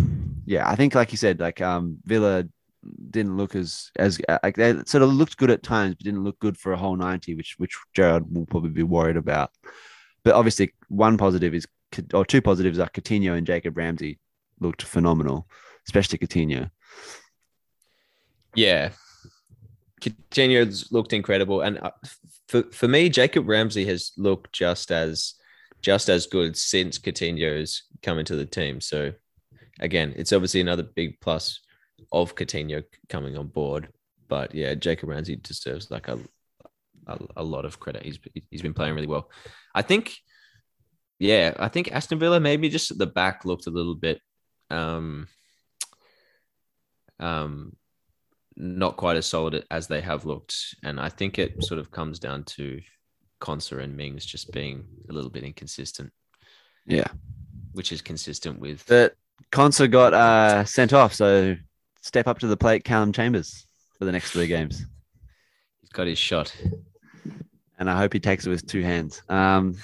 yeah. 0.47 0.69
I 0.69 0.77
think 0.77 0.95
like 0.95 1.13
you 1.13 1.19
said, 1.19 1.41
like 1.41 1.61
um, 1.61 1.99
Villa 2.05 2.45
didn't 3.11 3.37
look 3.37 3.55
as 3.55 3.91
as 3.97 4.21
uh, 4.29 4.39
like 4.43 4.57
they 4.57 4.75
sort 4.87 5.03
of 5.03 5.13
looked 5.13 5.37
good 5.37 5.51
at 5.51 5.63
times, 5.63 5.95
but 5.95 6.05
didn't 6.05 6.25
look 6.25 6.39
good 6.39 6.57
for 6.57 6.73
a 6.73 6.77
whole 6.77 6.97
ninety, 6.97 7.35
which 7.35 7.55
which 7.59 7.77
Gerrard 7.95 8.33
will 8.35 8.47
probably 8.47 8.71
be 8.71 8.83
worried 8.83 9.17
about. 9.17 9.51
But 10.23 10.35
obviously, 10.35 10.73
one 10.89 11.19
positive 11.19 11.55
is 11.55 11.67
or 12.13 12.25
two 12.25 12.43
positives 12.43 12.79
are 12.79 12.89
Coutinho 12.89 13.37
and 13.37 13.47
Jacob 13.47 13.77
Ramsey 13.77 14.19
looked 14.61 14.83
phenomenal, 14.83 15.47
especially 15.87 16.19
Coutinho. 16.19 16.71
Yeah. 18.55 18.91
Coutinho's 20.01 20.93
looked 20.93 21.13
incredible. 21.13 21.63
And 21.63 21.79
uh, 21.79 21.91
for, 22.49 22.65
for 22.65 22.89
me, 22.89 23.09
Jacob 23.09 23.49
Ramsey 23.49 23.85
has 23.87 24.13
looked 24.17 24.53
just 24.53 24.91
as 24.91 25.35
just 25.81 26.09
as 26.09 26.27
good 26.27 26.57
since 26.57 26.99
Coutinho's 26.99 27.83
come 28.03 28.19
into 28.19 28.37
the 28.37 28.47
team. 28.47 28.81
So 28.81 29.13
again, 29.81 30.15
it's 30.17 30.33
obviously 30.33 30.61
another 30.61 30.83
big 30.83 31.21
plus 31.21 31.61
of 32.13 32.35
Coutinho 32.35 32.85
coming 33.09 33.37
on 33.37 33.49
board. 33.49 33.89
But 34.29 34.55
yeah, 34.55 34.75
Jacob 34.75 35.09
Ramsey 35.09 35.37
deserves 35.37 35.91
like 35.91 36.09
a 36.09 36.19
a, 37.07 37.19
a 37.37 37.45
lot 37.45 37.65
of 37.65 37.81
credit. 37.81 38.03
He's 38.03 38.19
he's 38.51 38.63
been 38.63 38.75
playing 38.75 38.95
really 38.95 39.07
well. 39.07 39.31
I 39.75 39.83
think, 39.83 40.17
yeah, 41.19 41.55
I 41.59 41.69
think 41.69 41.93
Aston 41.93 42.19
Villa 42.19 42.41
maybe 42.41 42.69
just 42.69 42.91
at 42.91 42.99
the 42.99 43.07
back 43.07 43.45
looked 43.45 43.67
a 43.67 43.71
little 43.71 43.95
bit 43.95 44.21
um 44.71 45.29
um 47.21 47.77
not 48.57 48.97
quite 48.97 49.17
as 49.17 49.27
solid 49.27 49.65
as 49.71 49.89
they 49.89 50.01
have 50.01 50.25
looked. 50.25 50.57
And 50.83 51.01
I 51.01 51.09
think 51.09 51.39
it 51.39 51.63
sort 51.65 51.81
of 51.81 51.91
comes 51.91 52.19
down 52.19 52.45
to 52.45 52.81
Konsa 53.41 53.83
and 53.83 53.97
Mings 53.97 54.25
just 54.25 54.53
being 54.53 54.85
a 55.11 55.13
little 55.13 55.31
bit 55.31 55.43
inconsistent, 55.43 56.13
Yeah, 56.87 57.09
which 57.73 57.93
is 57.93 58.01
consistent 58.01 58.61
with 58.61 58.85
but 58.87 59.15
Konsa 59.53 59.91
got 59.91 60.15
uh, 60.15 60.65
sent 60.65 60.93
off, 60.93 61.15
so 61.15 61.57
step 62.03 62.27
up 62.27 62.39
to 62.41 62.47
the 62.47 62.57
plate, 62.57 62.85
Callum 62.85 63.13
Chambers 63.13 63.67
for 63.99 64.05
the 64.05 64.13
next 64.13 64.33
three 64.33 64.47
games, 64.47 64.85
he's 65.81 65.91
got 65.91 66.07
his 66.07 66.19
shot. 66.19 66.55
and 67.79 67.89
I 67.89 67.97
hope 67.97 68.13
he 68.13 68.21
takes 68.21 68.47
it 68.47 68.51
with 68.51 68.67
two 68.67 68.83
hands. 68.83 69.23
Um, 69.29 69.77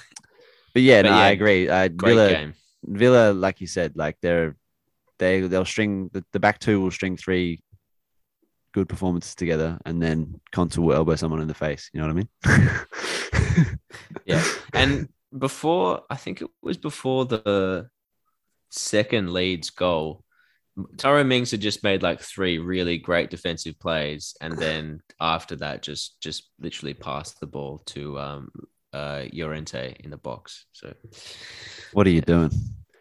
but 0.73 0.81
yeah, 0.81 1.01
But 1.01 1.09
no, 1.09 1.15
yeah, 1.17 1.23
I 1.23 1.29
agree. 1.29 1.69
Uh, 1.69 1.89
Villa, 1.93 2.29
game. 2.29 2.53
Villa, 2.83 3.33
like 3.33 3.61
you 3.61 3.67
said, 3.67 3.95
like 3.95 4.17
they're 4.21 4.55
they 5.19 5.41
they'll 5.41 5.65
string 5.65 6.09
the, 6.13 6.23
the 6.33 6.39
back 6.39 6.59
two 6.59 6.81
will 6.81 6.91
string 6.91 7.15
three 7.15 7.61
good 8.73 8.87
performances 8.89 9.35
together, 9.35 9.77
and 9.85 10.01
then 10.01 10.39
Konsa 10.53 10.77
will 10.77 10.93
elbow 10.93 11.15
someone 11.15 11.41
in 11.41 11.47
the 11.47 11.53
face. 11.53 11.89
You 11.93 12.01
know 12.01 12.07
what 12.07 12.13
I 12.13 12.15
mean? 12.15 13.69
Yeah. 14.25 14.43
And 14.73 15.09
before, 15.37 16.03
I 16.09 16.15
think 16.15 16.41
it 16.41 16.49
was 16.61 16.77
before 16.77 17.25
the 17.25 17.89
second 18.71 19.31
Leeds 19.31 19.69
goal, 19.69 20.23
Tyrone 20.97 21.27
Mings 21.27 21.51
had 21.51 21.61
just 21.61 21.83
made 21.83 22.01
like 22.01 22.21
three 22.21 22.57
really 22.57 22.97
great 22.97 23.29
defensive 23.29 23.79
plays, 23.79 24.35
and 24.41 24.57
then 24.57 25.01
after 25.19 25.55
that, 25.57 25.83
just 25.83 26.19
just 26.21 26.49
literally 26.59 26.93
passed 26.93 27.39
the 27.39 27.47
ball 27.47 27.79
to 27.87 28.17
um 28.19 28.49
uh 28.93 29.25
Llorente 29.33 29.95
in 29.99 30.09
the 30.09 30.17
box. 30.17 30.65
So 30.71 30.93
what 31.93 32.07
are 32.07 32.11
you 32.11 32.21
doing? 32.21 32.51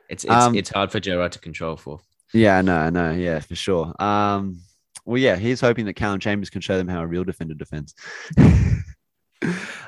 it's 0.08 0.24
it's, 0.24 0.32
Um, 0.32 0.54
it's 0.54 0.70
hard 0.70 0.90
for 0.90 1.00
Gerrard 1.00 1.32
to 1.32 1.38
control 1.38 1.76
for. 1.76 2.00
Yeah, 2.34 2.60
no, 2.60 2.90
no, 2.90 3.12
yeah, 3.12 3.40
for 3.40 3.54
sure. 3.54 3.94
Um, 4.02 4.60
well, 5.04 5.18
yeah, 5.18 5.36
he's 5.36 5.60
hoping 5.60 5.86
that 5.86 5.94
Callum 5.94 6.20
Chambers 6.20 6.50
can 6.50 6.60
show 6.60 6.76
them 6.76 6.88
how 6.88 7.00
a 7.00 7.06
real 7.06 7.24
defender 7.24 7.54
defends. 7.54 7.94
uh, 8.38 8.52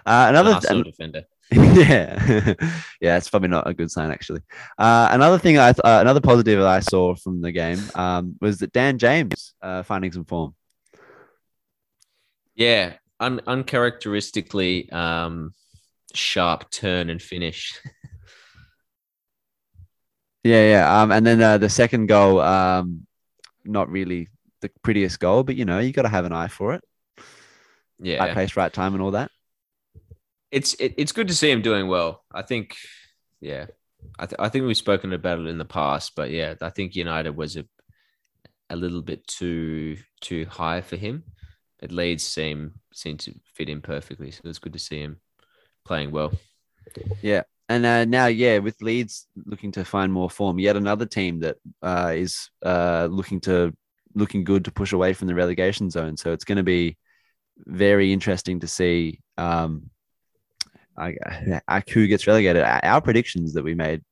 another, 0.04 0.52
Arsenal 0.52 0.84
defender. 0.84 1.24
yeah, 1.52 2.54
yeah, 3.00 3.16
it's 3.16 3.28
probably 3.28 3.48
not 3.48 3.68
a 3.68 3.74
good 3.74 3.90
sign 3.90 4.10
actually. 4.10 4.40
Uh, 4.78 5.08
another 5.10 5.38
thing, 5.38 5.58
I 5.58 5.72
th- 5.72 5.80
uh, 5.84 5.98
another 6.00 6.20
positive 6.20 6.58
that 6.60 6.66
I 6.68 6.80
saw 6.80 7.14
from 7.14 7.42
the 7.42 7.52
game 7.52 7.78
um, 7.94 8.36
was 8.40 8.58
that 8.58 8.72
Dan 8.72 8.98
James 8.98 9.54
uh, 9.60 9.82
finding 9.82 10.12
some 10.12 10.24
form. 10.24 10.54
Yeah, 12.54 12.94
un- 13.20 13.40
uncharacteristically 13.46 14.90
um, 14.92 15.52
sharp 16.14 16.70
turn 16.70 17.10
and 17.10 17.20
finish. 17.20 17.78
Yeah, 20.44 20.68
yeah. 20.68 21.02
Um, 21.02 21.12
and 21.12 21.24
then 21.26 21.40
uh, 21.40 21.58
the 21.58 21.68
second 21.68 22.06
goal, 22.06 22.40
um, 22.40 23.06
not 23.64 23.88
really 23.90 24.28
the 24.60 24.70
prettiest 24.82 25.20
goal, 25.20 25.44
but 25.44 25.56
you 25.56 25.64
know, 25.64 25.78
you 25.78 25.92
got 25.92 26.02
to 26.02 26.08
have 26.08 26.24
an 26.24 26.32
eye 26.32 26.48
for 26.48 26.74
it. 26.74 26.82
Yeah, 28.00 28.18
Right 28.18 28.32
place, 28.32 28.56
right 28.56 28.72
time, 28.72 28.94
and 28.94 29.02
all 29.02 29.12
that. 29.12 29.30
It's 30.52 30.74
it, 30.74 30.94
it's 30.98 31.12
good 31.12 31.28
to 31.28 31.34
see 31.34 31.50
him 31.50 31.62
doing 31.62 31.88
well. 31.88 32.22
I 32.32 32.42
think, 32.42 32.76
yeah, 33.40 33.66
I, 34.18 34.26
th- 34.26 34.36
I 34.38 34.48
think 34.48 34.66
we've 34.66 34.76
spoken 34.76 35.12
about 35.12 35.40
it 35.40 35.46
in 35.46 35.58
the 35.58 35.64
past, 35.64 36.12
but 36.14 36.30
yeah, 36.30 36.54
I 36.60 36.70
think 36.70 36.94
United 36.94 37.36
was 37.36 37.56
a 37.56 37.64
a 38.70 38.76
little 38.76 39.02
bit 39.02 39.26
too 39.26 39.96
too 40.20 40.46
high 40.46 40.82
for 40.82 40.96
him. 40.96 41.24
But 41.80 41.90
Leeds 41.90 42.22
seem 42.22 42.74
seem 42.92 43.16
to 43.18 43.34
fit 43.54 43.68
in 43.68 43.80
perfectly, 43.80 44.30
so 44.30 44.42
it's 44.44 44.60
good 44.60 44.74
to 44.74 44.78
see 44.78 45.00
him 45.00 45.20
playing 45.84 46.12
well. 46.12 46.32
Yeah, 47.22 47.42
and 47.68 47.86
uh, 47.86 48.04
now, 48.04 48.26
yeah, 48.26 48.58
with 48.58 48.82
Leeds 48.82 49.26
looking 49.46 49.72
to 49.72 49.84
find 49.84 50.12
more 50.12 50.28
form, 50.30 50.58
yet 50.58 50.76
another 50.76 51.06
team 51.06 51.40
that 51.40 51.56
uh, 51.82 52.12
is 52.14 52.50
uh, 52.64 53.08
looking 53.10 53.40
to 53.42 53.74
looking 54.14 54.44
good 54.44 54.66
to 54.66 54.70
push 54.70 54.92
away 54.92 55.14
from 55.14 55.26
the 55.26 55.34
relegation 55.34 55.88
zone. 55.88 56.16
So 56.18 56.32
it's 56.32 56.44
going 56.44 56.56
to 56.56 56.62
be 56.62 56.98
very 57.56 58.12
interesting 58.12 58.60
to 58.60 58.68
see 58.68 59.20
um, 59.38 59.90
I, 60.96 61.16
I, 61.68 61.82
who 61.88 62.06
gets 62.06 62.26
relegated. 62.26 62.62
Our 62.64 63.00
predictions 63.00 63.54
that 63.54 63.64
we 63.64 63.74
made 63.74 64.02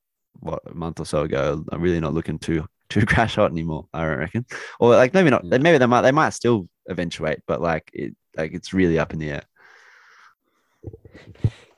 what 0.41 0.63
a 0.67 0.75
month 0.75 1.01
or 1.01 1.07
so 1.07 1.23
ago 1.23 1.65
are 1.71 1.79
really 1.79 2.01
not 2.01 2.15
looking 2.15 2.39
too 2.39 2.67
too 2.89 3.07
crash 3.07 3.37
hot 3.37 3.51
anymore. 3.51 3.87
I 3.93 4.07
reckon, 4.07 4.47
or 4.79 4.91
like 4.91 5.15
maybe 5.15 5.31
not. 5.31 5.45
No. 5.45 5.59
Maybe 5.59 5.79
they 5.79 5.87
might 5.87 6.03
they 6.03 6.13
might 6.13 6.31
still 6.31 6.69
eventuate, 6.89 7.41
but 7.47 7.61
like 7.61 7.91
it 7.93 8.17
like 8.37 8.53
it's 8.53 8.73
really 8.73 8.99
up 8.99 9.13
in 9.13 9.19
the 9.19 9.31
air. 9.31 9.43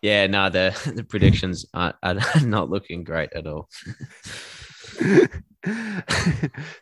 Yeah, 0.01 0.27
no, 0.27 0.51
the 0.51 0.93
the 0.97 1.05
predictions 1.05 1.67
are, 1.75 1.95
are 2.03 2.17
not 2.43 2.71
looking 2.71 3.05
great 3.05 3.33
at 3.35 3.47
all. 3.47 3.69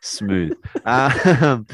Smooth. 0.00 0.56
Um, 0.84 1.66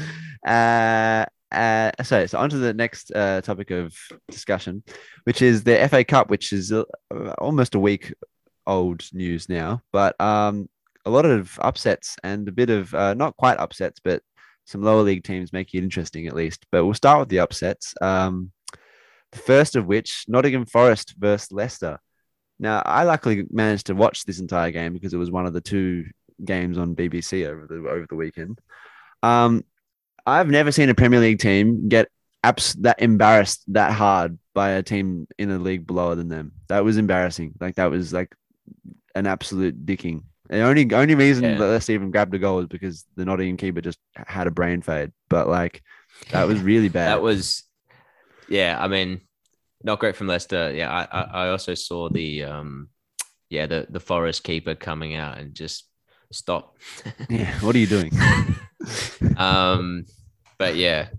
uh, 0.45 1.25
uh, 1.51 1.91
so, 2.03 2.25
so 2.25 2.37
on 2.37 2.49
to 2.49 2.57
the 2.57 2.73
next 2.73 3.11
uh, 3.15 3.41
topic 3.41 3.71
of 3.71 3.95
discussion, 4.29 4.83
which 5.23 5.41
is 5.41 5.63
the 5.63 5.87
FA 5.89 6.03
Cup, 6.03 6.29
which 6.29 6.51
is 6.53 6.71
uh, 6.71 6.83
almost 7.37 7.75
a 7.75 7.79
week 7.79 8.13
old 8.65 9.03
news 9.13 9.47
now, 9.47 9.81
but 9.91 10.19
um, 10.19 10.67
a 11.05 11.09
lot 11.09 11.25
of 11.25 11.57
upsets 11.61 12.17
and 12.23 12.47
a 12.47 12.51
bit 12.51 12.69
of 12.69 12.93
uh, 12.93 13.13
not 13.13 13.37
quite 13.37 13.59
upsets, 13.59 13.99
but 14.03 14.21
some 14.65 14.81
lower 14.81 15.01
league 15.01 15.23
teams 15.23 15.53
making 15.53 15.79
it 15.79 15.83
interesting 15.83 16.27
at 16.27 16.35
least. 16.35 16.65
But 16.71 16.83
we'll 16.83 16.93
start 16.93 17.19
with 17.19 17.29
the 17.29 17.39
upsets. 17.39 17.93
Um, 18.01 18.51
the 19.31 19.39
first 19.39 19.75
of 19.75 19.87
which, 19.87 20.25
Nottingham 20.27 20.65
Forest 20.65 21.15
versus 21.17 21.51
Leicester. 21.51 21.99
Now, 22.59 22.81
I 22.85 23.03
luckily 23.03 23.45
managed 23.49 23.87
to 23.87 23.95
watch 23.95 24.25
this 24.25 24.39
entire 24.39 24.71
game 24.71 24.93
because 24.93 25.13
it 25.13 25.17
was 25.17 25.31
one 25.31 25.45
of 25.45 25.53
the 25.53 25.61
two 25.61 26.05
games 26.43 26.77
on 26.77 26.95
BBC 26.95 27.47
over 27.47 27.67
the 27.67 27.75
over 27.75 28.05
the 28.09 28.15
weekend. 28.15 28.59
Um, 29.23 29.63
I've 30.27 30.49
never 30.49 30.71
seen 30.71 30.89
a 30.89 30.93
Premier 30.93 31.19
League 31.21 31.39
team 31.39 31.87
get 31.89 32.09
abs- 32.43 32.73
that 32.81 33.01
embarrassed 33.01 33.63
that 33.73 33.93
hard 33.93 34.37
by 34.53 34.71
a 34.71 34.83
team 34.83 35.25
in 35.37 35.49
a 35.49 35.57
league 35.57 35.87
below 35.87 36.13
than 36.15 36.27
them. 36.27 36.51
That 36.67 36.83
was 36.83 36.97
embarrassing. 36.97 37.53
Like 37.59 37.75
that 37.75 37.89
was 37.89 38.11
like 38.11 38.35
an 39.15 39.25
absolute 39.25 39.85
dicking. 39.85 40.23
The 40.49 40.61
only 40.61 40.93
only 40.93 41.15
reason 41.15 41.43
Yeah. 41.43 41.57
that 41.57 41.65
Leicester 41.67 41.93
even 41.93 42.11
grabbed 42.11 42.33
a 42.35 42.39
goal 42.39 42.57
was 42.57 42.67
because 42.67 43.05
the 43.15 43.25
Nottingham 43.25 43.57
keeper 43.57 43.81
just 43.81 43.99
had 44.15 44.47
a 44.47 44.51
brain 44.51 44.81
fade. 44.81 45.11
But 45.29 45.47
like 45.47 45.81
that 46.31 46.47
was 46.47 46.61
really 46.61 46.89
bad. 46.89 47.09
That 47.09 47.21
was, 47.21 47.63
yeah. 48.49 48.77
I 48.79 48.87
mean, 48.87 49.21
not 49.83 49.99
great 49.99 50.15
from 50.15 50.27
Leicester. 50.27 50.73
Yeah, 50.73 50.89
I, 50.91 51.19
I, 51.19 51.21
I 51.45 51.49
also 51.49 51.73
saw 51.73 52.09
the, 52.09 52.43
um, 52.43 52.89
yeah, 53.49 53.65
the 53.67 53.87
the 53.89 53.99
Forest 53.99 54.43
keeper 54.43 54.75
coming 54.75 55.15
out 55.15 55.37
and 55.37 55.53
just 55.53 55.85
stop. 56.31 56.75
yeah. 57.29 57.59
What 57.59 57.75
are 57.75 57.79
you 57.79 57.87
doing? 57.87 58.11
um, 59.37 60.05
but 60.57 60.75
yeah, 60.75 61.09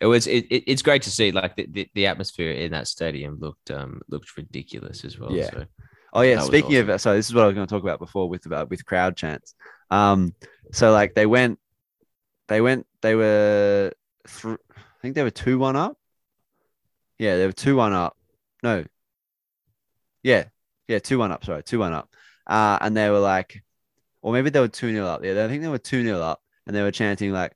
it 0.00 0.06
was. 0.06 0.26
It, 0.26 0.46
it, 0.50 0.64
it's 0.66 0.82
great 0.82 1.02
to 1.02 1.10
see. 1.10 1.32
Like 1.32 1.56
the, 1.56 1.66
the, 1.70 1.88
the 1.94 2.06
atmosphere 2.06 2.52
in 2.52 2.72
that 2.72 2.88
stadium 2.88 3.38
looked 3.40 3.70
um 3.70 4.00
looked 4.08 4.36
ridiculous 4.36 5.04
as 5.04 5.18
well. 5.18 5.32
Yeah. 5.32 5.50
So 5.50 5.66
Oh 6.12 6.22
yeah, 6.22 6.40
speaking 6.40 6.76
awesome. 6.76 6.90
of 6.90 7.00
so 7.00 7.14
this 7.14 7.28
is 7.28 7.34
what 7.34 7.44
I 7.44 7.46
was 7.46 7.54
going 7.54 7.66
to 7.66 7.72
talk 7.72 7.82
about 7.82 7.98
before 7.98 8.28
with 8.28 8.46
about 8.46 8.70
with 8.70 8.84
crowd 8.84 9.16
chants. 9.16 9.54
Um, 9.90 10.34
so 10.72 10.92
like 10.92 11.14
they 11.14 11.26
went, 11.26 11.58
they 12.48 12.60
went, 12.60 12.86
they 13.02 13.14
were, 13.14 13.92
thr 14.26 14.52
I 14.52 15.00
think 15.02 15.14
they 15.14 15.22
were 15.22 15.30
two 15.30 15.58
one 15.58 15.76
up. 15.76 15.98
Yeah, 17.18 17.36
they 17.36 17.46
were 17.46 17.52
two 17.52 17.76
one 17.76 17.92
up. 17.92 18.16
No. 18.62 18.84
Yeah, 20.22 20.44
yeah, 20.88 20.98
two 20.98 21.18
one 21.18 21.30
up. 21.30 21.44
Sorry, 21.44 21.62
two 21.62 21.78
one 21.78 21.92
up. 21.92 22.08
Uh, 22.46 22.78
and 22.80 22.96
they 22.96 23.10
were 23.10 23.20
like, 23.20 23.62
or 24.28 24.32
maybe 24.32 24.50
they 24.50 24.60
were 24.60 24.68
two 24.68 24.92
0 24.92 25.06
up. 25.06 25.24
Yeah, 25.24 25.42
I 25.42 25.48
think 25.48 25.62
they 25.62 25.68
were 25.68 25.78
two 25.78 26.02
0 26.02 26.20
up, 26.20 26.42
and 26.66 26.76
they 26.76 26.82
were 26.82 26.90
chanting 26.90 27.32
like, 27.32 27.54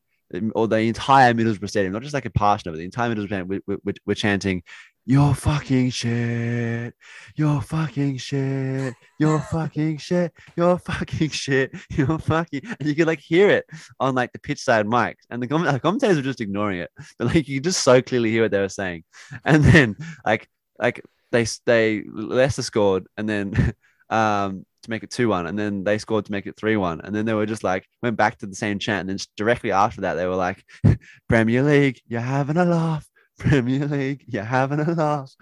or 0.55 0.67
the 0.67 0.79
entire 0.79 1.35
Middlesbrough 1.35 1.69
Stadium, 1.69 1.93
not 1.93 2.01
just 2.01 2.15
like 2.15 2.25
a 2.25 2.31
portion 2.31 2.71
of 2.71 2.75
it, 2.75 2.79
the 2.79 2.85
entire 2.85 3.15
Middlesbrough 3.15 3.27
Stadium, 3.27 3.49
we, 3.67 3.77
we, 3.85 3.93
were 4.07 4.15
chanting, 4.15 4.63
"You're 5.05 5.35
fucking 5.35 5.91
shit, 5.91 6.95
you're 7.37 7.61
fucking 7.61 8.17
shit, 8.17 8.95
you're 9.19 9.39
fucking 9.39 9.99
shit, 9.99 10.33
you're 10.57 10.79
fucking 10.79 11.29
shit, 11.29 11.73
you're 11.91 12.19
fucking," 12.19 12.63
and 12.65 12.89
you 12.89 12.95
could 12.95 13.07
like 13.07 13.21
hear 13.21 13.51
it 13.51 13.67
on 14.01 14.15
like 14.15 14.33
the 14.33 14.39
pitch 14.39 14.61
side 14.61 14.87
mics, 14.87 15.27
and 15.29 15.43
the, 15.43 15.47
the 15.47 15.79
commentators 15.79 16.17
were 16.17 16.23
just 16.23 16.41
ignoring 16.41 16.79
it, 16.79 16.91
but 17.19 17.27
like 17.27 17.47
you 17.49 17.57
could 17.59 17.65
just 17.65 17.85
so 17.85 18.01
clearly 18.01 18.31
hear 18.31 18.45
what 18.45 18.51
they 18.51 18.61
were 18.61 18.71
saying, 18.71 19.05
and 19.45 19.63
then 19.63 19.95
like 20.25 20.49
like 20.79 21.03
they 21.33 21.45
they 21.67 22.03
Leicester 22.11 22.63
scored, 22.63 23.09
and 23.19 23.29
then 23.29 23.75
um 24.09 24.65
to 24.83 24.91
make 24.91 25.03
it 25.03 25.11
2-1 25.11 25.49
and 25.49 25.59
then 25.59 25.85
they 25.85 25.99
scored 25.99 26.25
to 26.27 26.33
make 26.33 26.47
it 26.47 26.57
3-1 26.57 27.01
and 27.05 27.15
then 27.15 27.25
they 27.25 27.35
were 27.35 27.47
just 27.47 27.65
like 27.65 27.87
went 28.03 28.17
back 28.17 28.39
to 28.39 28.47
the 28.47 28.55
same 28.55 28.79
chant 28.79 29.09
and 29.09 29.11
then 29.11 29.27
directly 29.37 29.73
after 29.73 30.03
that 30.03 30.15
they 30.15 30.27
were 30.27 30.37
like 30.37 30.65
Premier 31.29 31.63
League 31.63 32.01
you're 32.07 32.21
having 32.21 32.57
a 32.57 32.65
laugh. 32.65 33.07
Premier 33.39 33.87
League 33.87 34.25
you're 34.27 34.45
having 34.45 34.81
a 34.81 34.93
laugh. 34.93 35.33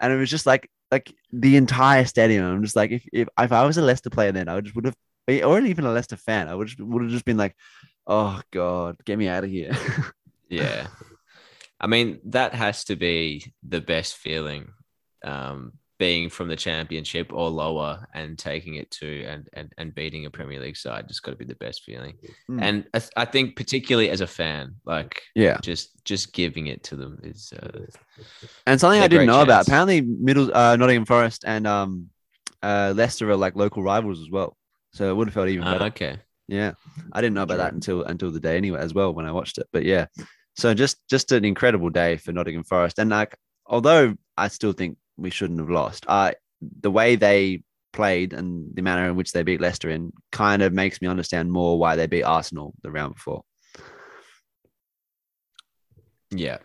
And 0.00 0.12
it 0.12 0.16
was 0.16 0.30
just 0.30 0.46
like 0.46 0.68
like 0.90 1.12
the 1.32 1.56
entire 1.56 2.04
stadium. 2.04 2.44
I'm 2.44 2.62
just 2.62 2.76
like 2.76 2.90
if 2.90 3.04
if, 3.12 3.28
if 3.38 3.52
I 3.52 3.66
was 3.66 3.78
a 3.78 3.82
Leicester 3.82 4.10
player 4.10 4.32
then 4.32 4.48
I 4.48 4.60
just 4.60 4.74
would 4.74 4.86
have 4.86 4.96
or 5.28 5.60
even 5.60 5.86
a 5.86 5.92
Leicester 5.92 6.16
fan 6.16 6.48
I 6.48 6.54
would 6.54 6.68
just, 6.68 6.80
would 6.80 7.02
have 7.02 7.12
just 7.12 7.24
been 7.24 7.38
like 7.38 7.56
oh 8.06 8.40
god 8.52 8.96
get 9.04 9.18
me 9.18 9.28
out 9.28 9.44
of 9.44 9.50
here. 9.50 9.76
Yeah, 10.50 10.86
I 11.80 11.86
mean 11.86 12.20
that 12.26 12.54
has 12.54 12.84
to 12.84 12.96
be 12.96 13.52
the 13.66 13.80
best 13.80 14.14
feeling. 14.16 14.68
Um, 15.24 15.72
being 15.98 16.28
from 16.28 16.48
the 16.48 16.56
championship 16.56 17.32
or 17.32 17.48
lower 17.48 18.06
and 18.14 18.38
taking 18.38 18.74
it 18.74 18.90
to 18.90 19.24
and 19.24 19.48
and, 19.52 19.72
and 19.78 19.94
beating 19.94 20.26
a 20.26 20.30
Premier 20.30 20.60
League 20.60 20.76
side 20.76 21.06
just 21.08 21.22
got 21.22 21.30
to 21.30 21.36
be 21.36 21.44
the 21.44 21.54
best 21.56 21.84
feeling. 21.84 22.14
Mm. 22.50 22.62
And 22.62 22.84
I, 22.92 22.98
th- 22.98 23.12
I 23.16 23.24
think 23.24 23.56
particularly 23.56 24.10
as 24.10 24.20
a 24.20 24.26
fan, 24.26 24.76
like 24.84 25.22
yeah 25.34 25.58
just 25.62 26.04
just 26.04 26.32
giving 26.32 26.66
it 26.66 26.82
to 26.84 26.96
them 26.96 27.20
is 27.22 27.52
uh, 27.52 27.86
And 28.66 28.80
something 28.80 29.00
I 29.00 29.08
didn't 29.08 29.26
know 29.26 29.42
about. 29.42 29.66
Apparently, 29.66 30.00
Middle 30.00 30.54
uh, 30.54 30.76
Nottingham 30.76 31.04
Forest 31.04 31.44
and 31.46 31.66
um, 31.66 32.08
uh, 32.62 32.92
Leicester 32.96 33.30
are 33.30 33.36
like 33.36 33.54
local 33.56 33.82
rivals 33.82 34.20
as 34.20 34.30
well. 34.30 34.56
So 34.92 35.10
it 35.10 35.14
would 35.14 35.28
have 35.28 35.34
felt 35.34 35.48
even 35.48 35.64
better. 35.64 35.76
uh, 35.76 35.78
better. 35.78 35.94
okay. 35.94 36.18
Yeah, 36.46 36.72
I 37.12 37.20
didn't 37.20 37.34
know 37.34 37.42
about 37.42 37.58
that 37.58 37.72
until 37.72 38.02
until 38.02 38.30
the 38.30 38.40
day 38.40 38.56
anyway 38.56 38.80
as 38.80 38.92
well 38.92 39.14
when 39.14 39.26
I 39.26 39.32
watched 39.32 39.58
it. 39.58 39.66
But 39.72 39.84
yeah, 39.84 40.06
so 40.56 40.74
just 40.74 41.06
just 41.08 41.32
an 41.32 41.44
incredible 41.44 41.90
day 41.90 42.16
for 42.16 42.32
Nottingham 42.32 42.64
Forest. 42.64 42.98
And 42.98 43.10
like, 43.10 43.36
although 43.66 44.14
I 44.36 44.48
still 44.48 44.72
think 44.72 44.98
we 45.16 45.30
shouldn't 45.30 45.60
have 45.60 45.70
lost, 45.70 46.04
uh, 46.08 46.32
the 46.80 46.90
way 46.90 47.16
they 47.16 47.62
played 47.92 48.32
and 48.32 48.74
the 48.74 48.82
manner 48.82 49.08
in 49.08 49.16
which 49.16 49.32
they 49.32 49.42
beat 49.42 49.60
Leicester 49.60 49.88
in 49.90 50.12
kind 50.32 50.62
of 50.62 50.72
makes 50.72 51.00
me 51.00 51.08
understand 51.08 51.50
more 51.50 51.78
why 51.78 51.96
they 51.96 52.06
beat 52.06 52.24
Arsenal 52.24 52.74
the 52.82 52.90
round 52.90 53.14
before. 53.14 53.42
Yeah, 56.30 56.58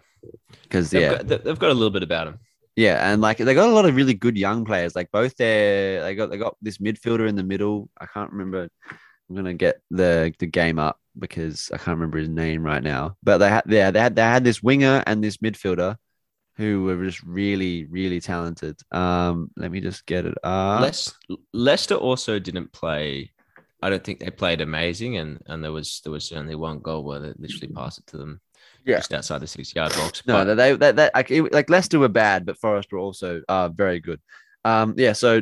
Because 0.63 0.89
they've, 0.89 1.01
yeah, 1.01 1.21
got, 1.21 1.43
they've 1.43 1.59
got 1.59 1.69
a 1.69 1.73
little 1.73 1.91
bit 1.91 2.03
about 2.03 2.25
them. 2.25 2.39
Yeah, 2.75 3.11
and 3.11 3.21
like 3.21 3.37
they 3.37 3.53
got 3.53 3.69
a 3.69 3.73
lot 3.73 3.85
of 3.85 3.95
really 3.95 4.13
good 4.13 4.37
young 4.37 4.63
players. 4.65 4.95
Like 4.95 5.11
both 5.11 5.35
their 5.35 6.01
they 6.01 6.15
got 6.15 6.29
they 6.29 6.37
got 6.37 6.55
this 6.61 6.77
midfielder 6.77 7.27
in 7.27 7.35
the 7.35 7.43
middle. 7.43 7.89
I 7.99 8.05
can't 8.05 8.31
remember. 8.31 8.69
I'm 9.29 9.35
gonna 9.35 9.53
get 9.53 9.81
the 9.91 10.33
the 10.39 10.47
game 10.47 10.79
up 10.79 10.97
because 11.17 11.69
I 11.73 11.77
can't 11.77 11.97
remember 11.97 12.19
his 12.19 12.29
name 12.29 12.63
right 12.63 12.81
now. 12.81 13.17
But 13.21 13.39
they 13.39 13.49
had 13.49 13.63
yeah 13.67 13.91
they 13.91 13.99
had 13.99 14.15
they 14.15 14.21
had 14.21 14.45
this 14.45 14.63
winger 14.63 15.03
and 15.05 15.21
this 15.21 15.37
midfielder 15.37 15.97
who 16.59 16.83
were 16.83 17.03
just 17.05 17.23
really 17.23 17.85
really 17.85 18.19
talented. 18.19 18.75
Um, 18.91 19.49
let 19.55 19.71
me 19.71 19.79
just 19.79 20.05
get 20.05 20.25
it 20.25 20.35
up. 20.43 20.93
Leicester 21.53 21.95
also 21.95 22.37
didn't 22.37 22.71
play. 22.73 23.31
I 23.81 23.89
don't 23.89 24.03
think 24.03 24.19
they 24.19 24.29
played 24.29 24.59
amazing, 24.59 25.17
and 25.17 25.41
and 25.47 25.63
there 25.63 25.71
was 25.71 26.01
there 26.03 26.11
was 26.11 26.25
certainly 26.25 26.55
one 26.55 26.79
goal 26.79 27.03
where 27.05 27.19
they 27.19 27.33
literally 27.39 27.73
passed 27.73 27.99
it 27.99 28.07
to 28.07 28.17
them 28.17 28.41
Yeah. 28.85 28.97
just 28.97 29.13
outside 29.13 29.39
the 29.39 29.47
six 29.47 29.73
yard 29.73 29.93
box. 29.93 30.21
No, 30.27 30.43
but- 30.43 30.55
they 30.55 30.75
they, 30.75 30.91
they 30.91 31.09
like, 31.15 31.31
it- 31.31 31.53
like 31.53 31.69
Leicester 31.69 31.97
were 31.97 32.09
bad, 32.09 32.45
but 32.45 32.57
Forest 32.57 32.91
were 32.91 32.99
also 32.99 33.41
uh 33.47 33.69
very 33.69 34.01
good. 34.01 34.19
Um, 34.65 34.95
yeah, 34.97 35.13
so 35.13 35.41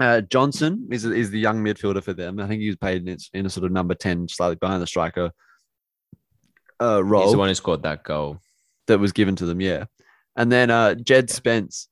uh, 0.00 0.22
Johnson 0.22 0.88
is 0.90 1.04
is 1.04 1.30
the 1.30 1.38
young 1.38 1.62
midfielder 1.62 2.02
for 2.02 2.12
them. 2.14 2.40
I 2.40 2.48
think 2.48 2.60
he 2.62 2.66
was 2.68 2.76
played 2.76 3.06
in, 3.08 3.16
in 3.32 3.46
a 3.46 3.50
sort 3.50 3.64
of 3.64 3.70
number 3.70 3.94
ten, 3.94 4.26
slightly 4.28 4.56
behind 4.56 4.82
the 4.82 4.86
striker 4.88 5.30
uh, 6.80 7.02
role 7.04 7.22
He's 7.22 7.32
the 7.32 7.38
one 7.38 7.48
who 7.48 7.54
scored 7.54 7.82
that 7.84 8.02
goal. 8.02 8.40
That 8.88 8.98
was 8.98 9.12
given 9.12 9.36
to 9.36 9.46
them. 9.46 9.60
Yeah, 9.60 9.84
and 10.36 10.50
then 10.50 10.70
uh, 10.70 10.94
Jed 10.94 11.30
Spence 11.30 11.88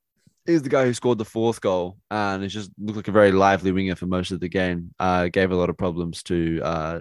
is 0.46 0.62
the 0.62 0.68
guy 0.68 0.84
who 0.84 0.94
scored 0.94 1.18
the 1.18 1.24
fourth 1.24 1.60
goal, 1.60 1.96
and 2.10 2.42
it 2.42 2.48
just 2.48 2.70
looked 2.78 2.96
like 2.96 3.08
a 3.08 3.12
very 3.12 3.32
lively 3.32 3.72
winger 3.72 3.94
for 3.94 4.06
most 4.06 4.32
of 4.32 4.40
the 4.40 4.48
game. 4.48 4.92
Uh, 4.98 5.28
gave 5.28 5.50
a 5.50 5.56
lot 5.56 5.70
of 5.70 5.78
problems 5.78 6.22
to 6.24 6.60
uh, 6.62 7.00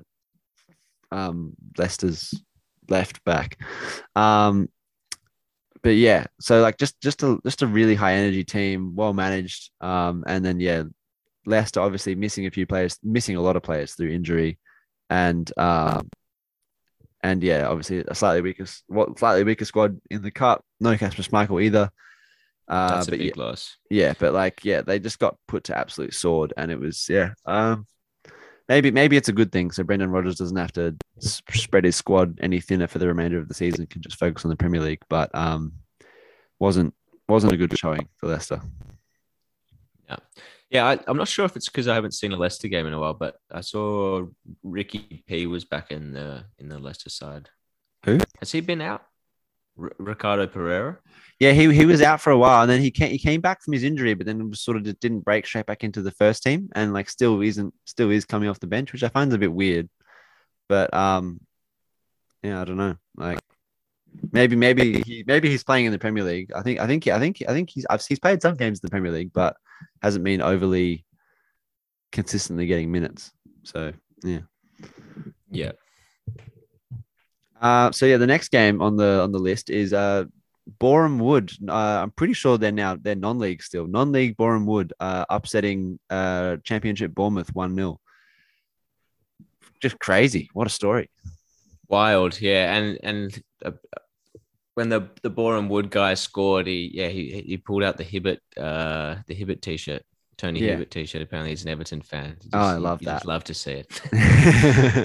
um, 1.11 1.53
Leicester's 1.77 2.33
left 2.89 3.23
back. 3.23 3.59
Um, 4.15 4.69
but 5.81 5.95
yeah, 5.95 6.25
so 6.39 6.61
like 6.61 6.77
just 6.77 6.99
just 6.99 7.21
a 7.23 7.37
just 7.45 7.61
a 7.61 7.67
really 7.67 7.95
high 7.95 8.13
energy 8.13 8.43
team, 8.43 8.95
well 8.95 9.13
managed. 9.13 9.71
Um, 9.81 10.23
and 10.27 10.43
then 10.43 10.59
yeah, 10.59 10.83
Leicester 11.45 11.79
obviously 11.79 12.15
missing 12.15 12.47
a 12.47 12.51
few 12.51 12.65
players, 12.65 12.97
missing 13.03 13.35
a 13.35 13.41
lot 13.41 13.55
of 13.55 13.63
players 13.63 13.93
through 13.93 14.09
injury, 14.09 14.57
and 15.09 15.51
um, 15.57 16.09
and 17.25 17.41
yeah, 17.41 17.67
obviously 17.67 18.03
a 18.07 18.13
slightly 18.13 18.41
weaker, 18.41 18.65
what 18.85 19.17
slightly 19.17 19.43
weaker 19.43 19.65
squad 19.65 19.99
in 20.11 20.21
the 20.21 20.29
cup. 20.29 20.63
No 20.79 20.95
Kasper 20.95 21.23
Schmeichel 21.23 21.63
either. 21.63 21.89
Uh, 22.67 22.95
That's 22.95 23.07
a 23.07 23.11
big 23.11 23.21
yeah, 23.21 23.31
loss. 23.35 23.77
yeah, 23.89 24.13
but 24.19 24.33
like 24.33 24.63
yeah, 24.63 24.81
they 24.81 24.99
just 24.99 25.17
got 25.17 25.37
put 25.47 25.63
to 25.65 25.77
absolute 25.77 26.13
sword, 26.13 26.53
and 26.55 26.71
it 26.71 26.79
was 26.79 27.07
yeah. 27.09 27.33
Um, 27.43 27.87
maybe 28.69 28.91
maybe 28.91 29.17
it's 29.17 29.29
a 29.29 29.33
good 29.33 29.51
thing, 29.51 29.71
so 29.71 29.83
Brendan 29.83 30.11
Rodgers 30.11 30.35
doesn't 30.35 30.55
have 30.55 30.73
to 30.73 30.95
spread 31.19 31.85
his 31.85 31.95
squad 31.95 32.37
any 32.43 32.61
thinner 32.61 32.87
for 32.87 32.99
the 32.99 33.07
remainder 33.07 33.39
of 33.39 33.47
the 33.47 33.55
season, 33.55 33.87
can 33.87 34.03
just 34.03 34.19
focus 34.19 34.45
on 34.45 34.49
the 34.49 34.57
Premier 34.57 34.81
League. 34.81 35.01
But 35.09 35.33
um, 35.33 35.73
wasn't 36.59 36.93
wasn't 37.27 37.53
a 37.53 37.57
good 37.57 37.75
showing 37.75 38.07
for 38.17 38.27
Leicester. 38.27 38.61
Yeah, 40.07 40.17
I, 40.73 40.99
I'm 41.07 41.17
not 41.17 41.27
sure 41.27 41.45
if 41.45 41.55
it's 41.55 41.69
because 41.69 41.87
I 41.87 41.95
haven't 41.95 42.13
seen 42.13 42.31
a 42.31 42.37
Leicester 42.37 42.67
game 42.67 42.87
in 42.87 42.93
a 42.93 42.99
while, 42.99 43.13
but 43.13 43.35
I 43.51 43.61
saw 43.61 44.25
Ricky 44.63 45.23
P 45.27 45.45
was 45.45 45.65
back 45.65 45.91
in 45.91 46.11
the 46.11 46.45
in 46.57 46.69
the 46.69 46.79
Leicester 46.79 47.09
side. 47.09 47.49
Who? 48.05 48.19
has 48.39 48.51
he 48.51 48.61
been 48.61 48.81
out? 48.81 49.03
R- 49.79 49.95
Ricardo 49.97 50.47
Pereira. 50.47 50.99
Yeah, 51.39 51.51
he 51.51 51.73
he 51.73 51.85
was 51.85 52.01
out 52.01 52.21
for 52.21 52.31
a 52.31 52.37
while, 52.37 52.61
and 52.61 52.69
then 52.69 52.81
he 52.81 52.91
came 52.91 53.11
he 53.11 53.19
came 53.19 53.41
back 53.41 53.61
from 53.63 53.73
his 53.73 53.83
injury, 53.83 54.13
but 54.13 54.25
then 54.25 54.41
it 54.41 54.49
was 54.49 54.61
sort 54.61 54.77
of 54.77 54.83
just 54.83 54.99
didn't 54.99 55.21
break 55.21 55.45
straight 55.45 55.65
back 55.65 55.83
into 55.83 56.01
the 56.01 56.11
first 56.11 56.43
team, 56.43 56.69
and 56.73 56.93
like 56.93 57.09
still 57.09 57.41
isn't 57.41 57.73
still 57.85 58.09
is 58.09 58.25
coming 58.25 58.49
off 58.49 58.59
the 58.59 58.67
bench, 58.67 58.91
which 58.91 59.03
I 59.03 59.09
find 59.09 59.31
a 59.33 59.37
bit 59.37 59.53
weird. 59.53 59.89
But 60.67 60.93
um, 60.93 61.41
yeah, 62.41 62.61
I 62.61 62.65
don't 62.65 62.77
know. 62.77 62.95
Like 63.15 63.39
maybe 64.31 64.55
maybe 64.55 65.01
he 65.01 65.23
maybe 65.27 65.49
he's 65.49 65.63
playing 65.63 65.85
in 65.85 65.91
the 65.91 65.99
Premier 65.99 66.23
League. 66.23 66.51
I 66.53 66.61
think 66.61 66.79
I 66.79 66.87
think 66.87 67.07
I 67.07 67.19
think 67.19 67.43
I 67.47 67.53
think 67.53 67.69
he's 67.69 67.85
I've, 67.89 68.05
he's 68.05 68.19
played 68.19 68.41
some 68.41 68.55
games 68.55 68.79
in 68.79 68.81
the 68.83 68.91
Premier 68.91 69.11
League, 69.11 69.31
but 69.33 69.57
hasn't 70.01 70.23
been 70.23 70.41
overly 70.41 71.05
consistently 72.11 72.65
getting 72.67 72.91
minutes. 72.91 73.31
So 73.63 73.93
yeah. 74.23 74.39
Yeah, 75.51 75.71
Uh, 77.61 77.91
so 77.91 78.05
yeah, 78.05 78.17
the 78.17 78.27
next 78.27 78.49
game 78.49 78.81
on 78.81 78.97
the 78.97 79.21
on 79.21 79.31
the 79.31 79.39
list 79.39 79.69
is 79.69 79.93
uh 79.93 80.25
Boreham 80.79 81.19
Wood. 81.19 81.51
Uh, 81.67 82.01
I'm 82.03 82.11
pretty 82.11 82.33
sure 82.33 82.57
they're 82.57 82.71
now 82.71 82.97
they're 82.99 83.15
non-league 83.15 83.63
still. 83.63 83.87
Non-league 83.87 84.35
Boreham 84.35 84.65
Wood 84.65 84.93
uh, 84.99 85.25
upsetting 85.29 85.99
uh 86.09 86.57
Championship 86.63 87.13
Bournemouth 87.15 87.53
one 87.55 87.75
0 87.75 87.99
Just 89.81 89.99
crazy! 89.99 90.49
What 90.53 90.67
a 90.67 90.71
story. 90.71 91.09
wild. 91.87 92.41
Yeah, 92.41 92.73
and 92.75 92.99
and 93.03 93.43
uh, 93.63 93.71
when 94.75 94.89
the 94.89 95.09
the 95.23 95.29
Boreham 95.29 95.67
Wood 95.69 95.89
guy 95.89 96.13
scored, 96.13 96.67
he 96.67 96.91
yeah 96.93 97.07
he 97.07 97.41
he 97.45 97.57
pulled 97.57 97.83
out 97.83 97.97
the 97.97 98.03
Hibbert 98.03 98.39
uh 98.57 99.15
the 99.27 99.33
Hibbert 99.33 99.61
t-shirt. 99.61 100.03
Tony 100.37 100.59
Yeah. 100.59 100.71
Hibbert 100.71 100.91
t-shirt. 100.91 101.21
Apparently, 101.21 101.51
he's 101.51 101.63
an 101.63 101.69
Everton 101.69 102.01
fan. 102.01 102.35
You 102.43 102.49
Oh, 102.53 102.59
I 102.59 102.75
love 102.75 103.01
you 103.01 103.05
just 103.07 103.23
that. 103.23 103.27
love 103.27 103.45
to 103.45 103.53
see 103.53 103.71
it. 103.71 104.01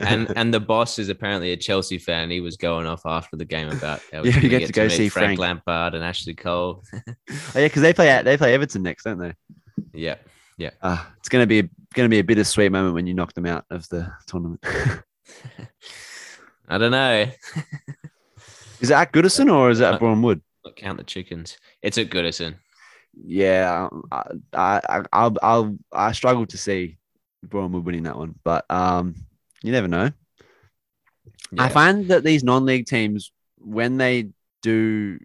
and 0.05 0.33
and 0.37 0.53
the 0.53 0.59
boss 0.59 0.99
is 0.99 1.09
apparently 1.09 1.53
a 1.53 1.57
Chelsea 1.57 1.99
fan. 1.99 2.31
He 2.31 2.41
was 2.41 2.57
going 2.57 2.85
off 2.87 3.03
after 3.07 3.37
the 3.37 3.45
game 3.45 3.69
about 3.69 4.01
how 4.13 4.23
Yeah, 4.25 4.25
you 4.25 4.33
gonna 4.33 4.49
get 4.49 4.67
to 4.67 4.73
go 4.73 4.89
see 4.89 5.09
Frank, 5.09 5.39
Frank. 5.39 5.39
Lampard 5.39 5.95
and 5.95 6.03
Ashley 6.05 6.35
Cole. 6.35 6.83
oh, 6.95 7.03
yeah, 7.55 7.67
because 7.67 7.83
they 7.83 7.93
play 7.95 8.21
they 8.25 8.37
play 8.37 8.55
Everton 8.55 8.83
next, 8.83 9.05
don't 9.05 9.19
they? 9.19 9.33
yeah, 9.95 10.17
Uh, 10.83 11.05
it's 11.19 11.29
gonna 11.29 11.47
be 11.47 11.71
gonna 11.95 12.09
be 12.09 12.19
a 12.19 12.25
bittersweet 12.25 12.73
moment 12.73 12.95
when 12.95 13.07
you 13.07 13.15
knock 13.15 13.33
them 13.35 13.47
out 13.47 13.65
of 13.71 13.89
the 13.89 14.13
tournament. 14.27 14.65
I 16.69 16.79
don't 16.79 16.91
know. 16.91 17.31
Is 18.81 18.91
it 18.91 18.95
at 18.95 19.13
Goodison 19.13 19.53
or 19.53 19.71
is 19.71 19.81
it 19.81 19.85
at 19.85 20.01
Wood? 20.01 20.41
Not 20.65 20.77
count 20.77 20.99
the 20.99 21.05
chickens. 21.05 21.59
It's 21.83 21.99
at 21.99 22.11
Goodison. 22.11 22.57
Yeah, 23.15 23.89
I, 24.13 24.23
I, 24.53 24.81
I, 24.89 25.03
I'll, 25.13 25.37
I'll, 25.43 25.77
I 25.93 26.13
struggle 26.13 26.47
to 26.47 26.59
see 26.59 26.99
Wood 27.51 27.85
winning 27.85 28.05
that 28.05 28.17
one, 28.17 28.35
but 28.45 28.65
um, 28.71 29.15
you 29.63 29.73
never 29.73 29.89
know. 29.89 30.11
I 31.59 31.69
find 31.69 32.09
that 32.09 32.23
these 32.23 32.45
non-league 32.45 32.87
teams, 32.87 33.33
when 33.59 33.97
they 33.97 34.29
do 34.63 35.19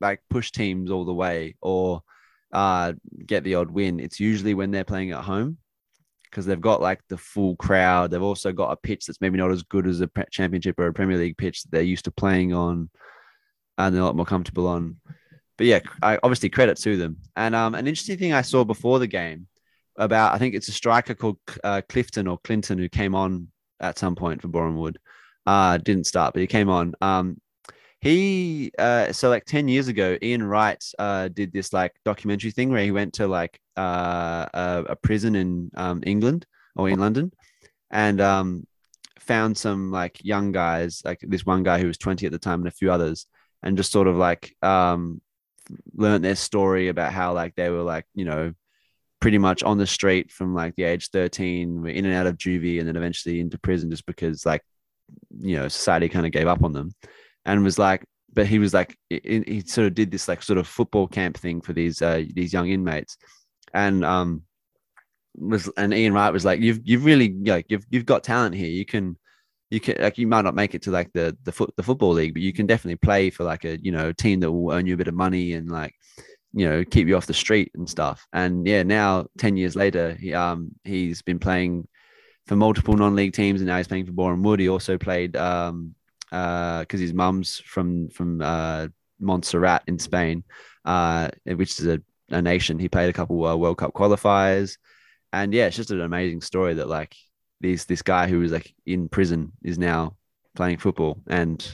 like 0.00 0.20
push 0.28 0.50
teams 0.50 0.90
all 0.90 1.04
the 1.04 1.14
way 1.14 1.54
or 1.62 2.02
uh, 2.52 2.92
get 3.24 3.44
the 3.44 3.54
odd 3.54 3.70
win, 3.70 3.98
it's 3.98 4.20
usually 4.20 4.54
when 4.54 4.70
they're 4.70 4.84
playing 4.84 5.12
at 5.12 5.24
home 5.24 5.58
because 6.30 6.46
they've 6.46 6.60
got 6.60 6.80
like 6.80 7.00
the 7.08 7.18
full 7.18 7.56
crowd. 7.56 8.10
They've 8.10 8.22
also 8.22 8.52
got 8.52 8.72
a 8.72 8.76
pitch 8.76 9.06
that's 9.06 9.20
maybe 9.20 9.38
not 9.38 9.50
as 9.50 9.62
good 9.62 9.86
as 9.86 10.00
a 10.00 10.10
championship 10.30 10.78
or 10.78 10.86
a 10.86 10.92
Premier 10.92 11.18
League 11.18 11.38
pitch 11.38 11.62
that 11.62 11.70
they're 11.70 11.82
used 11.82 12.04
to 12.06 12.10
playing 12.10 12.52
on, 12.52 12.90
and 13.78 13.94
they're 13.94 14.02
a 14.02 14.06
lot 14.06 14.16
more 14.16 14.26
comfortable 14.26 14.68
on. 14.68 14.96
But 15.56 15.66
yeah, 15.66 15.80
I 16.02 16.18
obviously 16.22 16.50
credit 16.50 16.76
to 16.78 16.96
them. 16.96 17.16
And 17.34 17.54
um, 17.54 17.74
an 17.74 17.86
interesting 17.86 18.18
thing 18.18 18.32
I 18.32 18.42
saw 18.42 18.64
before 18.64 18.98
the 18.98 19.06
game 19.06 19.46
about 19.96 20.34
I 20.34 20.38
think 20.38 20.54
it's 20.54 20.68
a 20.68 20.72
striker 20.72 21.14
called 21.14 21.38
uh, 21.64 21.80
Clifton 21.88 22.26
or 22.26 22.38
Clinton 22.44 22.78
who 22.78 22.88
came 22.88 23.14
on 23.14 23.48
at 23.80 23.98
some 23.98 24.14
point 24.14 24.42
for 24.42 24.48
Wood. 24.48 24.98
Uh, 25.46 25.78
didn't 25.78 26.06
start, 26.06 26.34
but 26.34 26.40
he 26.40 26.46
came 26.46 26.68
on. 26.68 26.94
Um, 27.00 27.40
he 28.00 28.70
uh, 28.78 29.12
so 29.12 29.28
like 29.28 29.44
10 29.44 29.68
years 29.68 29.88
ago, 29.88 30.16
Ian 30.22 30.42
Wright 30.42 30.82
uh, 30.98 31.28
did 31.28 31.52
this 31.52 31.72
like 31.72 31.92
documentary 32.04 32.50
thing 32.50 32.70
where 32.70 32.84
he 32.84 32.92
went 32.92 33.14
to 33.14 33.26
like 33.26 33.58
uh, 33.76 34.46
a, 34.52 34.84
a 34.90 34.96
prison 34.96 35.34
in 35.34 35.70
um, 35.76 36.02
England 36.06 36.46
or 36.76 36.88
in 36.88 36.98
London 36.98 37.32
and 37.90 38.20
um, 38.20 38.66
found 39.18 39.56
some 39.56 39.90
like 39.90 40.22
young 40.24 40.52
guys, 40.52 41.02
like 41.04 41.20
this 41.22 41.46
one 41.46 41.62
guy 41.62 41.80
who 41.80 41.86
was 41.86 41.98
20 41.98 42.26
at 42.26 42.32
the 42.32 42.38
time 42.38 42.60
and 42.60 42.68
a 42.68 42.72
few 42.72 42.92
others, 42.92 43.26
and 43.62 43.76
just 43.76 43.92
sort 43.92 44.06
of 44.06 44.16
like 44.16 44.54
um, 44.62 45.20
learned 45.94 46.24
their 46.24 46.36
story 46.36 46.88
about 46.88 47.12
how 47.12 47.32
like 47.32 47.54
they 47.54 47.70
were 47.70 47.82
like, 47.82 48.04
you 48.14 48.24
know, 48.24 48.52
pretty 49.20 49.38
much 49.38 49.62
on 49.62 49.78
the 49.78 49.86
street 49.86 50.30
from 50.30 50.54
like 50.54 50.74
the 50.76 50.84
age 50.84 51.08
13, 51.08 51.82
were 51.82 51.88
in 51.88 52.04
and 52.04 52.14
out 52.14 52.26
of 52.26 52.36
juvie 52.36 52.78
and 52.78 52.86
then 52.86 52.96
eventually 52.96 53.40
into 53.40 53.58
prison 53.58 53.90
just 53.90 54.06
because 54.06 54.44
like, 54.44 54.62
you 55.40 55.56
know, 55.56 55.68
society 55.68 56.08
kind 56.08 56.26
of 56.26 56.32
gave 56.32 56.46
up 56.46 56.62
on 56.62 56.72
them 56.72 56.92
and 57.46 57.64
was 57.64 57.78
like, 57.78 58.04
but 58.34 58.46
he 58.46 58.58
was 58.58 58.74
like, 58.74 58.98
he, 59.08 59.62
sort 59.64 59.86
of 59.86 59.94
did 59.94 60.10
this 60.10 60.28
like 60.28 60.42
sort 60.42 60.58
of 60.58 60.68
football 60.68 61.06
camp 61.06 61.38
thing 61.38 61.62
for 61.62 61.72
these, 61.72 62.02
uh, 62.02 62.22
these 62.34 62.52
young 62.52 62.68
inmates. 62.68 63.16
And, 63.72 64.04
um, 64.04 64.42
was, 65.34 65.70
and 65.78 65.94
Ian 65.94 66.12
Wright 66.12 66.32
was 66.32 66.44
like, 66.44 66.60
you've, 66.60 66.80
you've 66.84 67.06
really, 67.06 67.32
like, 67.32 67.66
you've, 67.70 67.86
you've 67.88 68.04
got 68.04 68.24
talent 68.24 68.54
here. 68.54 68.68
You 68.68 68.84
can, 68.84 69.16
you 69.70 69.80
can 69.80 69.96
like 70.00 70.16
you 70.16 70.26
might 70.26 70.42
not 70.42 70.54
make 70.54 70.74
it 70.74 70.82
to 70.82 70.90
like 70.90 71.12
the 71.12 71.36
the 71.42 71.52
foot 71.52 71.72
the 71.76 71.82
football 71.82 72.12
league, 72.12 72.34
but 72.34 72.42
you 72.42 72.52
can 72.52 72.66
definitely 72.66 72.96
play 72.96 73.30
for 73.30 73.44
like 73.44 73.64
a 73.64 73.78
you 73.82 73.90
know 73.90 74.12
team 74.12 74.40
that 74.40 74.52
will 74.52 74.72
earn 74.72 74.86
you 74.86 74.94
a 74.94 74.96
bit 74.96 75.08
of 75.08 75.14
money 75.14 75.54
and 75.54 75.68
like 75.70 75.92
you 76.52 76.68
know 76.68 76.84
keep 76.84 77.08
you 77.08 77.16
off 77.16 77.26
the 77.26 77.34
street 77.34 77.72
and 77.74 77.88
stuff. 77.90 78.26
And 78.32 78.66
yeah, 78.66 78.84
now 78.84 79.26
ten 79.38 79.56
years 79.56 79.74
later, 79.74 80.14
he 80.14 80.32
um 80.34 80.70
he's 80.84 81.22
been 81.22 81.40
playing 81.40 81.88
for 82.46 82.54
multiple 82.54 82.94
non-league 82.94 83.32
teams, 83.32 83.60
and 83.60 83.66
now 83.66 83.76
he's 83.76 83.88
playing 83.88 84.06
for 84.06 84.12
Boreham 84.12 84.44
Wood. 84.44 84.60
He 84.60 84.68
also 84.68 84.98
played 84.98 85.36
um 85.36 85.96
uh 86.32 86.80
because 86.80 87.00
his 87.00 87.14
mum's 87.14 87.58
from 87.60 88.08
from 88.08 88.40
uh 88.40 88.88
Montserrat 89.20 89.82
in 89.86 89.98
Spain, 89.98 90.44
uh 90.84 91.28
which 91.44 91.80
is 91.80 91.86
a, 91.86 92.02
a 92.30 92.42
nation. 92.42 92.78
He 92.78 92.88
played 92.88 93.10
a 93.10 93.12
couple 93.12 93.44
uh, 93.44 93.56
World 93.56 93.78
Cup 93.78 93.92
qualifiers, 93.92 94.76
and 95.32 95.52
yeah, 95.52 95.66
it's 95.66 95.76
just 95.76 95.90
an 95.90 96.00
amazing 96.00 96.40
story 96.40 96.74
that 96.74 96.88
like 96.88 97.14
these 97.60 97.84
this 97.86 98.02
guy 98.02 98.28
who 98.28 98.40
was 98.40 98.52
like 98.52 98.74
in 98.84 99.08
prison 99.08 99.52
is 99.62 99.78
now 99.78 100.16
playing 100.54 100.78
football. 100.78 101.22
And 101.28 101.64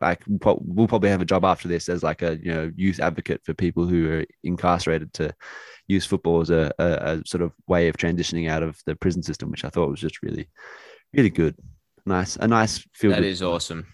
like 0.00 0.22
we'll 0.26 0.88
probably 0.88 1.10
have 1.10 1.22
a 1.22 1.26
job 1.26 1.44
after 1.44 1.68
this 1.68 1.88
as 1.88 2.02
like 2.02 2.22
a 2.22 2.38
you 2.42 2.52
know 2.52 2.70
youth 2.76 3.00
advocate 3.00 3.40
for 3.44 3.54
people 3.54 3.86
who 3.86 4.10
are 4.10 4.24
incarcerated 4.44 5.12
to 5.14 5.34
use 5.88 6.06
football 6.06 6.40
as 6.40 6.50
a, 6.50 6.72
a, 6.78 6.84
a 6.84 7.22
sort 7.26 7.42
of 7.42 7.52
way 7.66 7.88
of 7.88 7.96
transitioning 7.96 8.48
out 8.48 8.62
of 8.62 8.78
the 8.86 8.94
prison 8.96 9.22
system 9.22 9.50
which 9.50 9.64
i 9.64 9.68
thought 9.68 9.90
was 9.90 10.00
just 10.00 10.22
really 10.22 10.48
really 11.14 11.30
good 11.30 11.56
nice 12.06 12.36
a 12.36 12.48
nice 12.48 12.78
feel 12.94 13.10
That 13.10 13.24
is 13.24 13.42
awesome. 13.42 13.86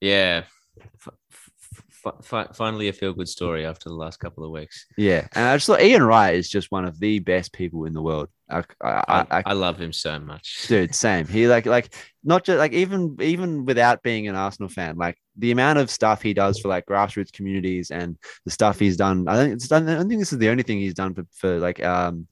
Yeah. 0.00 0.44
F- 0.78 1.08
f- 1.32 1.50
fi- 1.90 2.12
fi- 2.22 2.52
finally 2.52 2.88
a 2.88 2.92
feel 2.92 3.12
good 3.12 3.28
story 3.28 3.64
after 3.64 3.88
the 3.88 3.94
last 3.94 4.18
couple 4.20 4.44
of 4.44 4.50
weeks. 4.50 4.86
Yeah, 4.96 5.26
and 5.34 5.44
I 5.46 5.56
just 5.56 5.66
thought 5.66 5.82
Ian 5.82 6.02
Wright 6.02 6.34
is 6.34 6.48
just 6.48 6.70
one 6.70 6.84
of 6.84 7.00
the 7.00 7.18
best 7.18 7.52
people 7.52 7.86
in 7.86 7.92
the 7.92 8.02
world. 8.02 8.28
I, 8.48 8.62
I, 8.80 8.90
I, 8.90 9.26
I, 9.30 9.42
I 9.46 9.52
love 9.54 9.80
him 9.80 9.92
so 9.92 10.18
much. 10.20 10.66
dude, 10.68 10.94
same. 10.94 11.26
He 11.26 11.48
like 11.48 11.66
like 11.66 11.92
not 12.22 12.44
just 12.44 12.58
like 12.58 12.72
even 12.72 13.16
even 13.20 13.64
without 13.64 14.02
being 14.02 14.28
an 14.28 14.36
Arsenal 14.36 14.68
fan, 14.68 14.96
like 14.96 15.16
the 15.36 15.50
amount 15.50 15.78
of 15.78 15.90
stuff 15.90 16.22
he 16.22 16.32
does 16.34 16.60
for 16.60 16.68
like 16.68 16.86
grassroots 16.86 17.32
communities 17.32 17.90
and 17.90 18.16
the 18.44 18.50
stuff 18.50 18.78
he's 18.78 18.96
done. 18.96 19.26
I 19.26 19.36
think 19.36 19.54
it's 19.54 19.68
done. 19.68 19.88
I 19.88 19.94
don't 19.94 20.08
think 20.08 20.20
this 20.20 20.32
is 20.32 20.38
the 20.38 20.50
only 20.50 20.62
thing 20.62 20.78
he's 20.78 20.94
done 20.94 21.14
for 21.14 21.24
for 21.32 21.58
like 21.58 21.82
um 21.84 22.28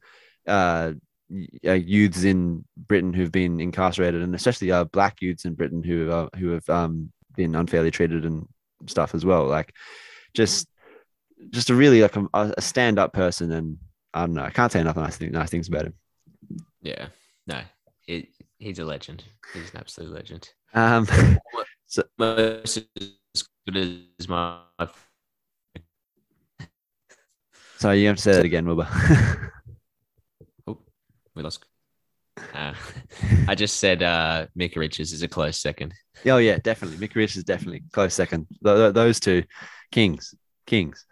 uh 0.47 0.93
uh, 1.67 1.73
youths 1.73 2.25
in 2.25 2.65
Britain 2.77 3.13
who've 3.13 3.33
been 3.33 3.61
incarcerated, 3.61 4.23
and 4.23 4.35
especially 4.35 4.71
uh, 4.71 4.85
black 4.85 5.21
youths 5.23 5.45
in 5.45 5.55
Britain 5.55 5.83
who 5.83 6.11
uh, 6.11 6.29
who 6.37 6.51
have 6.51 6.69
um 6.69 7.11
been 7.37 7.55
unfairly 7.55 7.91
treated 7.91 8.25
and 8.25 8.47
stuff 8.87 9.15
as 9.15 9.25
well. 9.25 9.47
Like 9.47 9.73
just 10.35 10.69
just 11.51 11.71
a 11.71 11.75
really 11.75 12.03
like 12.03 12.17
a, 12.17 12.27
a 12.35 12.61
stand 12.61 12.99
up 12.99 13.13
person, 13.13 13.53
and 13.53 13.79
I 14.13 14.21
don't 14.21 14.35
know. 14.35 14.45
I 14.45 14.51
can't 14.51 14.71
say 14.71 14.81
enough 14.81 14.97
nice 14.97 15.17
things 15.17 15.33
nice 15.33 15.51
things 15.51 15.69
about 15.69 15.87
him. 15.87 15.95
Yeah, 16.83 17.07
no, 17.47 17.63
it, 18.07 18.29
he's 18.59 18.79
a 18.79 18.85
legend. 18.85 19.25
He's 19.53 19.71
an 19.73 19.81
absolute 19.81 20.13
legend. 20.13 20.51
Um, 20.75 21.07
Most 22.19 22.79
as 22.79 23.45
good 23.67 24.07
as 24.19 24.29
my. 24.29 24.59
so 27.79 27.93
you 27.93 28.09
have 28.09 28.17
to 28.17 28.23
say 28.23 28.33
that 28.33 28.45
again, 28.45 28.67
Wilbur. 28.67 28.89
We 31.35 31.43
lost. 31.43 31.65
Uh, 32.55 32.75
I 33.49 33.55
just 33.55 33.77
said 33.77 34.03
uh, 34.03 34.47
Mika 34.55 34.81
Richards 34.81 35.13
is 35.13 35.23
a 35.23 35.29
close 35.29 35.59
second. 35.59 35.95
oh 36.27 36.39
yeah, 36.39 36.59
definitely. 36.59 37.07
Mick 37.07 37.15
Rich 37.15 37.37
is 37.37 37.45
definitely 37.45 37.83
close 37.93 38.15
second. 38.15 38.47
Th- 38.65 38.77
th- 38.77 38.95
those 38.95 39.21
two, 39.21 39.45
kings, 39.93 40.35
kings. 40.67 41.05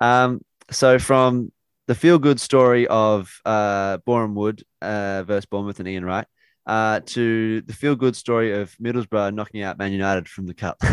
Um, 0.00 0.40
so 0.70 0.98
from 0.98 1.52
the 1.86 1.94
feel 1.94 2.18
good 2.18 2.40
story 2.40 2.86
of 2.88 3.30
uh, 3.44 3.98
Boreham 4.04 4.34
Wood 4.34 4.62
uh, 4.82 5.22
versus 5.24 5.46
Bournemouth 5.46 5.78
and 5.78 5.88
Ian 5.88 6.04
Wright 6.04 6.26
uh, 6.66 7.00
to 7.06 7.60
the 7.62 7.72
feel 7.72 7.94
good 7.94 8.16
story 8.16 8.60
of 8.60 8.74
Middlesbrough 8.82 9.34
knocking 9.34 9.62
out 9.62 9.78
Man 9.78 9.92
United 9.92 10.28
from 10.28 10.46
the 10.46 10.54
cup. 10.54 10.80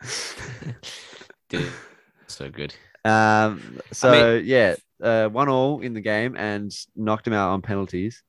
Dude, 1.48 1.72
so 2.26 2.50
good. 2.50 2.74
Um, 3.04 3.80
so 3.92 4.36
yeah, 4.36 4.76
uh, 5.02 5.28
one 5.28 5.48
all 5.48 5.80
in 5.80 5.94
the 5.94 6.00
game 6.00 6.36
and 6.36 6.72
knocked 6.96 7.26
him 7.26 7.32
out 7.32 7.50
on 7.50 7.62
penalties. 7.62 8.22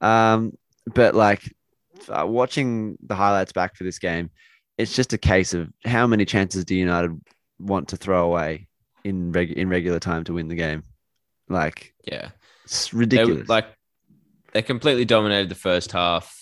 Um, 0.00 0.52
but 0.94 1.14
like 1.14 1.42
uh, 2.08 2.26
watching 2.26 2.96
the 3.02 3.14
highlights 3.14 3.52
back 3.52 3.76
for 3.76 3.84
this 3.84 3.98
game, 3.98 4.30
it's 4.78 4.94
just 4.94 5.12
a 5.12 5.18
case 5.18 5.54
of 5.54 5.70
how 5.84 6.06
many 6.06 6.24
chances 6.24 6.64
do 6.64 6.74
United 6.74 7.18
want 7.58 7.88
to 7.88 7.96
throw 7.96 8.26
away 8.26 8.68
in 9.04 9.32
reg- 9.32 9.52
in 9.52 9.68
regular 9.68 9.98
time 10.00 10.24
to 10.24 10.34
win 10.34 10.48
the 10.48 10.54
game? 10.54 10.82
Like 11.48 11.94
Yeah. 12.06 12.30
it's 12.64 12.90
They, 12.90 12.98
ridiculous. 12.98 13.48
like 13.48 13.66
they 14.52 14.62
completely 14.62 15.04
dominated 15.04 15.48
the 15.48 15.54
first 15.54 15.92
half. 15.92 16.34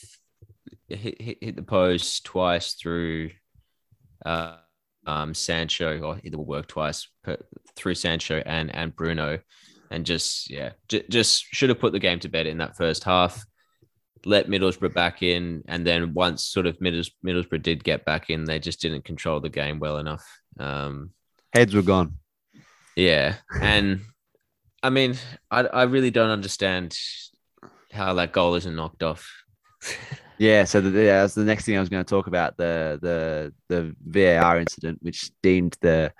Hit, 0.89 1.21
hit, 1.21 1.39
hit 1.41 1.57
the 1.57 1.63
post 1.63 2.25
twice 2.25 2.75
through 2.75 3.31
uh, 4.25 4.57
um, 5.07 5.35
Sancho, 5.35 6.01
or 6.01 6.21
it 6.25 6.35
will 6.35 6.45
work 6.45 6.67
twice 6.67 7.09
per, 7.23 7.37
through 7.77 7.95
Sancho 7.95 8.43
and 8.45 8.75
and 8.75 8.95
Bruno, 8.95 9.39
and 9.91 10.05
just 10.07 10.51
yeah, 10.51 10.71
j- 10.89 11.05
just 11.09 11.45
should 11.53 11.69
have 11.69 11.81
put 11.81 11.93
the 11.93 11.99
game 11.99 12.21
to 12.21 12.29
bed 12.29 12.47
in 12.47 12.59
that 12.59 12.77
first 12.77 13.05
half. 13.05 13.45
Let 14.27 14.49
Middlesbrough 14.49 14.95
back 14.95 15.23
in, 15.23 15.63
and 15.69 15.87
then 15.87 16.15
once 16.15 16.47
sort 16.47 16.67
of 16.67 16.81
Middles, 16.81 17.11
Middlesbrough 17.25 17.63
did 17.63 17.85
get 17.85 18.07
back 18.07 18.31
in, 18.31 18.45
they 18.45 18.59
just 18.59 18.81
didn't 18.81 19.05
control 19.05 19.41
the 19.41 19.51
game 19.51 19.79
well 19.79 19.99
enough. 19.99 20.27
Um, 20.59 21.11
Heads 21.53 21.75
were 21.75 21.83
gone. 21.83 22.17
yeah, 22.97 23.35
and 23.61 24.01
I 24.83 24.91
mean, 24.91 25.17
I 25.51 25.61
I 25.65 25.83
really 25.85 26.11
don't 26.11 26.31
understand 26.31 26.97
how 27.93 28.15
that 28.15 28.33
goal 28.33 28.55
isn't 28.55 28.75
knocked 28.75 29.03
off. 29.03 29.31
Yeah, 30.39 30.65
so 30.65 30.81
the, 30.81 30.91
yeah, 30.91 31.23
that's 31.23 31.35
the 31.35 31.45
next 31.45 31.65
thing 31.65 31.77
I 31.77 31.81
was 31.81 31.89
going 31.89 32.05
to 32.05 32.09
talk 32.09 32.27
about 32.27 32.57
the 32.57 32.99
the 33.01 33.55
the 33.69 33.95
VAR 34.05 34.59
incident, 34.59 34.99
which 35.01 35.31
deemed 35.43 35.77
the 35.81 36.13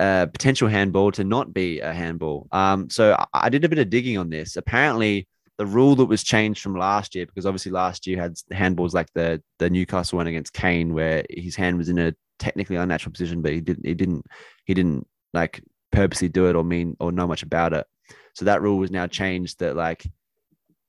uh, 0.00 0.26
potential 0.26 0.68
handball 0.68 1.12
to 1.12 1.22
not 1.22 1.54
be 1.54 1.80
a 1.80 1.92
handball. 1.92 2.48
Um, 2.50 2.90
so 2.90 3.14
I, 3.14 3.26
I 3.32 3.48
did 3.48 3.64
a 3.64 3.68
bit 3.68 3.78
of 3.78 3.90
digging 3.90 4.18
on 4.18 4.30
this. 4.30 4.56
Apparently, 4.56 5.28
the 5.58 5.66
rule 5.66 5.94
that 5.96 6.06
was 6.06 6.24
changed 6.24 6.60
from 6.60 6.76
last 6.76 7.14
year, 7.14 7.26
because 7.26 7.46
obviously 7.46 7.70
last 7.70 8.06
year 8.06 8.20
had 8.20 8.34
handballs 8.52 8.94
like 8.94 9.08
the 9.14 9.40
the 9.58 9.70
Newcastle 9.70 10.16
one 10.16 10.26
against 10.26 10.52
Kane, 10.52 10.92
where 10.92 11.24
his 11.30 11.54
hand 11.54 11.78
was 11.78 11.88
in 11.88 11.98
a 11.98 12.14
technically 12.40 12.76
unnatural 12.76 13.12
position, 13.12 13.42
but 13.42 13.52
he 13.52 13.60
didn't 13.60 13.86
he 13.86 13.94
didn't 13.94 14.26
he 14.64 14.74
didn't 14.74 15.06
like 15.32 15.62
purposely 15.92 16.28
do 16.28 16.46
it 16.46 16.56
or 16.56 16.64
mean 16.64 16.96
or 16.98 17.12
know 17.12 17.28
much 17.28 17.44
about 17.44 17.72
it. 17.72 17.86
So 18.34 18.46
that 18.46 18.62
rule 18.62 18.78
was 18.78 18.90
now 18.90 19.06
changed 19.06 19.60
that 19.60 19.76
like 19.76 20.04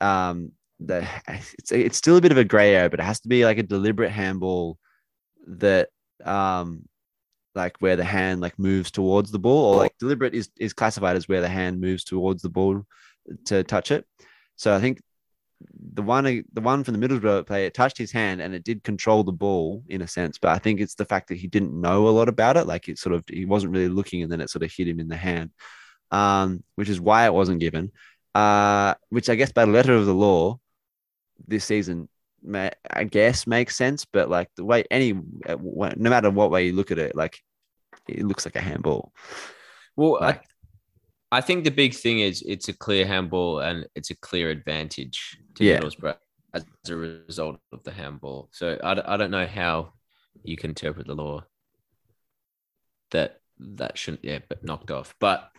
um 0.02 0.54
the 0.86 1.08
it's 1.28 1.72
it's 1.72 1.98
still 1.98 2.18
a 2.18 2.22
bit 2.22 2.32
of 2.32 2.38
a 2.38 2.44
gray 2.44 2.76
area, 2.76 2.90
but 2.90 3.00
it 3.00 3.04
has 3.04 3.20
to 3.22 3.28
be 3.28 3.46
like 3.46 3.58
a 3.58 3.64
deliberate 3.64 4.12
handball 4.12 4.78
that 5.48 5.90
um 6.24 6.88
like 7.56 7.78
where 7.80 7.96
the 7.96 8.04
hand 8.04 8.42
like 8.42 8.58
moves 8.58 8.92
towards 8.92 9.32
the 9.32 9.40
ball 9.40 9.74
or 9.74 9.78
like 9.78 9.98
deliberate 10.00 10.34
is 10.34 10.50
is 10.60 10.74
classified 10.74 11.16
as 11.16 11.28
where 11.28 11.42
the 11.42 11.48
hand 11.48 11.80
moves 11.80 12.04
towards 12.04 12.42
the 12.42 12.50
ball 12.50 12.86
to 13.46 13.64
touch 13.64 13.92
it. 13.92 14.06
So 14.56 14.76
I 14.76 14.80
think 14.80 15.02
the 15.94 16.02
one 16.02 16.44
the 16.54 16.62
one 16.62 16.84
from 16.84 17.00
the 17.00 17.08
Middlesbrough 17.08 17.48
player 17.48 17.70
touched 17.70 17.98
his 17.98 18.12
hand 18.12 18.42
and 18.42 18.54
it 18.54 18.64
did 18.64 18.84
control 18.84 19.24
the 19.24 19.32
ball 19.32 19.84
in 19.88 20.02
a 20.02 20.08
sense, 20.08 20.38
but 20.38 20.52
I 20.52 20.58
think 20.58 20.80
it's 20.80 20.96
the 20.96 21.06
fact 21.06 21.30
that 21.30 21.38
he 21.38 21.48
didn't 21.48 21.80
know 21.80 22.08
a 22.08 22.10
lot 22.10 22.30
about 22.30 22.58
it. 22.58 22.68
Like 22.68 22.90
it 22.90 23.00
sort 23.00 23.16
of 23.16 23.24
he 23.28 23.46
wasn't 23.46 23.74
really 23.74 23.90
looking 23.90 24.24
and 24.24 24.32
then 24.32 24.42
it 24.42 24.50
sort 24.50 24.64
of 24.64 24.72
hit 24.72 24.88
him 24.88 25.00
in 25.00 25.08
the 25.08 25.18
hand. 25.18 25.52
Um, 26.12 26.64
which 26.76 26.90
is 26.90 27.02
why 27.02 27.26
it 27.26 27.34
wasn't 27.34 27.60
given. 27.60 27.92
Uh, 28.36 28.94
which 29.10 29.30
I 29.30 29.36
guess 29.36 29.52
by 29.52 29.66
the 29.66 29.72
letter 29.72 29.96
of 29.96 30.06
the 30.06 30.14
law, 30.14 30.60
this 31.48 31.66
season, 31.66 32.10
I 32.54 33.04
guess 33.10 33.48
makes 33.48 33.76
sense. 33.76 34.06
But 34.06 34.30
like 34.30 34.50
the 34.56 34.66
way 34.66 34.84
any, 34.91 35.14
uh, 35.48 35.56
no 35.96 36.10
matter 36.10 36.30
what 36.30 36.52
way 36.52 36.68
you 36.68 36.74
look 36.74 36.91
at 36.91 37.00
it, 37.00 37.16
like 37.16 37.39
it 38.08 38.26
looks 38.26 38.46
like 38.46 38.56
a 38.56 38.62
handball. 38.62 39.14
Well, 39.96 40.18
Like- 40.20 40.44
I, 41.32 41.38
I 41.38 41.41
think 41.41 41.64
the 41.64 41.72
big 41.72 41.94
thing 41.96 42.20
is 42.20 42.44
it's 42.46 42.68
a 42.70 42.74
clear 42.74 43.06
handball 43.08 43.60
and 43.60 43.88
it's 43.96 44.12
a 44.12 44.16
clear 44.16 44.50
advantage 44.52 45.38
to 45.56 45.64
Yeah. 45.64 45.80
Middlesbrough 45.80 46.16
as 46.54 46.64
a 46.89 46.96
result 46.96 47.60
of 47.72 47.82
the 47.84 47.91
handball. 47.91 48.50
So 48.52 48.78
I, 48.84 48.94
d- 48.94 49.02
I 49.06 49.18
don't 49.18 49.32
know 49.32 49.48
how 49.48 49.94
you 50.44 50.58
can 50.58 50.70
interpret 50.72 51.08
the 51.08 51.16
law 51.16 51.44
that 53.12 53.39
that 53.60 53.98
shouldn't 53.98 54.24
yeah 54.26 54.39
but 54.50 54.64
knocked 54.64 54.91
off, 54.91 55.16
but 55.20 55.50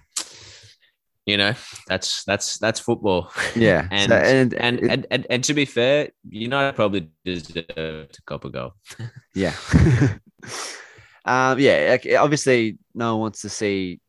you 1.27 1.37
know 1.37 1.55
that's 1.89 2.25
that's 2.25 2.59
that's 2.59 2.81
football. 2.81 3.31
Yeah, 3.57 3.89
and 3.91 4.11
so- 4.11 4.17
and 4.17 4.55
and, 4.55 4.79
it- 4.81 4.91
and, 4.91 5.07
and 5.11 5.27
and 5.31 5.45
to 5.45 5.55
be 5.55 5.65
fair, 5.65 6.11
United 6.29 6.75
probably 6.77 7.09
deserve 7.25 8.11
to 8.13 8.23
cop 8.27 8.45
a 8.45 8.51
goal. 8.51 8.75
Yeah. 9.35 9.55
um, 11.25 11.59
yeah. 11.59 11.91
Like, 11.91 12.07
obviously, 12.19 12.79
no 12.95 13.15
one 13.15 13.21
wants 13.23 13.43
to 13.43 13.49
see 13.49 14.01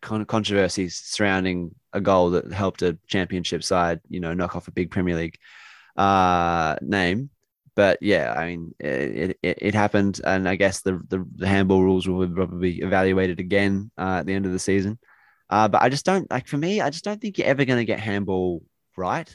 con- 0.00 0.24
controversies 0.26 0.96
surrounding 0.96 1.74
a 1.92 2.00
goal 2.00 2.30
that 2.30 2.52
helped 2.52 2.82
a 2.82 2.98
championship 3.06 3.64
side, 3.64 4.00
you 4.08 4.20
know, 4.20 4.34
knock 4.34 4.56
off 4.56 4.68
a 4.68 4.72
big 4.72 4.90
Premier 4.90 5.16
League 5.16 5.38
uh, 5.96 6.76
name. 6.82 7.30
But 7.76 7.98
yeah, 8.00 8.32
I 8.36 8.46
mean, 8.46 8.74
it, 8.78 9.36
it, 9.42 9.58
it 9.60 9.74
happened, 9.74 10.20
and 10.24 10.48
I 10.48 10.54
guess 10.54 10.82
the, 10.82 11.00
the 11.08 11.26
the 11.34 11.48
handball 11.48 11.82
rules 11.82 12.06
will 12.06 12.28
probably 12.28 12.72
be 12.74 12.80
evaluated 12.82 13.40
again 13.40 13.90
uh, 13.98 14.18
at 14.20 14.26
the 14.26 14.34
end 14.34 14.46
of 14.46 14.52
the 14.52 14.60
season. 14.60 14.96
Uh, 15.50 15.68
but 15.68 15.82
I 15.82 15.88
just 15.88 16.04
don't 16.04 16.30
like 16.30 16.48
for 16.48 16.56
me. 16.56 16.80
I 16.80 16.90
just 16.90 17.04
don't 17.04 17.20
think 17.20 17.38
you're 17.38 17.46
ever 17.46 17.64
going 17.64 17.78
to 17.78 17.84
get 17.84 18.00
handball 18.00 18.62
right. 18.96 19.28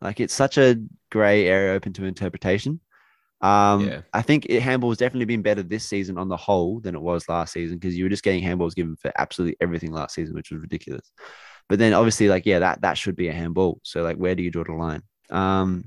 Like 0.00 0.20
it's 0.20 0.34
such 0.34 0.58
a 0.58 0.76
grey 1.10 1.46
area 1.46 1.72
open 1.74 1.92
to 1.94 2.04
interpretation. 2.04 2.80
Um, 3.40 3.86
Yeah. 3.86 4.00
I 4.12 4.22
think 4.22 4.46
it, 4.48 4.62
handball 4.62 4.90
has 4.90 4.98
definitely 4.98 5.26
been 5.26 5.42
better 5.42 5.62
this 5.62 5.84
season 5.84 6.18
on 6.18 6.28
the 6.28 6.36
whole 6.36 6.80
than 6.80 6.94
it 6.94 7.00
was 7.00 7.28
last 7.28 7.52
season 7.52 7.78
because 7.78 7.96
you 7.96 8.04
were 8.04 8.10
just 8.10 8.24
getting 8.24 8.42
handballs 8.42 8.74
given 8.74 8.96
for 8.96 9.12
absolutely 9.16 9.56
everything 9.60 9.92
last 9.92 10.14
season, 10.14 10.34
which 10.34 10.50
was 10.50 10.60
ridiculous. 10.60 11.10
But 11.68 11.78
then 11.78 11.92
obviously, 11.92 12.28
like, 12.28 12.46
yeah, 12.46 12.60
that 12.60 12.80
that 12.82 12.96
should 12.96 13.16
be 13.16 13.28
a 13.28 13.32
handball. 13.32 13.80
So 13.82 14.02
like, 14.02 14.16
where 14.16 14.34
do 14.34 14.42
you 14.42 14.50
draw 14.50 14.64
the 14.64 14.72
line? 14.72 15.02
Um, 15.30 15.84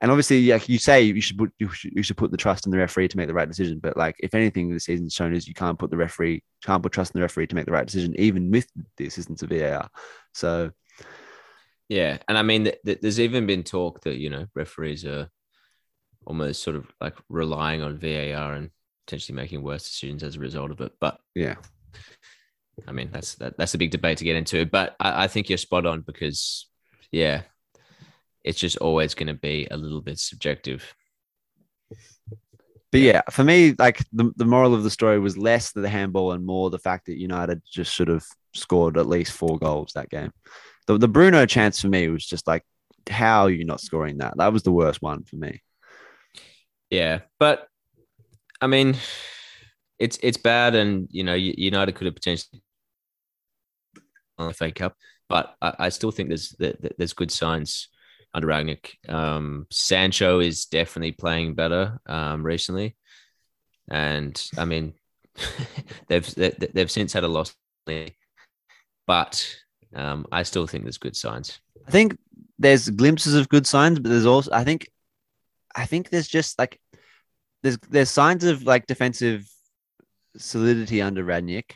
and 0.00 0.10
obviously, 0.10 0.46
like 0.50 0.68
you 0.68 0.78
say, 0.78 1.02
you 1.02 1.20
should 1.20 1.38
put 1.38 1.52
you 1.58 1.68
should, 1.70 1.92
you 1.92 2.02
should 2.02 2.16
put 2.16 2.30
the 2.30 2.36
trust 2.36 2.66
in 2.66 2.72
the 2.72 2.78
referee 2.78 3.08
to 3.08 3.16
make 3.16 3.28
the 3.28 3.34
right 3.34 3.48
decision. 3.48 3.78
But 3.78 3.96
like, 3.96 4.16
if 4.20 4.34
anything, 4.34 4.70
the 4.70 4.80
season's 4.80 5.14
shown 5.14 5.34
is 5.34 5.48
you 5.48 5.54
can't 5.54 5.78
put 5.78 5.90
the 5.90 5.96
referee 5.96 6.42
can't 6.64 6.82
put 6.82 6.92
trust 6.92 7.14
in 7.14 7.18
the 7.18 7.22
referee 7.22 7.46
to 7.48 7.54
make 7.54 7.66
the 7.66 7.72
right 7.72 7.86
decision, 7.86 8.14
even 8.18 8.50
with 8.50 8.68
the 8.96 9.06
assistance 9.06 9.42
of 9.42 9.50
VAR. 9.50 9.88
So 10.34 10.70
Yeah, 11.88 12.18
and 12.28 12.36
I 12.36 12.42
mean, 12.42 12.64
th- 12.64 12.78
th- 12.84 13.00
there's 13.00 13.20
even 13.20 13.46
been 13.46 13.62
talk 13.62 14.02
that 14.02 14.16
you 14.16 14.30
know 14.30 14.46
referees 14.54 15.04
are 15.04 15.28
almost 16.26 16.62
sort 16.62 16.76
of 16.76 16.86
like 17.00 17.14
relying 17.28 17.82
on 17.82 17.98
VAR 17.98 18.54
and 18.54 18.70
potentially 19.06 19.36
making 19.36 19.62
worse 19.62 19.84
decisions 19.84 20.22
as 20.22 20.36
a 20.36 20.40
result 20.40 20.70
of 20.72 20.80
it. 20.80 20.92
But 21.00 21.18
yeah, 21.34 21.54
I 22.86 22.92
mean, 22.92 23.10
that's 23.12 23.36
that, 23.36 23.56
that's 23.56 23.74
a 23.74 23.78
big 23.78 23.90
debate 23.90 24.18
to 24.18 24.24
get 24.24 24.36
into. 24.36 24.66
But 24.66 24.96
I, 25.00 25.24
I 25.24 25.28
think 25.28 25.48
you're 25.48 25.58
spot 25.58 25.86
on 25.86 26.02
because, 26.02 26.66
yeah, 27.12 27.42
it's 28.46 28.60
just 28.60 28.76
always 28.76 29.14
going 29.14 29.26
to 29.26 29.34
be 29.34 29.66
a 29.70 29.76
little 29.76 30.00
bit 30.00 30.18
subjective. 30.20 30.94
But 32.92 33.00
yeah, 33.00 33.22
for 33.30 33.42
me, 33.42 33.74
like 33.76 34.02
the, 34.12 34.32
the 34.36 34.44
moral 34.44 34.72
of 34.72 34.84
the 34.84 34.90
story 34.90 35.18
was 35.18 35.36
less 35.36 35.72
the 35.72 35.88
handball 35.88 36.32
and 36.32 36.46
more 36.46 36.70
the 36.70 36.78
fact 36.78 37.06
that 37.06 37.18
United 37.18 37.60
just 37.68 37.92
should 37.92 38.06
have 38.06 38.24
scored 38.54 38.96
at 38.96 39.08
least 39.08 39.32
four 39.32 39.58
goals 39.58 39.92
that 39.94 40.08
game. 40.08 40.32
The, 40.86 40.96
the 40.96 41.08
Bruno 41.08 41.44
chance 41.44 41.80
for 41.80 41.88
me 41.88 42.08
was 42.08 42.24
just 42.24 42.46
like, 42.46 42.62
how 43.10 43.42
are 43.42 43.50
you 43.50 43.64
not 43.64 43.80
scoring 43.80 44.18
that? 44.18 44.36
That 44.36 44.52
was 44.52 44.62
the 44.62 44.72
worst 44.72 45.02
one 45.02 45.24
for 45.24 45.36
me. 45.36 45.60
Yeah, 46.88 47.20
but 47.40 47.66
I 48.60 48.68
mean, 48.68 48.96
it's 49.98 50.18
it's 50.22 50.36
bad, 50.36 50.76
and 50.76 51.08
you 51.10 51.24
know, 51.24 51.34
United 51.34 51.96
could 51.96 52.06
have 52.06 52.14
potentially 52.14 52.62
on 54.38 54.46
the 54.46 54.54
FA 54.54 54.70
Cup, 54.70 54.94
but 55.28 55.56
I, 55.60 55.74
I 55.80 55.88
still 55.88 56.12
think 56.12 56.28
there's 56.28 56.54
there's 56.96 57.12
good 57.12 57.32
signs 57.32 57.88
under 58.36 58.48
Rangnick. 58.48 58.96
Um, 59.08 59.66
Sancho 59.70 60.40
is 60.40 60.66
definitely 60.66 61.12
playing 61.12 61.54
better 61.54 61.98
um, 62.06 62.44
recently, 62.44 62.94
and 63.90 64.40
I 64.58 64.66
mean, 64.66 64.92
they've 66.08 66.34
they've 66.34 66.90
since 66.90 67.14
had 67.14 67.24
a 67.24 67.28
loss, 67.28 67.54
but 69.06 69.56
um, 69.94 70.26
I 70.30 70.42
still 70.42 70.66
think 70.66 70.84
there's 70.84 70.98
good 70.98 71.16
signs. 71.16 71.58
I 71.88 71.90
think 71.90 72.18
there's 72.58 72.90
glimpses 72.90 73.34
of 73.34 73.48
good 73.48 73.66
signs, 73.66 73.98
but 73.98 74.10
there's 74.10 74.26
also 74.26 74.52
I 74.52 74.64
think 74.64 74.90
I 75.74 75.86
think 75.86 76.10
there's 76.10 76.28
just 76.28 76.58
like 76.58 76.78
there's 77.62 77.78
there's 77.88 78.10
signs 78.10 78.44
of 78.44 78.64
like 78.64 78.86
defensive 78.86 79.48
solidity 80.36 81.00
under 81.00 81.24
Rangnick, 81.24 81.72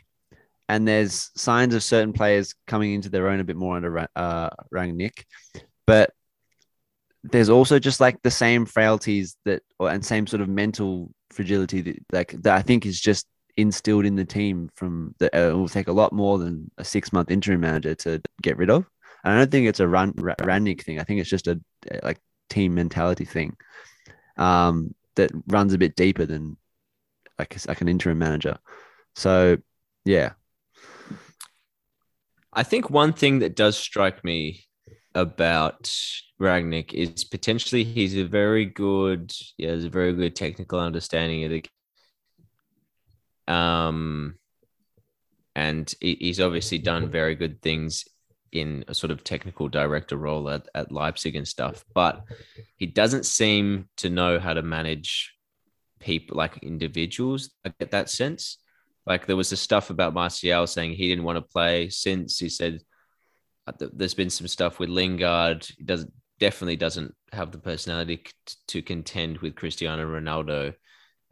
and 0.69 0.87
there's 0.87 1.31
signs 1.35 1.73
of 1.73 1.81
certain 1.81 2.13
players 2.13 2.53
coming 2.67 2.93
into 2.93 3.09
their 3.09 3.29
own 3.29 3.39
a 3.39 3.43
bit 3.43 3.55
more 3.55 3.75
under 3.75 4.07
uh, 4.15 4.49
Rangnick, 4.71 5.23
but 5.87 6.13
there's 7.23 7.49
also 7.49 7.79
just 7.79 7.99
like 7.99 8.21
the 8.21 8.31
same 8.31 8.65
frailties 8.65 9.37
that 9.45 9.61
or, 9.79 9.89
and 9.89 10.05
same 10.05 10.25
sort 10.27 10.41
of 10.41 10.49
mental 10.49 11.11
fragility 11.29 11.81
that 11.81 11.97
like 12.11 12.31
that 12.41 12.55
I 12.55 12.61
think 12.61 12.85
is 12.85 12.99
just 12.99 13.27
instilled 13.57 14.05
in 14.05 14.15
the 14.15 14.25
team 14.25 14.69
from 14.75 15.13
the 15.19 15.35
uh, 15.35 15.51
it 15.51 15.53
will 15.53 15.69
take 15.69 15.87
a 15.87 15.93
lot 15.93 16.13
more 16.13 16.37
than 16.39 16.71
a 16.77 16.83
six 16.83 17.13
month 17.13 17.29
interim 17.29 17.61
manager 17.61 17.95
to 17.95 18.21
get 18.41 18.57
rid 18.57 18.69
of. 18.69 18.85
And 19.23 19.33
I 19.33 19.37
don't 19.37 19.51
think 19.51 19.67
it's 19.67 19.79
a 19.79 19.87
run 19.87 20.13
Rangnick 20.13 20.83
thing. 20.83 20.99
I 20.99 21.03
think 21.03 21.19
it's 21.21 21.29
just 21.29 21.47
a 21.47 21.59
like 22.03 22.19
team 22.49 22.73
mentality 22.73 23.25
thing 23.25 23.55
um, 24.37 24.95
that 25.15 25.31
runs 25.47 25.73
a 25.73 25.77
bit 25.77 25.95
deeper 25.95 26.25
than 26.25 26.57
like 27.37 27.55
like 27.67 27.81
an 27.81 27.87
interim 27.87 28.17
manager. 28.17 28.57
So 29.15 29.57
yeah, 30.05 30.31
I 32.51 32.63
think 32.63 32.89
one 32.89 33.13
thing 33.13 33.39
that 33.39 33.55
does 33.55 33.77
strike 33.77 34.23
me 34.23 34.65
about 35.15 35.91
Rangnick 36.39 36.93
is 36.93 37.23
potentially 37.23 37.83
he's 37.83 38.15
a 38.17 38.23
very 38.23 38.65
good, 38.65 39.31
yeah, 39.57 39.71
has 39.71 39.85
a 39.85 39.89
very 39.89 40.13
good 40.13 40.35
technical 40.35 40.79
understanding 40.79 41.43
of 41.43 41.51
the 41.51 41.65
um 43.51 44.35
and 45.55 45.93
he's 45.99 46.39
obviously 46.39 46.77
done 46.77 47.11
very 47.11 47.35
good 47.35 47.61
things 47.61 48.05
in 48.51 48.83
a 48.87 48.93
sort 48.93 49.11
of 49.11 49.23
technical 49.23 49.67
director 49.67 50.17
role 50.17 50.49
at, 50.49 50.67
at 50.75 50.91
Leipzig 50.91 51.35
and 51.35 51.47
stuff, 51.47 51.83
but 51.93 52.23
he 52.77 52.85
doesn't 52.85 53.25
seem 53.25 53.87
to 53.97 54.09
know 54.09 54.39
how 54.39 54.53
to 54.53 54.61
manage 54.61 55.33
people 55.99 56.37
like 56.37 56.57
individuals. 56.63 57.51
I 57.65 57.73
get 57.79 57.91
that 57.91 58.09
sense. 58.09 58.57
Like 59.05 59.25
there 59.25 59.35
was 59.35 59.49
the 59.49 59.57
stuff 59.57 59.89
about 59.89 60.13
Martial 60.13 60.67
saying 60.67 60.93
he 60.93 61.07
didn't 61.07 61.23
want 61.23 61.37
to 61.37 61.41
play 61.41 61.89
since 61.89 62.39
he 62.39 62.49
said 62.49 62.81
there's 63.93 64.13
been 64.13 64.29
some 64.29 64.47
stuff 64.47 64.79
with 64.79 64.89
Lingard. 64.89 65.65
He 65.77 65.83
doesn't 65.83 66.11
definitely 66.39 66.75
doesn't 66.75 67.13
have 67.31 67.51
the 67.51 67.59
personality 67.59 68.25
to 68.67 68.81
contend 68.81 69.37
with 69.39 69.55
Cristiano 69.55 70.05
Ronaldo. 70.05 70.73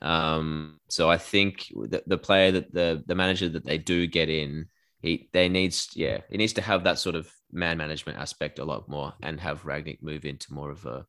Um, 0.02 0.80
so 0.88 1.10
I 1.10 1.18
think 1.18 1.68
the, 1.70 2.04
the 2.06 2.18
player 2.18 2.52
that 2.52 2.74
the 2.74 3.04
the 3.06 3.16
manager 3.16 3.50
that 3.50 3.66
they 3.66 3.78
do 3.78 4.08
get 4.08 4.30
in, 4.30 4.68
he 5.02 5.30
they 5.34 5.50
needs 5.50 5.90
yeah 5.96 6.20
he 6.30 6.38
needs 6.38 6.54
to 6.54 6.62
have 6.62 6.84
that 6.84 7.00
sort 7.00 7.16
of 7.16 7.30
man 7.52 7.78
management 7.78 8.20
aspect 8.20 8.60
a 8.60 8.66
lot 8.66 8.88
more 8.88 9.14
and 9.22 9.40
have 9.40 9.64
Rangnick 9.64 10.02
move 10.02 10.26
into 10.26 10.54
more 10.54 10.72
of 10.72 10.86
a 10.86 11.06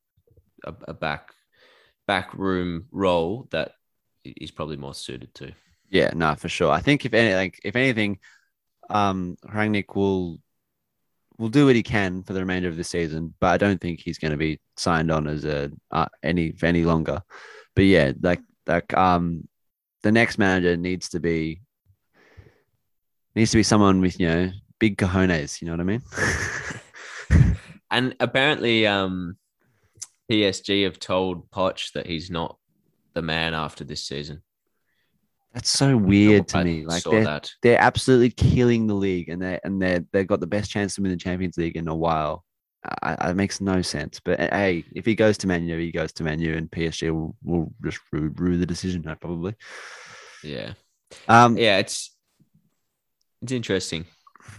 a, 0.65 0.75
a 0.89 0.95
back 0.95 1.33
back 2.07 2.35
room 2.35 2.87
role 2.91 3.47
that 3.51 3.73
he's 4.25 4.51
probably 4.51 4.77
more 4.77 4.95
suited 4.95 5.35
to. 5.35 5.53
Yeah, 5.91 6.11
no, 6.15 6.35
for 6.35 6.49
sure. 6.49 6.71
I 6.71 6.81
think 6.81 7.05
if 7.05 7.15
any 7.15 7.35
like 7.35 7.61
if 7.65 7.77
anything, 7.77 8.19
um 8.89 9.37
Rangnick 9.47 9.95
will 9.95 10.41
will 11.41 11.49
do 11.49 11.65
what 11.65 11.75
he 11.75 11.83
can 11.83 12.23
for 12.23 12.35
the 12.35 12.41
remainder 12.41 12.69
of 12.69 12.77
the 12.77 12.85
season, 12.85 13.35
but 13.41 13.49
I 13.49 13.57
don't 13.57 13.81
think 13.81 13.99
he's 13.99 14.19
going 14.19 14.33
to 14.33 14.37
be 14.37 14.61
signed 14.77 15.11
on 15.11 15.27
as 15.27 15.47
a 15.47 15.73
uh, 15.91 16.07
any 16.23 16.55
any 16.63 16.85
longer. 16.85 17.23
But 17.75 17.87
yeah, 17.87 18.13
like 18.21 18.43
like 18.67 18.93
um, 18.95 19.49
the 20.03 20.13
next 20.13 20.37
manager 20.37 20.77
needs 20.77 21.09
to 21.11 21.21
be 21.21 21.63
needs 23.35 23.53
to 23.53 23.57
be 23.57 23.63
someone 23.63 24.03
with 24.03 24.21
you 24.21 24.29
know 24.29 24.51
big 24.79 24.99
cojones. 24.99 25.63
You 25.63 25.67
know 25.67 25.73
what 25.73 25.81
I 25.81 25.85
mean? 25.85 27.57
and 27.91 28.15
apparently, 28.21 28.87
um, 28.87 29.39
PSG 30.31 30.85
have 30.85 30.99
told 30.99 31.51
Poch 31.51 31.93
that 31.95 32.07
he's 32.07 32.31
not 32.31 32.59
the 33.15 33.23
man 33.23 33.55
after 33.55 33.83
this 33.83 34.07
season. 34.07 34.43
That's 35.53 35.71
so 35.71 35.97
weird 35.97 36.49
to 36.49 36.65
me. 36.65 36.85
Like 36.85 37.03
they're, 37.03 37.25
that. 37.25 37.51
they're 37.63 37.81
absolutely 37.81 38.31
killing 38.31 38.87
the 38.87 38.95
league, 38.95 39.29
and 39.29 39.43
they 39.43 39.59
and 39.65 39.83
they 39.83 40.01
they've 40.13 40.27
got 40.27 40.41
the 40.41 40.47
best 40.47 40.71
chance 40.71 40.95
to 40.95 41.03
win 41.03 41.11
the 41.11 41.17
Champions 41.17 41.57
League 41.57 41.77
in 41.77 41.89
a 41.89 41.95
while. 41.95 42.45
it 43.03 43.37
makes 43.37 43.61
no 43.61 43.83
sense. 43.83 44.21
But 44.21 44.39
hey, 44.39 44.85
if 44.95 45.05
he 45.05 45.15
goes 45.15 45.39
to 45.39 45.49
Manu, 45.49 45.79
he 45.79 45.91
goes 45.91 46.13
to 46.15 46.25
Manu, 46.25 46.57
and 46.57 46.71
PSG 46.71 47.11
will, 47.11 47.37
will 47.43 47.73
just 47.83 47.99
rue, 48.13 48.33
rue 48.37 48.59
the 48.59 48.67
decision. 48.67 49.03
Probably. 49.03 49.57
Yeah. 50.45 50.75
Um. 51.29 51.59
Yeah. 51.59 51.79
It's 51.79 52.15
it's 53.43 53.53
interesting. 53.53 54.07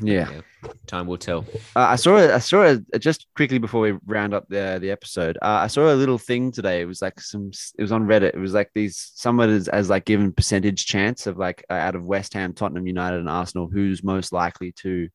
Yeah. 0.02 0.30
yeah. 0.32 0.72
Time 0.88 1.08
will 1.08 1.18
tell. 1.18 1.46
Uh, 1.76 1.82
I 1.82 1.96
saw 1.96 2.18
I 2.18 2.40
saw 2.40 2.64
a, 2.64 3.00
just 3.00 3.28
quickly 3.36 3.58
before 3.58 3.82
we 3.82 3.98
round 4.06 4.34
up 4.34 4.48
the 4.48 4.78
the 4.82 4.92
episode. 4.92 5.38
Uh, 5.42 5.60
I 5.64 5.68
saw 5.68 5.94
a 5.94 5.96
little 5.96 6.18
thing 6.18 6.52
today. 6.52 6.82
It 6.82 6.86
was 6.86 7.02
like 7.02 7.20
some. 7.20 7.52
It 7.78 7.82
was 7.82 7.92
on 7.92 8.06
Reddit. 8.08 8.36
It 8.36 8.40
was 8.40 8.54
like 8.54 8.70
these 8.74 9.12
someone 9.16 9.50
as, 9.50 9.68
as 9.68 9.90
like 9.90 10.06
given 10.06 10.32
percentage 10.32 10.86
chance 10.86 11.28
of 11.28 11.38
like 11.38 11.66
uh, 11.70 11.74
out 11.74 11.96
of 11.96 12.06
West 12.06 12.34
Ham, 12.34 12.54
Tottenham, 12.54 12.88
United, 12.88 13.20
and 13.20 13.30
Arsenal, 13.30 13.68
who's 13.68 14.04
most 14.04 14.32
likely 14.32 14.72
to, 14.74 15.10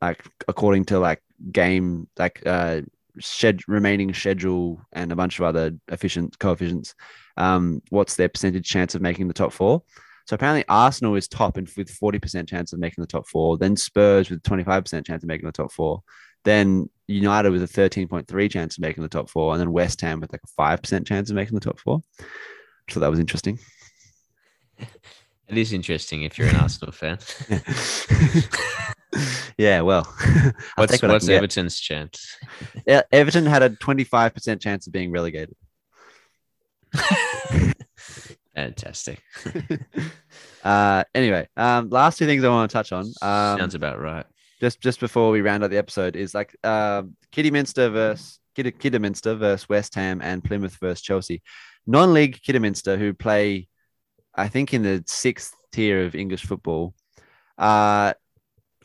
like 0.00 0.24
according 0.48 0.84
to 0.86 0.98
like 0.98 1.22
game 1.50 2.08
like 2.18 2.42
uh 2.46 2.80
shed 3.18 3.60
remaining 3.66 4.14
schedule 4.14 4.80
and 4.92 5.12
a 5.12 5.16
bunch 5.16 5.38
of 5.38 5.44
other 5.44 5.72
efficient 5.88 6.38
coefficients. 6.38 6.94
Um, 7.36 7.82
what's 7.90 8.16
their 8.16 8.28
percentage 8.28 8.68
chance 8.68 8.94
of 8.94 9.02
making 9.02 9.28
the 9.28 9.34
top 9.34 9.52
four? 9.52 9.82
So 10.30 10.34
apparently 10.34 10.64
Arsenal 10.68 11.16
is 11.16 11.26
top 11.26 11.56
and 11.56 11.68
with 11.76 11.90
40% 11.90 12.48
chance 12.48 12.72
of 12.72 12.78
making 12.78 13.02
the 13.02 13.08
top 13.08 13.26
four. 13.26 13.58
Then 13.58 13.76
Spurs 13.76 14.30
with 14.30 14.44
25% 14.44 15.04
chance 15.04 15.24
of 15.24 15.26
making 15.26 15.46
the 15.46 15.52
top 15.52 15.72
four. 15.72 16.04
Then 16.44 16.88
United 17.08 17.50
with 17.50 17.64
a 17.64 17.66
13.3 17.66 18.48
chance 18.48 18.78
of 18.78 18.82
making 18.82 19.02
the 19.02 19.08
top 19.08 19.28
four. 19.28 19.52
And 19.52 19.60
then 19.60 19.72
West 19.72 20.00
Ham 20.02 20.20
with 20.20 20.30
like 20.30 20.42
a 20.44 20.62
5% 20.62 21.04
chance 21.04 21.30
of 21.30 21.34
making 21.34 21.56
the 21.56 21.60
top 21.60 21.80
four. 21.80 22.02
So 22.90 23.00
that 23.00 23.10
was 23.10 23.18
interesting. 23.18 23.58
It 25.48 25.58
is 25.58 25.72
interesting 25.72 26.22
if 26.22 26.38
you're 26.38 26.46
an 26.46 26.54
Arsenal 26.54 26.92
fan. 26.92 27.18
yeah, 29.58 29.80
well, 29.80 30.04
what's, 30.76 31.02
what 31.02 31.10
what's 31.10 31.28
Everton's 31.28 31.80
chance? 31.80 32.36
Yeah, 32.86 33.02
Everton 33.10 33.46
had 33.46 33.64
a 33.64 33.70
25% 33.70 34.60
chance 34.60 34.86
of 34.86 34.92
being 34.92 35.10
relegated. 35.10 35.56
Fantastic. 38.54 39.22
uh, 40.64 41.04
anyway, 41.14 41.48
um, 41.56 41.88
last 41.90 42.18
two 42.18 42.26
things 42.26 42.44
I 42.44 42.48
want 42.48 42.70
to 42.70 42.72
touch 42.72 42.92
on. 42.92 43.04
Um, 43.22 43.58
Sounds 43.58 43.74
about 43.74 44.00
right. 44.00 44.26
Just 44.60 44.80
just 44.80 45.00
before 45.00 45.30
we 45.30 45.40
round 45.40 45.64
up 45.64 45.70
the 45.70 45.78
episode 45.78 46.16
is 46.16 46.34
like 46.34 46.54
uh, 46.64 47.02
Kidderminster 47.32 47.88
versus 47.88 48.40
Kid- 48.54 48.78
Kidderminster 48.78 49.34
versus 49.34 49.68
West 49.68 49.94
Ham 49.94 50.20
and 50.22 50.44
Plymouth 50.44 50.76
versus 50.80 51.00
Chelsea. 51.00 51.42
Non-league 51.86 52.40
Kidderminster, 52.42 52.98
who 52.98 53.14
play, 53.14 53.68
I 54.34 54.48
think, 54.48 54.74
in 54.74 54.82
the 54.82 55.02
sixth 55.06 55.54
tier 55.72 56.04
of 56.04 56.14
English 56.14 56.44
football, 56.44 56.94
uh, 57.56 58.12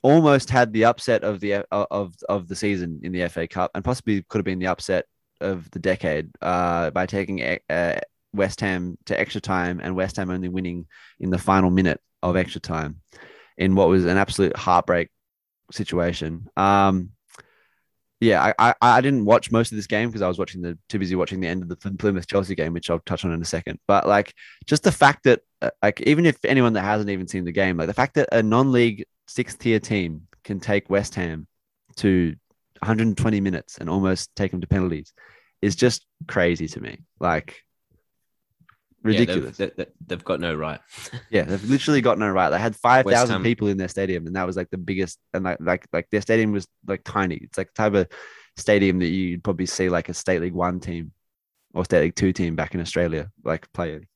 almost 0.01 0.49
had 0.49 0.72
the 0.72 0.86
upset 0.86 1.24
of 1.24 1.39
the 1.39 1.66
of 1.72 2.13
of 2.30 2.47
the 2.47 2.55
season 2.55 3.01
in 3.03 3.11
the 3.11 3.28
FA 3.28 3.47
Cup, 3.47 3.72
and 3.74 3.84
possibly 3.84 4.24
could 4.30 4.38
have 4.38 4.45
been 4.45 4.59
the 4.59 4.68
upset 4.68 5.05
of 5.41 5.70
the 5.72 5.80
decade 5.80 6.30
uh, 6.41 6.91
by 6.91 7.05
taking 7.05 7.59
uh, 7.70 7.99
West 8.36 8.61
Ham 8.61 8.97
to 9.05 9.19
extra 9.19 9.41
time 9.41 9.79
and 9.81 9.95
West 9.95 10.17
Ham 10.17 10.29
only 10.29 10.49
winning 10.49 10.88
in 11.19 11.29
the 11.29 11.38
final 11.38 11.69
minute 11.69 11.99
of 12.21 12.36
extra 12.36 12.61
time 12.61 13.01
in 13.57 13.75
what 13.75 13.88
was 13.88 14.05
an 14.05 14.17
absolute 14.17 14.55
heartbreak 14.55 15.09
situation. 15.71 16.47
Um, 16.57 17.11
yeah, 18.21 18.53
I, 18.57 18.69
I, 18.69 18.75
I 18.81 19.01
didn't 19.01 19.25
watch 19.25 19.51
most 19.51 19.71
of 19.71 19.75
this 19.75 19.88
game 19.88 20.09
because 20.09 20.21
I 20.21 20.27
was 20.27 20.39
watching 20.39 20.61
the 20.61 20.77
too 20.89 20.99
busy 20.99 21.15
watching 21.15 21.41
the 21.41 21.47
end 21.47 21.61
of 21.61 21.69
the 21.69 21.75
Plymouth 21.75 22.27
Chelsea 22.27 22.55
game, 22.55 22.73
which 22.73 22.89
I'll 22.89 22.99
touch 22.99 23.25
on 23.25 23.31
in 23.31 23.41
a 23.41 23.45
second. 23.45 23.79
But 23.88 24.07
like, 24.07 24.33
just 24.65 24.83
the 24.83 24.91
fact 24.91 25.23
that 25.25 25.41
uh, 25.61 25.71
like 25.83 26.01
even 26.01 26.25
if 26.25 26.43
anyone 26.45 26.73
that 26.73 26.83
hasn't 26.83 27.09
even 27.09 27.27
seen 27.27 27.43
the 27.43 27.51
game, 27.51 27.77
like 27.77 27.88
the 27.88 27.93
fact 27.93 28.15
that 28.15 28.29
a 28.31 28.41
non-league 28.41 29.05
sixth 29.27 29.59
tier 29.59 29.79
team 29.79 30.27
can 30.43 30.59
take 30.59 30.89
West 30.89 31.15
Ham 31.15 31.47
to 31.97 32.36
120 32.79 33.41
minutes 33.41 33.77
and 33.79 33.89
almost 33.89 34.33
take 34.36 34.51
them 34.51 34.61
to 34.61 34.67
penalties 34.67 35.13
is 35.61 35.75
just 35.75 36.05
crazy 36.27 36.67
to 36.69 36.81
me. 36.81 36.99
Like, 37.19 37.61
ridiculous. 39.06 39.60
Yeah, 39.60 39.68
they've, 39.68 39.76
they, 39.76 39.86
they've 40.08 40.24
got 40.24 40.39
no 40.39 40.53
right. 40.53 40.80
Yeah, 41.30 41.43
they've 41.43 41.70
literally 41.70 42.01
got 42.01 42.20
no 42.20 42.30
right. 42.30 42.49
They 42.49 42.60
had 42.60 42.76
five 42.76 43.06
West 43.06 43.32
people 43.43 43.68
in 43.68 43.78
their 43.78 43.88
stadium, 43.88 44.28
and 44.28 44.36
that 44.36 44.45
was 44.47 44.58
like 44.58 44.70
the 44.70 44.78
biggest. 44.78 45.20
And 45.34 45.43
like 45.43 45.58
like 45.60 45.88
like 45.93 46.10
their 46.10 46.22
stadium 46.22 46.51
was 46.51 46.68
like 46.88 47.01
tiny. 47.03 47.36
It's 47.36 47.58
like 47.58 47.74
the 47.74 47.84
type 47.84 47.93
of 47.93 48.08
stadium 48.58 48.99
that 48.99 49.08
you'd 49.08 49.43
probably 49.43 49.66
see 49.66 49.89
like 49.89 50.10
a 50.10 50.14
state 50.14 50.41
league 50.41 50.53
one 50.53 50.80
team 50.80 51.12
or 51.74 51.86
state 51.86 52.01
league 52.01 52.16
two 52.16 52.34
team 52.34 52.56
back 52.56 52.74
in 52.74 52.82
Australia 52.82 53.30
like 53.43 53.72
playing. 53.74 54.08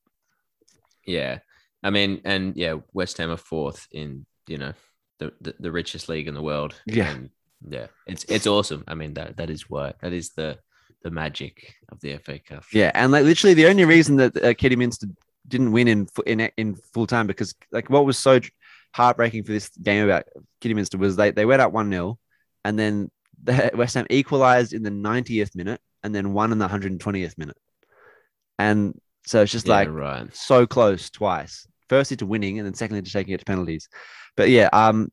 Yeah, 1.06 1.38
I 1.82 1.90
mean, 1.90 2.20
and 2.24 2.56
yeah, 2.56 2.76
West 2.92 3.18
Ham 3.18 3.30
are 3.30 3.36
fourth 3.36 3.86
in 3.92 4.26
you 4.46 4.58
know 4.58 4.72
the 5.18 5.32
the, 5.40 5.54
the 5.58 5.72
richest 5.72 6.08
league 6.08 6.28
in 6.28 6.34
the 6.34 6.42
world. 6.42 6.74
Yeah. 6.86 7.10
and 7.10 7.30
yeah, 7.68 7.86
it's 8.06 8.24
it's 8.24 8.46
awesome. 8.46 8.84
I 8.88 8.94
mean 8.94 9.14
that 9.14 9.36
that 9.36 9.50
is 9.50 9.68
why 9.68 9.94
that 10.00 10.12
is 10.12 10.30
the 10.30 10.58
the 11.02 11.10
magic 11.10 11.74
of 11.90 12.00
the 12.00 12.16
FA 12.18 12.38
Cup. 12.38 12.64
Yeah, 12.72 12.90
and 12.94 13.12
like 13.12 13.24
literally 13.24 13.54
the 13.54 13.66
only 13.66 13.84
reason 13.84 14.16
that 14.16 14.36
uh, 14.36 14.54
Kidderminster 14.54 15.06
didn't 15.48 15.72
win 15.72 15.88
in 15.88 16.08
in 16.26 16.40
in 16.56 16.74
full 16.94 17.06
time 17.06 17.26
because 17.26 17.54
like 17.72 17.88
what 17.90 18.04
was 18.04 18.18
so 18.18 18.40
heartbreaking 18.94 19.44
for 19.44 19.52
this 19.52 19.68
game 19.82 20.04
about 20.04 20.24
Kidderminster 20.60 20.98
was 20.98 21.16
they 21.16 21.30
they 21.30 21.44
went 21.46 21.62
up 21.62 21.72
one 21.72 21.90
0 21.90 22.18
and 22.64 22.78
then 22.78 23.10
the 23.42 23.70
West 23.74 23.94
Ham 23.94 24.06
equalized 24.10 24.72
in 24.72 24.82
the 24.82 24.90
90th 24.90 25.54
minute 25.56 25.80
and 26.02 26.14
then 26.14 26.32
won 26.32 26.52
in 26.52 26.58
the 26.58 26.68
120th 26.68 27.36
minute, 27.38 27.56
and 28.58 28.98
so 29.26 29.42
it's 29.42 29.52
just 29.52 29.66
Yeah, 29.66 29.74
like 29.74 29.88
right. 29.90 30.34
so 30.34 30.66
close 30.66 31.10
twice. 31.10 31.66
Firstly 31.88 32.16
to 32.18 32.26
winning, 32.26 32.58
and 32.58 32.66
then 32.66 32.74
secondly 32.74 33.02
to 33.02 33.10
taking 33.10 33.34
it 33.34 33.38
to 33.38 33.44
penalties. 33.44 33.88
But 34.36 34.48
yeah, 34.48 34.68
um, 34.72 35.10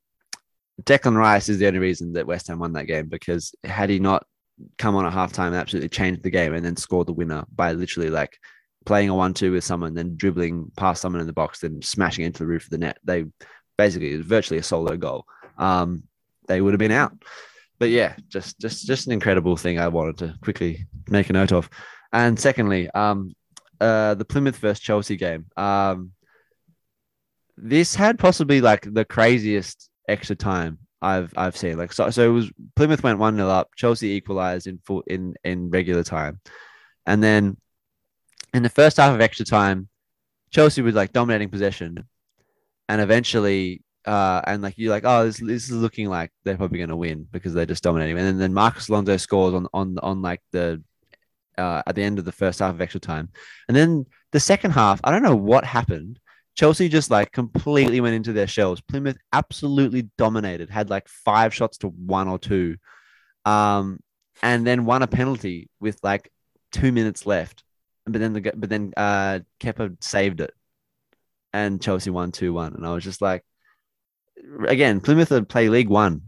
Declan 0.83 1.15
Rice 1.17 1.49
is 1.49 1.57
the 1.57 1.67
only 1.67 1.79
reason 1.79 2.13
that 2.13 2.27
West 2.27 2.47
Ham 2.47 2.59
won 2.59 2.73
that 2.73 2.85
game 2.85 3.07
because 3.07 3.55
had 3.63 3.89
he 3.89 3.99
not 3.99 4.25
come 4.77 4.95
on 4.95 5.05
at 5.05 5.13
halftime 5.13 5.47
and 5.47 5.55
absolutely 5.55 5.89
changed 5.89 6.23
the 6.23 6.29
game 6.29 6.53
and 6.53 6.65
then 6.65 6.75
scored 6.75 7.07
the 7.07 7.13
winner 7.13 7.45
by 7.53 7.73
literally 7.73 8.09
like 8.09 8.37
playing 8.85 9.09
a 9.09 9.15
one-two 9.15 9.51
with 9.51 9.63
someone, 9.63 9.93
then 9.93 10.15
dribbling 10.15 10.71
past 10.77 11.01
someone 11.01 11.21
in 11.21 11.27
the 11.27 11.33
box, 11.33 11.59
then 11.59 11.81
smashing 11.81 12.25
into 12.25 12.39
the 12.39 12.47
roof 12.47 12.63
of 12.63 12.69
the 12.69 12.77
net. 12.77 12.97
They 13.03 13.25
basically 13.77 14.13
it 14.13 14.17
was 14.17 14.25
virtually 14.25 14.59
a 14.59 14.63
solo 14.63 14.97
goal. 14.97 15.25
Um, 15.57 16.03
they 16.47 16.61
would 16.61 16.73
have 16.73 16.79
been 16.79 16.91
out. 16.91 17.13
But 17.79 17.89
yeah, 17.89 18.15
just 18.27 18.59
just 18.59 18.87
just 18.87 19.05
an 19.05 19.13
incredible 19.13 19.55
thing 19.55 19.77
I 19.77 19.87
wanted 19.89 20.17
to 20.19 20.35
quickly 20.41 20.87
make 21.09 21.29
a 21.29 21.33
note 21.33 21.51
of. 21.51 21.69
And 22.11 22.39
secondly, 22.39 22.89
um, 22.91 23.35
uh, 23.79 24.15
the 24.15 24.25
Plymouth 24.25 24.57
versus 24.57 24.79
Chelsea 24.79 25.17
game. 25.17 25.45
Um, 25.55 26.11
this 27.57 27.95
had 27.95 28.17
possibly 28.17 28.61
like 28.61 28.91
the 28.91 29.05
craziest 29.05 29.89
extra 30.07 30.35
time 30.35 30.79
I've 31.07 31.33
I've 31.37 31.57
seen. 31.57 31.77
Like 31.77 31.93
so, 31.93 32.09
so 32.09 32.29
it 32.29 32.33
was 32.33 32.51
Plymouth 32.75 33.03
went 33.03 33.19
one 33.19 33.35
0 33.35 33.47
up, 33.47 33.69
Chelsea 33.75 34.09
equalized 34.09 34.67
in 34.67 34.79
full 34.85 35.01
in 35.07 35.35
in 35.43 35.69
regular 35.69 36.03
time, 36.03 36.39
and 37.05 37.23
then 37.23 37.57
in 38.53 38.63
the 38.63 38.69
first 38.69 38.97
half 38.97 39.13
of 39.13 39.21
extra 39.21 39.45
time, 39.45 39.87
Chelsea 40.51 40.81
was 40.81 40.95
like 40.95 41.13
dominating 41.13 41.49
possession, 41.49 42.05
and 42.89 43.01
eventually. 43.01 43.81
Uh, 44.05 44.41
and 44.47 44.61
like 44.61 44.73
you're 44.77 44.89
like, 44.89 45.03
oh, 45.03 45.25
this, 45.25 45.37
this 45.37 45.63
is 45.65 45.71
looking 45.71 46.07
like 46.07 46.31
they're 46.45 46.55
probably 46.55 46.77
going 46.77 46.87
to 46.87 46.95
win 46.95 47.27
because 47.29 47.53
they're 47.53 47.65
just 47.65 47.83
dominating. 47.83 48.17
And 48.17 48.25
then, 48.25 48.37
then 48.37 48.53
Marcos 48.53 48.87
Alonso 48.87 49.17
scores 49.17 49.53
on 49.53 49.67
on 49.73 49.99
on 49.99 50.21
like 50.21 50.41
the 50.53 50.81
uh, 51.57 51.81
at 51.85 51.93
the 51.95 52.03
end 52.03 52.17
of 52.17 52.23
the 52.23 52.31
first 52.31 52.59
half 52.59 52.73
of 52.73 52.79
extra 52.79 53.01
time, 53.01 53.27
and 53.67 53.75
then 53.75 54.05
the 54.31 54.39
second 54.39 54.71
half, 54.71 55.01
I 55.03 55.11
don't 55.11 55.23
know 55.23 55.35
what 55.35 55.65
happened. 55.65 56.19
Chelsea 56.57 56.89
just 56.89 57.11
like 57.11 57.31
completely 57.31 58.01
went 58.01 58.15
into 58.15 58.33
their 58.33 58.47
shells. 58.47 58.81
Plymouth 58.81 59.17
absolutely 59.31 60.09
dominated, 60.17 60.69
had 60.71 60.89
like 60.89 61.07
five 61.07 61.53
shots 61.53 61.77
to 61.79 61.89
one 61.89 62.27
or 62.27 62.39
two, 62.39 62.77
um, 63.45 63.99
and 64.41 64.65
then 64.65 64.85
won 64.85 65.03
a 65.03 65.07
penalty 65.07 65.69
with 65.79 65.99
like 66.03 66.31
two 66.71 66.91
minutes 66.91 67.25
left. 67.27 67.63
But 68.05 68.19
then 68.19 68.33
the 68.33 68.51
but 68.55 68.69
then 68.69 68.91
uh, 68.97 69.39
Kepa 69.59 70.03
saved 70.03 70.41
it, 70.41 70.51
and 71.53 71.79
Chelsea 71.81 72.09
won 72.09 72.31
two 72.31 72.53
one. 72.53 72.73
And 72.73 72.87
I 72.87 72.93
was 72.93 73.03
just 73.03 73.21
like, 73.21 73.43
again, 74.67 74.99
Plymouth 74.99 75.29
have 75.29 75.47
play 75.47 75.69
League 75.69 75.89
One, 75.89 76.23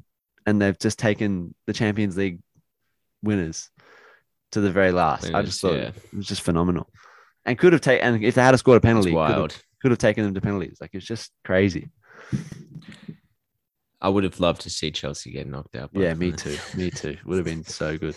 and 0.46 0.62
they've 0.62 0.78
just 0.78 1.00
taken 1.00 1.56
the 1.66 1.74
Champions 1.74 2.18
League 2.18 2.40
winners 3.24 3.72
to 4.52 4.62
the 4.62 4.72
very 4.72 4.92
last. 4.92 5.34
I 5.34 5.42
just 5.42 5.60
thought 5.60 5.74
Yeah. 5.74 5.90
it 5.90 6.14
was 6.14 6.28
just 6.28 6.42
phenomenal, 6.42 6.88
and 7.46 7.58
could 7.58 7.74
have 7.74 7.82
taken. 7.82 8.14
And 8.14 8.24
if 8.24 8.36
they 8.36 8.44
had 8.44 8.58
scored 8.60 8.78
a 8.78 8.82
penalty, 8.82 9.12
wild. 9.12 9.60
Could 9.82 9.92
have 9.92 9.98
taken 9.98 10.24
them 10.24 10.34
to 10.34 10.42
penalties. 10.42 10.78
Like 10.82 10.92
it's 10.94 11.06
just 11.06 11.32
crazy. 11.44 11.90
I 14.02 14.10
would 14.10 14.24
have 14.24 14.40
loved 14.40 14.62
to 14.62 14.70
see 14.70 14.92
Chelsea 14.92 15.32
get 15.32 15.48
knocked 15.48 15.76
out. 15.76 15.90
Yeah, 15.94 16.14
me 16.14 16.32
too. 16.32 16.58
Me 16.76 16.90
too. 16.90 17.18
Would 17.26 17.38
have 17.38 17.46
been 17.46 17.66
so 17.66 17.98
good. 17.98 18.16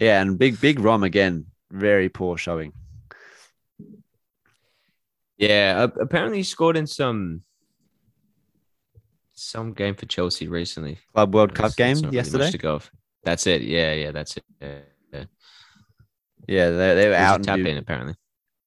Yeah, 0.00 0.20
and 0.20 0.38
big 0.38 0.60
big 0.60 0.80
Rom 0.80 1.04
again. 1.04 1.46
Very 1.70 2.08
poor 2.08 2.36
showing. 2.36 2.72
Yeah, 5.38 5.86
apparently 6.00 6.38
he 6.38 6.42
scored 6.42 6.76
in 6.76 6.86
some 6.86 7.42
some 9.32 9.72
game 9.72 9.94
for 9.94 10.06
Chelsea 10.06 10.48
recently. 10.48 10.98
Club 11.14 11.34
World 11.34 11.54
Cup 11.54 11.76
game 11.76 11.94
that's 11.94 12.02
not 12.02 12.08
really 12.08 12.16
yesterday. 12.16 12.50
to 12.50 12.58
go 12.58 12.74
off. 12.76 12.90
That's 13.24 13.46
it. 13.46 13.62
Yeah, 13.62 13.92
yeah, 13.94 14.10
that's 14.10 14.36
it. 14.36 14.44
Yeah, 14.60 14.78
yeah. 15.12 15.24
Yeah, 16.48 16.70
they, 16.70 16.94
they 16.94 17.08
were 17.08 17.14
It 17.14 17.18
was 17.18 17.18
a 17.18 17.22
out 17.22 17.36
and 17.36 17.44
tap 17.44 17.58
in 17.58 17.76
apparently. 17.76 18.14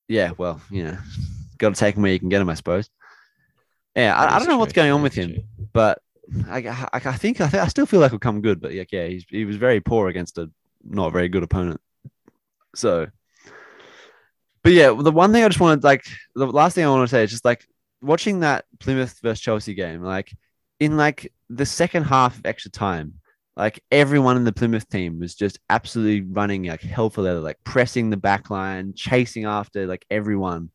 Yeah, 0.08 0.32
well, 0.38 0.62
you 0.70 0.84
know, 0.84 0.98
got 1.58 1.74
to 1.74 1.80
take 1.80 1.96
him 1.96 2.04
where 2.04 2.12
you 2.12 2.20
can 2.20 2.30
get 2.30 2.42
him, 2.42 2.50
I 2.50 2.56
suppose. 2.56 2.90
Yeah, 3.96 4.16
I, 4.16 4.36
I 4.36 4.40
don't 4.40 4.48
know 4.48 4.58
what's 4.58 4.74
going 4.74 4.92
on 4.92 5.02
with 5.02 5.14
him, 5.14 5.44
but 5.72 6.02
I, 6.50 6.68
I, 6.68 6.88
I 6.94 7.00
think 7.14 7.40
I, 7.40 7.48
think 7.48 7.64
I 7.64 7.68
still 7.68 7.86
feel 7.86 8.00
like 8.00 8.12
he'll 8.12 8.20
come 8.20 8.42
good. 8.42 8.60
But 8.60 8.74
yeah, 8.74 8.84
yeah, 8.92 9.08
he's, 9.08 9.26
he 9.30 9.46
was 9.46 9.56
very 9.56 9.80
poor 9.80 10.10
against 10.10 10.38
a 10.38 10.50
not 10.84 11.14
very 11.14 11.30
good 11.30 11.44
opponent. 11.44 11.80
So, 12.76 13.08
but 14.64 14.74
yeah, 14.74 14.94
the 14.98 15.12
one 15.12 15.32
thing 15.32 15.44
I 15.44 15.48
just 15.48 15.62
wanted, 15.62 15.84
like, 15.84 16.06
the 16.36 16.46
last 16.46 16.76
thing 16.76 16.86
I 16.86 16.90
want 16.90 17.08
to 17.08 17.16
say 17.16 17.24
is 17.24 17.32
just 17.32 17.46
like 17.46 17.66
watching 18.02 18.42
that 18.42 18.66
Plymouth 18.80 19.18
versus 19.22 19.40
Chelsea 19.40 19.74
game, 19.74 20.04
like 20.04 20.32
in 20.80 20.98
like 20.98 21.32
the 21.50 21.66
second 21.66 22.04
half 22.04 22.38
of 22.38 22.46
extra 22.46 22.72
time, 22.72 23.16
like 23.56 23.82
everyone 23.92 24.36
in 24.36 24.44
the 24.44 24.52
Plymouth 24.52 24.90
team 24.90 25.20
was 25.20 25.36
just 25.36 25.60
absolutely 25.70 26.22
running 26.22 26.66
like 26.66 26.82
hell 26.82 27.10
for 27.10 27.22
leather, 27.22 27.40
like 27.40 27.58
pressing 27.64 28.10
the 28.10 28.18
back 28.18 28.50
line, 28.50 28.94
chasing 28.94 29.46
after 29.46 29.88
like 29.88 30.06
everyone. 30.10 30.70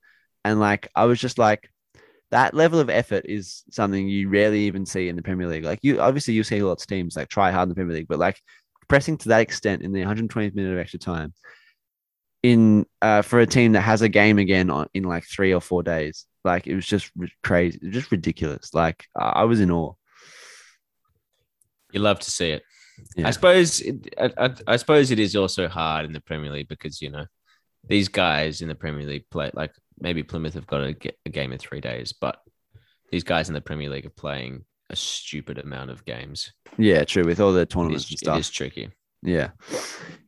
And 0.45 0.61
like 0.61 0.91
I 0.95 1.05
was 1.05 1.21
just 1.21 1.39
like, 1.39 1.71
that 2.31 2.55
level 2.55 2.79
of 2.79 2.89
effort 2.89 3.25
is 3.29 3.65
something 3.71 4.09
you 4.09 4.29
rarely 4.29 4.61
even 4.61 4.87
see 4.87 5.09
in 5.09 5.17
the 5.17 5.23
Premier 5.23 5.49
League. 5.49 5.65
Like 5.65 5.81
you 5.83 6.01
obviously 6.01 6.35
you 6.35 6.45
see 6.45 6.63
lots 6.63 6.85
of 6.85 6.89
teams 6.89 7.17
like 7.17 7.29
try 7.29 7.51
hard 7.51 7.65
in 7.65 7.69
the 7.71 7.75
Premier 7.75 7.95
League, 7.95 8.09
but 8.09 8.19
like 8.19 8.41
pressing 8.89 9.17
to 9.19 9.29
that 9.31 9.41
extent 9.41 9.83
in 9.83 9.93
the 9.93 10.03
120th 10.03 10.55
minute 10.55 10.73
of 10.73 10.79
extra 10.79 10.99
time 10.99 11.33
in 12.43 12.87
uh, 13.03 13.23
for 13.23 13.41
a 13.41 13.47
team 13.47 13.73
that 13.73 13.83
has 13.83 14.03
a 14.03 14.09
game 14.09 14.39
again 14.39 14.71
on, 14.71 14.89
in 14.95 15.05
like 15.05 15.25
three 15.25 15.53
or 15.53 15.61
four 15.61 15.83
days, 15.83 16.27
like 16.45 16.67
it 16.67 16.75
was 16.75 16.87
just 16.87 17.11
crazy, 17.43 17.79
just 17.91 18.11
ridiculous. 18.11 18.73
Like 18.73 19.07
I 19.17 19.45
was 19.45 19.61
in 19.61 19.71
awe. 19.71 19.93
You 21.93 22.01
love 22.01 22.21
to 22.21 22.31
see 22.31 22.51
it. 22.51 22.63
Yeah. 23.17 23.29
I 23.29 23.31
suppose. 23.31 23.81
It, 23.81 24.15
I, 24.19 24.31
I, 24.39 24.55
I 24.69 24.77
suppose 24.77 25.11
it 25.11 25.19
is 25.19 25.35
also 25.37 25.69
hard 25.69 26.05
in 26.05 26.13
the 26.13 26.21
Premier 26.21 26.53
League 26.53 26.69
because 26.69 27.03
you 27.03 27.11
know 27.11 27.27
these 27.87 28.09
guys 28.09 28.63
in 28.63 28.69
the 28.69 28.75
Premier 28.75 29.07
League 29.07 29.25
play 29.31 29.51
like 29.55 29.73
maybe 30.01 30.23
Plymouth 30.23 30.55
have 30.55 30.67
got 30.67 30.99
get 30.99 31.19
a 31.27 31.31
game 31.31 31.53
in 31.53 31.59
three 31.59 31.81
days, 31.81 32.13
but 32.13 32.41
these 33.11 33.25
guys 33.25 33.49
in 33.49 33.55
the 33.55 33.61
Premier 33.61 33.91
League 33.91 34.07
are 34.07 34.11
playing 34.11 34.65
a 34.89 34.97
stupid 34.97 35.59
amount 35.59 35.91
of 35.91 36.05
games. 36.05 36.53
Yeah, 36.79 37.05
true. 37.05 37.25
With 37.25 37.41
all 37.41 37.53
the 37.53 37.61
It 37.61 37.71
tournaments 37.71 38.05
is, 38.05 38.11
and 38.11 38.19
stuff. 38.19 38.41
is 38.41 38.51
tricky. 38.51 38.91
Yeah, 39.23 39.51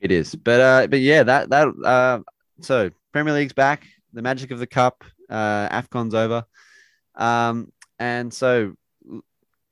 it 0.00 0.10
is. 0.12 0.34
But 0.34 0.60
uh, 0.60 0.86
but 0.88 1.00
yeah, 1.00 1.22
that 1.22 1.50
that 1.50 1.68
uh, 1.84 2.20
so 2.60 2.90
Premier 3.12 3.32
League's 3.34 3.52
back. 3.54 3.86
The 4.12 4.22
magic 4.22 4.50
of 4.50 4.58
the 4.58 4.66
cup. 4.66 5.04
Uh, 5.30 5.68
Afcon's 5.70 6.14
over. 6.14 6.44
Um, 7.14 7.72
and 7.98 8.32
so 8.32 8.74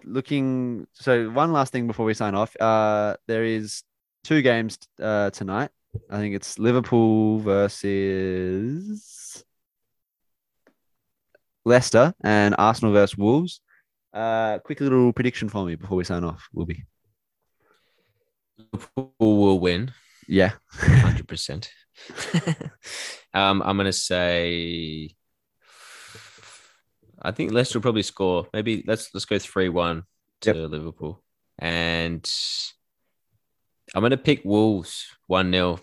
looking. 0.05 0.86
So 0.94 1.28
one 1.30 1.53
last 1.53 1.72
thing 1.72 1.86
before 1.86 2.07
we 2.07 2.14
sign 2.14 2.34
off. 2.34 2.57
Uh, 2.59 3.16
there 3.26 3.44
is 3.44 3.82
two 4.24 4.40
games 4.42 4.78
uh 5.03 5.30
tonight. 5.30 5.70
I 6.09 6.18
think 6.18 6.34
it's 6.34 6.59
Liverpool 6.59 7.40
versus 7.40 9.03
Leicester 11.70 12.12
and 12.22 12.54
Arsenal 12.58 12.92
versus 12.92 13.16
Wolves. 13.16 13.60
Uh, 14.12 14.58
quick 14.58 14.80
little 14.80 15.12
prediction 15.12 15.48
for 15.48 15.64
me 15.64 15.76
before 15.76 15.96
we 15.96 16.04
sign 16.04 16.24
off. 16.24 16.48
Will 16.52 16.66
be 16.66 16.84
Liverpool 18.58 19.12
will 19.18 19.58
win. 19.58 19.92
yeah. 20.28 20.52
hundred 20.70 21.26
percent. 21.28 21.70
Um, 23.32 23.62
I'm 23.64 23.76
gonna 23.76 23.92
say. 23.92 25.14
I 27.22 27.30
think 27.30 27.52
Leicester 27.52 27.78
will 27.78 27.82
probably 27.82 28.02
score. 28.02 28.48
Maybe 28.52 28.82
let's 28.86 29.14
let's 29.14 29.24
go 29.24 29.38
three 29.38 29.68
one 29.68 30.02
to 30.40 30.52
Liverpool, 30.52 31.22
and 31.58 32.28
I'm 33.94 34.02
gonna 34.02 34.16
pick 34.16 34.44
Wolves 34.44 35.06
one 35.26 35.52
0 35.52 35.78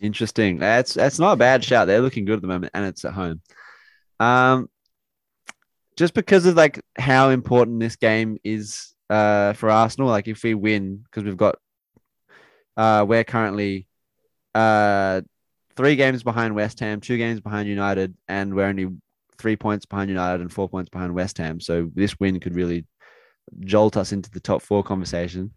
Interesting. 0.00 0.58
That's 0.58 0.94
that's 0.94 1.18
not 1.18 1.32
a 1.32 1.36
bad 1.36 1.64
shout. 1.64 1.86
They're 1.86 2.00
looking 2.00 2.24
good 2.24 2.36
at 2.36 2.42
the 2.42 2.48
moment, 2.48 2.72
and 2.74 2.86
it's 2.86 3.04
at 3.04 3.12
home. 3.12 3.42
Um, 4.20 4.68
just 5.96 6.14
because 6.14 6.46
of 6.46 6.56
like 6.56 6.80
how 6.98 7.30
important 7.30 7.80
this 7.80 7.96
game 7.96 8.38
is 8.44 8.94
uh 9.10 9.52
for 9.54 9.70
Arsenal. 9.70 10.08
Like 10.08 10.28
if 10.28 10.42
we 10.42 10.54
win, 10.54 10.98
because 11.04 11.24
we've 11.24 11.36
got 11.36 11.56
uh 12.76 13.04
we're 13.08 13.24
currently 13.24 13.86
uh 14.54 15.22
three 15.76 15.96
games 15.96 16.22
behind 16.22 16.54
West 16.54 16.80
Ham, 16.80 17.00
two 17.00 17.18
games 17.18 17.40
behind 17.40 17.68
United, 17.68 18.14
and 18.28 18.54
we're 18.54 18.66
only 18.66 18.88
three 19.38 19.56
points 19.56 19.86
behind 19.86 20.08
United 20.10 20.40
and 20.40 20.52
four 20.52 20.68
points 20.68 20.88
behind 20.88 21.14
West 21.14 21.38
Ham. 21.38 21.60
So 21.60 21.90
this 21.94 22.18
win 22.18 22.40
could 22.40 22.54
really 22.54 22.86
jolt 23.60 23.96
us 23.96 24.12
into 24.12 24.30
the 24.30 24.40
top 24.40 24.62
four 24.62 24.82
conversation. 24.82 25.52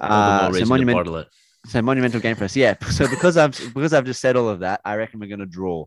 Uh, 0.00 0.52
so 0.52 0.64
monument, 0.66 1.06
it. 1.08 1.28
so 1.66 1.82
monumental 1.82 2.20
game 2.20 2.36
for 2.36 2.44
us. 2.44 2.56
Yeah. 2.56 2.74
So 2.90 3.08
because 3.08 3.36
I've 3.36 3.58
because 3.74 3.92
I've 3.92 4.04
just 4.04 4.20
said 4.20 4.36
all 4.36 4.48
of 4.48 4.60
that, 4.60 4.80
I 4.84 4.96
reckon 4.96 5.20
we're 5.20 5.28
going 5.28 5.40
to 5.40 5.46
draw. 5.46 5.86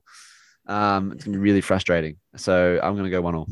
Um, 0.68 1.13
it's 1.13 1.24
going 1.24 1.34
to 1.34 1.39
be 1.39 1.43
really 1.43 1.61
frustrating. 1.61 2.18
So 2.36 2.80
I'm 2.82 2.93
going 2.93 3.05
to 3.05 3.09
go 3.09 3.22
one 3.22 3.36
all. 3.36 3.47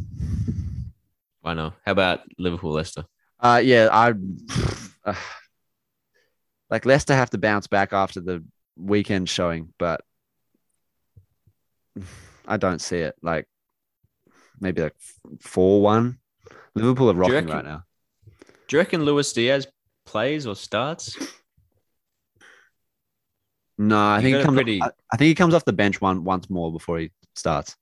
Why 1.41 1.53
not? 1.53 1.76
How 1.86 1.91
about 1.93 2.22
Liverpool 2.38 2.72
Leicester? 2.72 3.05
Uh, 3.39 3.61
yeah, 3.63 3.88
I 3.91 4.13
uh, 5.05 5.16
like 6.70 6.86
Leicester 6.86 7.16
have 7.16 7.30
to 7.32 7.38
bounce 7.38 7.68
back 7.68 7.93
after 7.93 8.20
the 8.20 8.43
weekend 8.76 9.30
showing, 9.30 9.74
but 9.78 10.01
I 12.47 12.57
don't 12.57 12.80
see 12.80 12.97
it. 12.97 13.16
Like 13.22 13.47
maybe 14.59 14.82
like 14.82 14.95
four 15.39 15.82
one. 15.82 16.20
Liverpool 16.74 17.09
are 17.09 17.13
rocking 17.13 17.36
reckon- 17.36 17.51
right 17.51 17.66
now. 17.66 17.84
Do 18.68 18.76
you 18.76 18.80
reckon 18.80 19.05
Luis 19.05 19.32
Diaz 19.32 19.68
plays 20.05 20.47
or 20.47 20.55
starts? 20.55 21.16
No, 23.78 23.97
I 23.97 24.17
You 24.17 24.21
think 24.23 24.38
he 24.38 24.43
comes. 24.43 24.55
pretty- 24.55 24.82
I, 24.82 24.89
I 25.11 25.17
think 25.17 25.28
he 25.28 25.36
comes 25.36 25.53
off 25.53 25.65
the 25.65 25.73
bench 25.73 25.99
one 26.01 26.23
once 26.23 26.49
more 26.49 26.71
before 26.71 26.99
he 26.99 27.11
starts. 27.36 27.76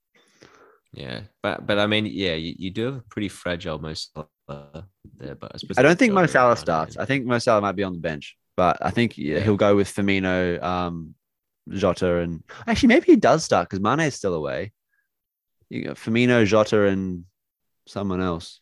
Yeah, 0.93 1.21
but 1.41 1.65
but 1.65 1.79
I 1.79 1.87
mean, 1.87 2.05
yeah, 2.05 2.35
you, 2.35 2.53
you 2.57 2.69
do 2.71 2.85
have 2.85 2.95
a 2.97 3.01
pretty 3.09 3.29
fragile 3.29 3.79
Mo 3.79 3.93
Salah 3.93 4.27
there, 5.17 5.35
but 5.35 5.51
I, 5.55 5.79
I 5.79 5.81
don't 5.81 5.97
think 5.97 6.13
Mo 6.13 6.25
Salah 6.27 6.55
starts. 6.57 6.97
I 6.97 7.05
think 7.05 7.25
Mo 7.25 7.39
Salah 7.39 7.61
might 7.61 7.75
be 7.75 7.83
on 7.83 7.93
the 7.93 7.99
bench, 7.99 8.37
but 8.55 8.77
I 8.81 8.91
think 8.91 9.17
yeah, 9.17 9.37
Yeah. 9.37 9.43
he'll 9.43 9.55
go 9.57 9.75
with 9.75 9.87
Firmino, 9.93 10.61
um, 10.61 11.15
Jota, 11.69 12.17
and 12.17 12.43
actually 12.67 12.89
maybe 12.89 13.05
he 13.07 13.15
does 13.15 13.43
start 13.43 13.69
because 13.69 13.81
Mane 13.81 14.01
is 14.01 14.13
still 14.15 14.35
away. 14.35 14.71
You 15.69 15.85
got 15.85 15.95
Firmino, 15.97 16.45
Jota, 16.45 16.85
and 16.85 17.23
someone 17.87 18.21
else. 18.21 18.59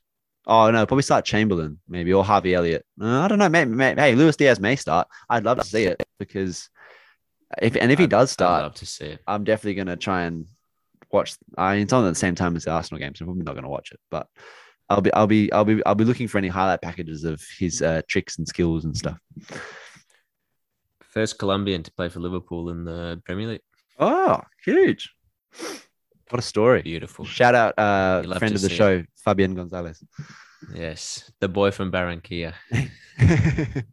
Oh 0.47 0.71
no, 0.71 0.85
probably 0.85 1.03
start 1.03 1.25
Chamberlain 1.25 1.79
maybe 1.89 2.13
or 2.13 2.23
Harvey 2.23 2.55
Elliott. 2.55 2.85
Uh, 2.99 3.19
I 3.21 3.27
don't 3.27 3.39
know. 3.39 3.49
Maybe, 3.49 3.71
maybe, 3.71 3.99
hey, 3.99 4.15
Luis 4.15 4.37
Diaz 4.37 4.59
may 4.61 4.75
start. 4.77 5.07
I'd 5.29 5.43
love 5.43 5.59
to 5.59 5.65
see 5.65 5.83
it 5.83 6.01
because 6.17 6.69
if 7.61 7.75
and 7.75 7.91
if 7.91 7.99
he 7.99 8.03
I'd- 8.05 8.09
does 8.11 8.29
I'd 8.29 8.33
start, 8.33 8.63
love 8.63 8.75
to 8.75 8.85
see 8.85 9.05
it. 9.05 9.21
I'm 9.27 9.43
definitely 9.43 9.75
going 9.75 9.87
to 9.87 9.95
try 9.97 10.23
and 10.23 10.45
watch. 11.11 11.35
I 11.57 11.73
mean, 11.73 11.83
it's 11.83 11.93
on 11.93 12.05
at 12.05 12.09
the 12.09 12.15
same 12.15 12.35
time 12.35 12.55
as 12.55 12.65
the 12.65 12.71
Arsenal 12.71 12.99
game, 12.99 13.13
so 13.15 13.23
I'm 13.23 13.27
probably 13.27 13.43
not 13.43 13.53
going 13.53 13.63
to 13.63 13.69
watch 13.69 13.91
it. 13.91 13.99
But 14.09 14.27
I'll 14.89 15.01
be, 15.01 15.13
I'll 15.13 15.27
be, 15.27 15.51
I'll 15.53 15.65
be, 15.65 15.85
I'll 15.85 15.95
be 15.95 16.03
looking 16.05 16.27
for 16.27 16.37
any 16.37 16.47
highlight 16.49 16.81
packages 16.81 17.23
of 17.23 17.41
his 17.59 17.81
uh, 17.81 18.01
tricks 18.07 18.37
and 18.37 18.47
skills 18.47 18.83
and 18.85 18.95
stuff. 18.97 19.17
First 21.01 21.37
Colombian 21.39 21.83
to 21.83 21.91
play 21.91 22.09
for 22.09 22.19
Liverpool 22.19 22.69
in 22.69 22.85
the 22.85 23.21
Premier 23.25 23.47
League. 23.47 23.61
Oh, 23.99 24.39
huge! 24.65 25.09
What 26.29 26.39
a 26.39 26.41
story! 26.41 26.81
Beautiful. 26.81 27.25
Shout 27.25 27.55
out, 27.55 27.77
uh, 27.77 28.21
friend 28.37 28.55
of 28.55 28.61
the 28.61 28.69
see 28.69 28.73
it. 28.75 28.77
show, 28.77 29.03
Fabian 29.23 29.53
Gonzalez. 29.53 30.01
Yes, 30.73 31.29
the 31.41 31.49
boy 31.49 31.71
from 31.71 31.91
Barranquilla. 31.91 32.53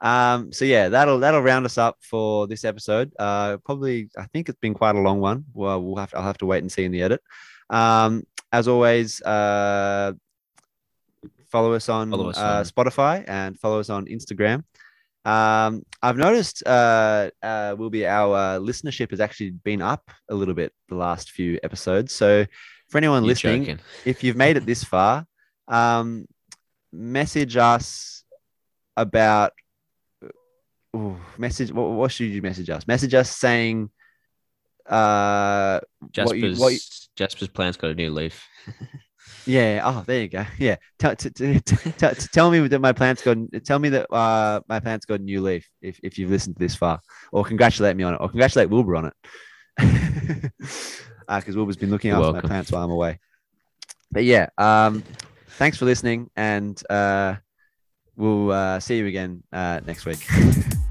um, 0.00 0.52
so 0.52 0.64
yeah, 0.64 0.88
that'll 0.88 1.18
that'll 1.20 1.42
round 1.42 1.64
us 1.66 1.78
up 1.78 1.96
for 2.00 2.46
this 2.46 2.64
episode. 2.64 3.12
Uh, 3.18 3.58
probably, 3.58 4.10
I 4.18 4.26
think 4.26 4.48
it's 4.48 4.58
been 4.58 4.74
quite 4.74 4.96
a 4.96 5.00
long 5.00 5.20
one. 5.20 5.44
Well, 5.54 5.82
we'll 5.82 5.96
have 5.96 6.10
to, 6.10 6.18
I'll 6.18 6.24
have 6.24 6.38
to 6.38 6.46
wait 6.46 6.62
and 6.62 6.70
see 6.70 6.84
in 6.84 6.92
the 6.92 7.02
edit. 7.02 7.22
Um, 7.70 8.24
as 8.52 8.68
always, 8.68 9.22
uh, 9.22 10.12
follow 11.48 11.72
us 11.74 11.88
on, 11.88 12.10
Follow 12.10 12.30
us 12.30 12.38
uh, 12.38 12.42
on- 12.42 12.64
Spotify 12.64 13.24
and 13.26 13.58
follow 13.58 13.80
us 13.80 13.90
on 13.90 14.06
Instagram. 14.06 14.64
Um, 15.24 15.84
I've 16.02 16.16
noticed 16.16 16.66
uh, 16.66 17.30
uh, 17.42 17.76
will 17.78 17.90
be 17.90 18.06
our 18.06 18.34
uh, 18.34 18.58
listenership 18.58 19.10
has 19.10 19.20
actually 19.20 19.50
been 19.50 19.80
up 19.80 20.10
a 20.28 20.34
little 20.34 20.54
bit 20.54 20.72
the 20.88 20.96
last 20.96 21.30
few 21.30 21.60
episodes. 21.62 22.12
So 22.12 22.44
for 22.90 22.98
anyone 22.98 23.22
You're 23.22 23.28
listening, 23.28 23.62
joking. 23.62 23.78
if 24.04 24.24
you've 24.24 24.36
made 24.36 24.56
it 24.56 24.66
this 24.66 24.82
far, 24.82 25.24
um, 25.68 26.26
message 26.92 27.56
us 27.56 28.21
about 28.96 29.52
ooh, 30.96 31.18
message. 31.38 31.72
What, 31.72 31.90
what 31.90 32.12
should 32.12 32.26
you 32.26 32.42
message 32.42 32.70
us? 32.70 32.86
Message 32.86 33.14
us 33.14 33.30
saying, 33.30 33.90
uh, 34.86 35.80
what 36.00 36.36
you- 36.36 36.42
Jasper's 36.42 36.58
what 36.58 36.72
you- 36.72 36.78
Jasper's 37.16 37.48
plan's 37.48 37.76
got 37.76 37.90
a 37.90 37.94
new 37.94 38.10
leaf. 38.10 38.46
yeah. 39.46 39.82
Oh, 39.84 40.02
there 40.06 40.22
you 40.22 40.28
go. 40.28 40.44
Yeah. 40.58 40.76
Tell, 40.98 41.14
t- 41.14 41.30
t- 41.30 41.60
t- 41.60 41.92
tell 42.32 42.50
me 42.50 42.66
that 42.68 42.78
my 42.80 42.92
plant's 42.92 43.22
got. 43.22 43.36
Tell 43.64 43.78
me 43.78 43.90
that 43.90 44.12
uh, 44.12 44.60
my 44.68 44.80
plant's 44.80 45.04
got 45.04 45.20
a 45.20 45.22
new 45.22 45.42
leaf. 45.42 45.68
If 45.82 46.00
if 46.02 46.18
you've 46.18 46.30
listened 46.30 46.56
to 46.56 46.60
this 46.60 46.74
far, 46.74 47.00
or 47.32 47.44
congratulate 47.44 47.96
me 47.96 48.04
on 48.04 48.14
it, 48.14 48.18
or 48.20 48.28
congratulate 48.28 48.70
Wilby 48.70 48.96
on 48.96 49.06
it, 49.06 49.14
because 51.28 51.56
Wilby's 51.56 51.76
been 51.76 51.90
looking 51.90 52.10
You're 52.10 52.20
after 52.20 52.32
my 52.32 52.40
plants 52.40 52.72
while 52.72 52.84
I'm 52.84 52.90
away. 52.90 53.18
But 54.10 54.24
yeah, 54.24 54.48
um, 54.58 55.02
thanks 55.50 55.76
for 55.78 55.84
listening, 55.84 56.30
and 56.36 56.80
uh, 56.90 57.36
we'll 58.16 58.50
uh, 58.50 58.80
see 58.80 58.98
you 58.98 59.06
again 59.06 59.42
uh, 59.52 59.80
next 59.84 60.04
week. 60.04 60.26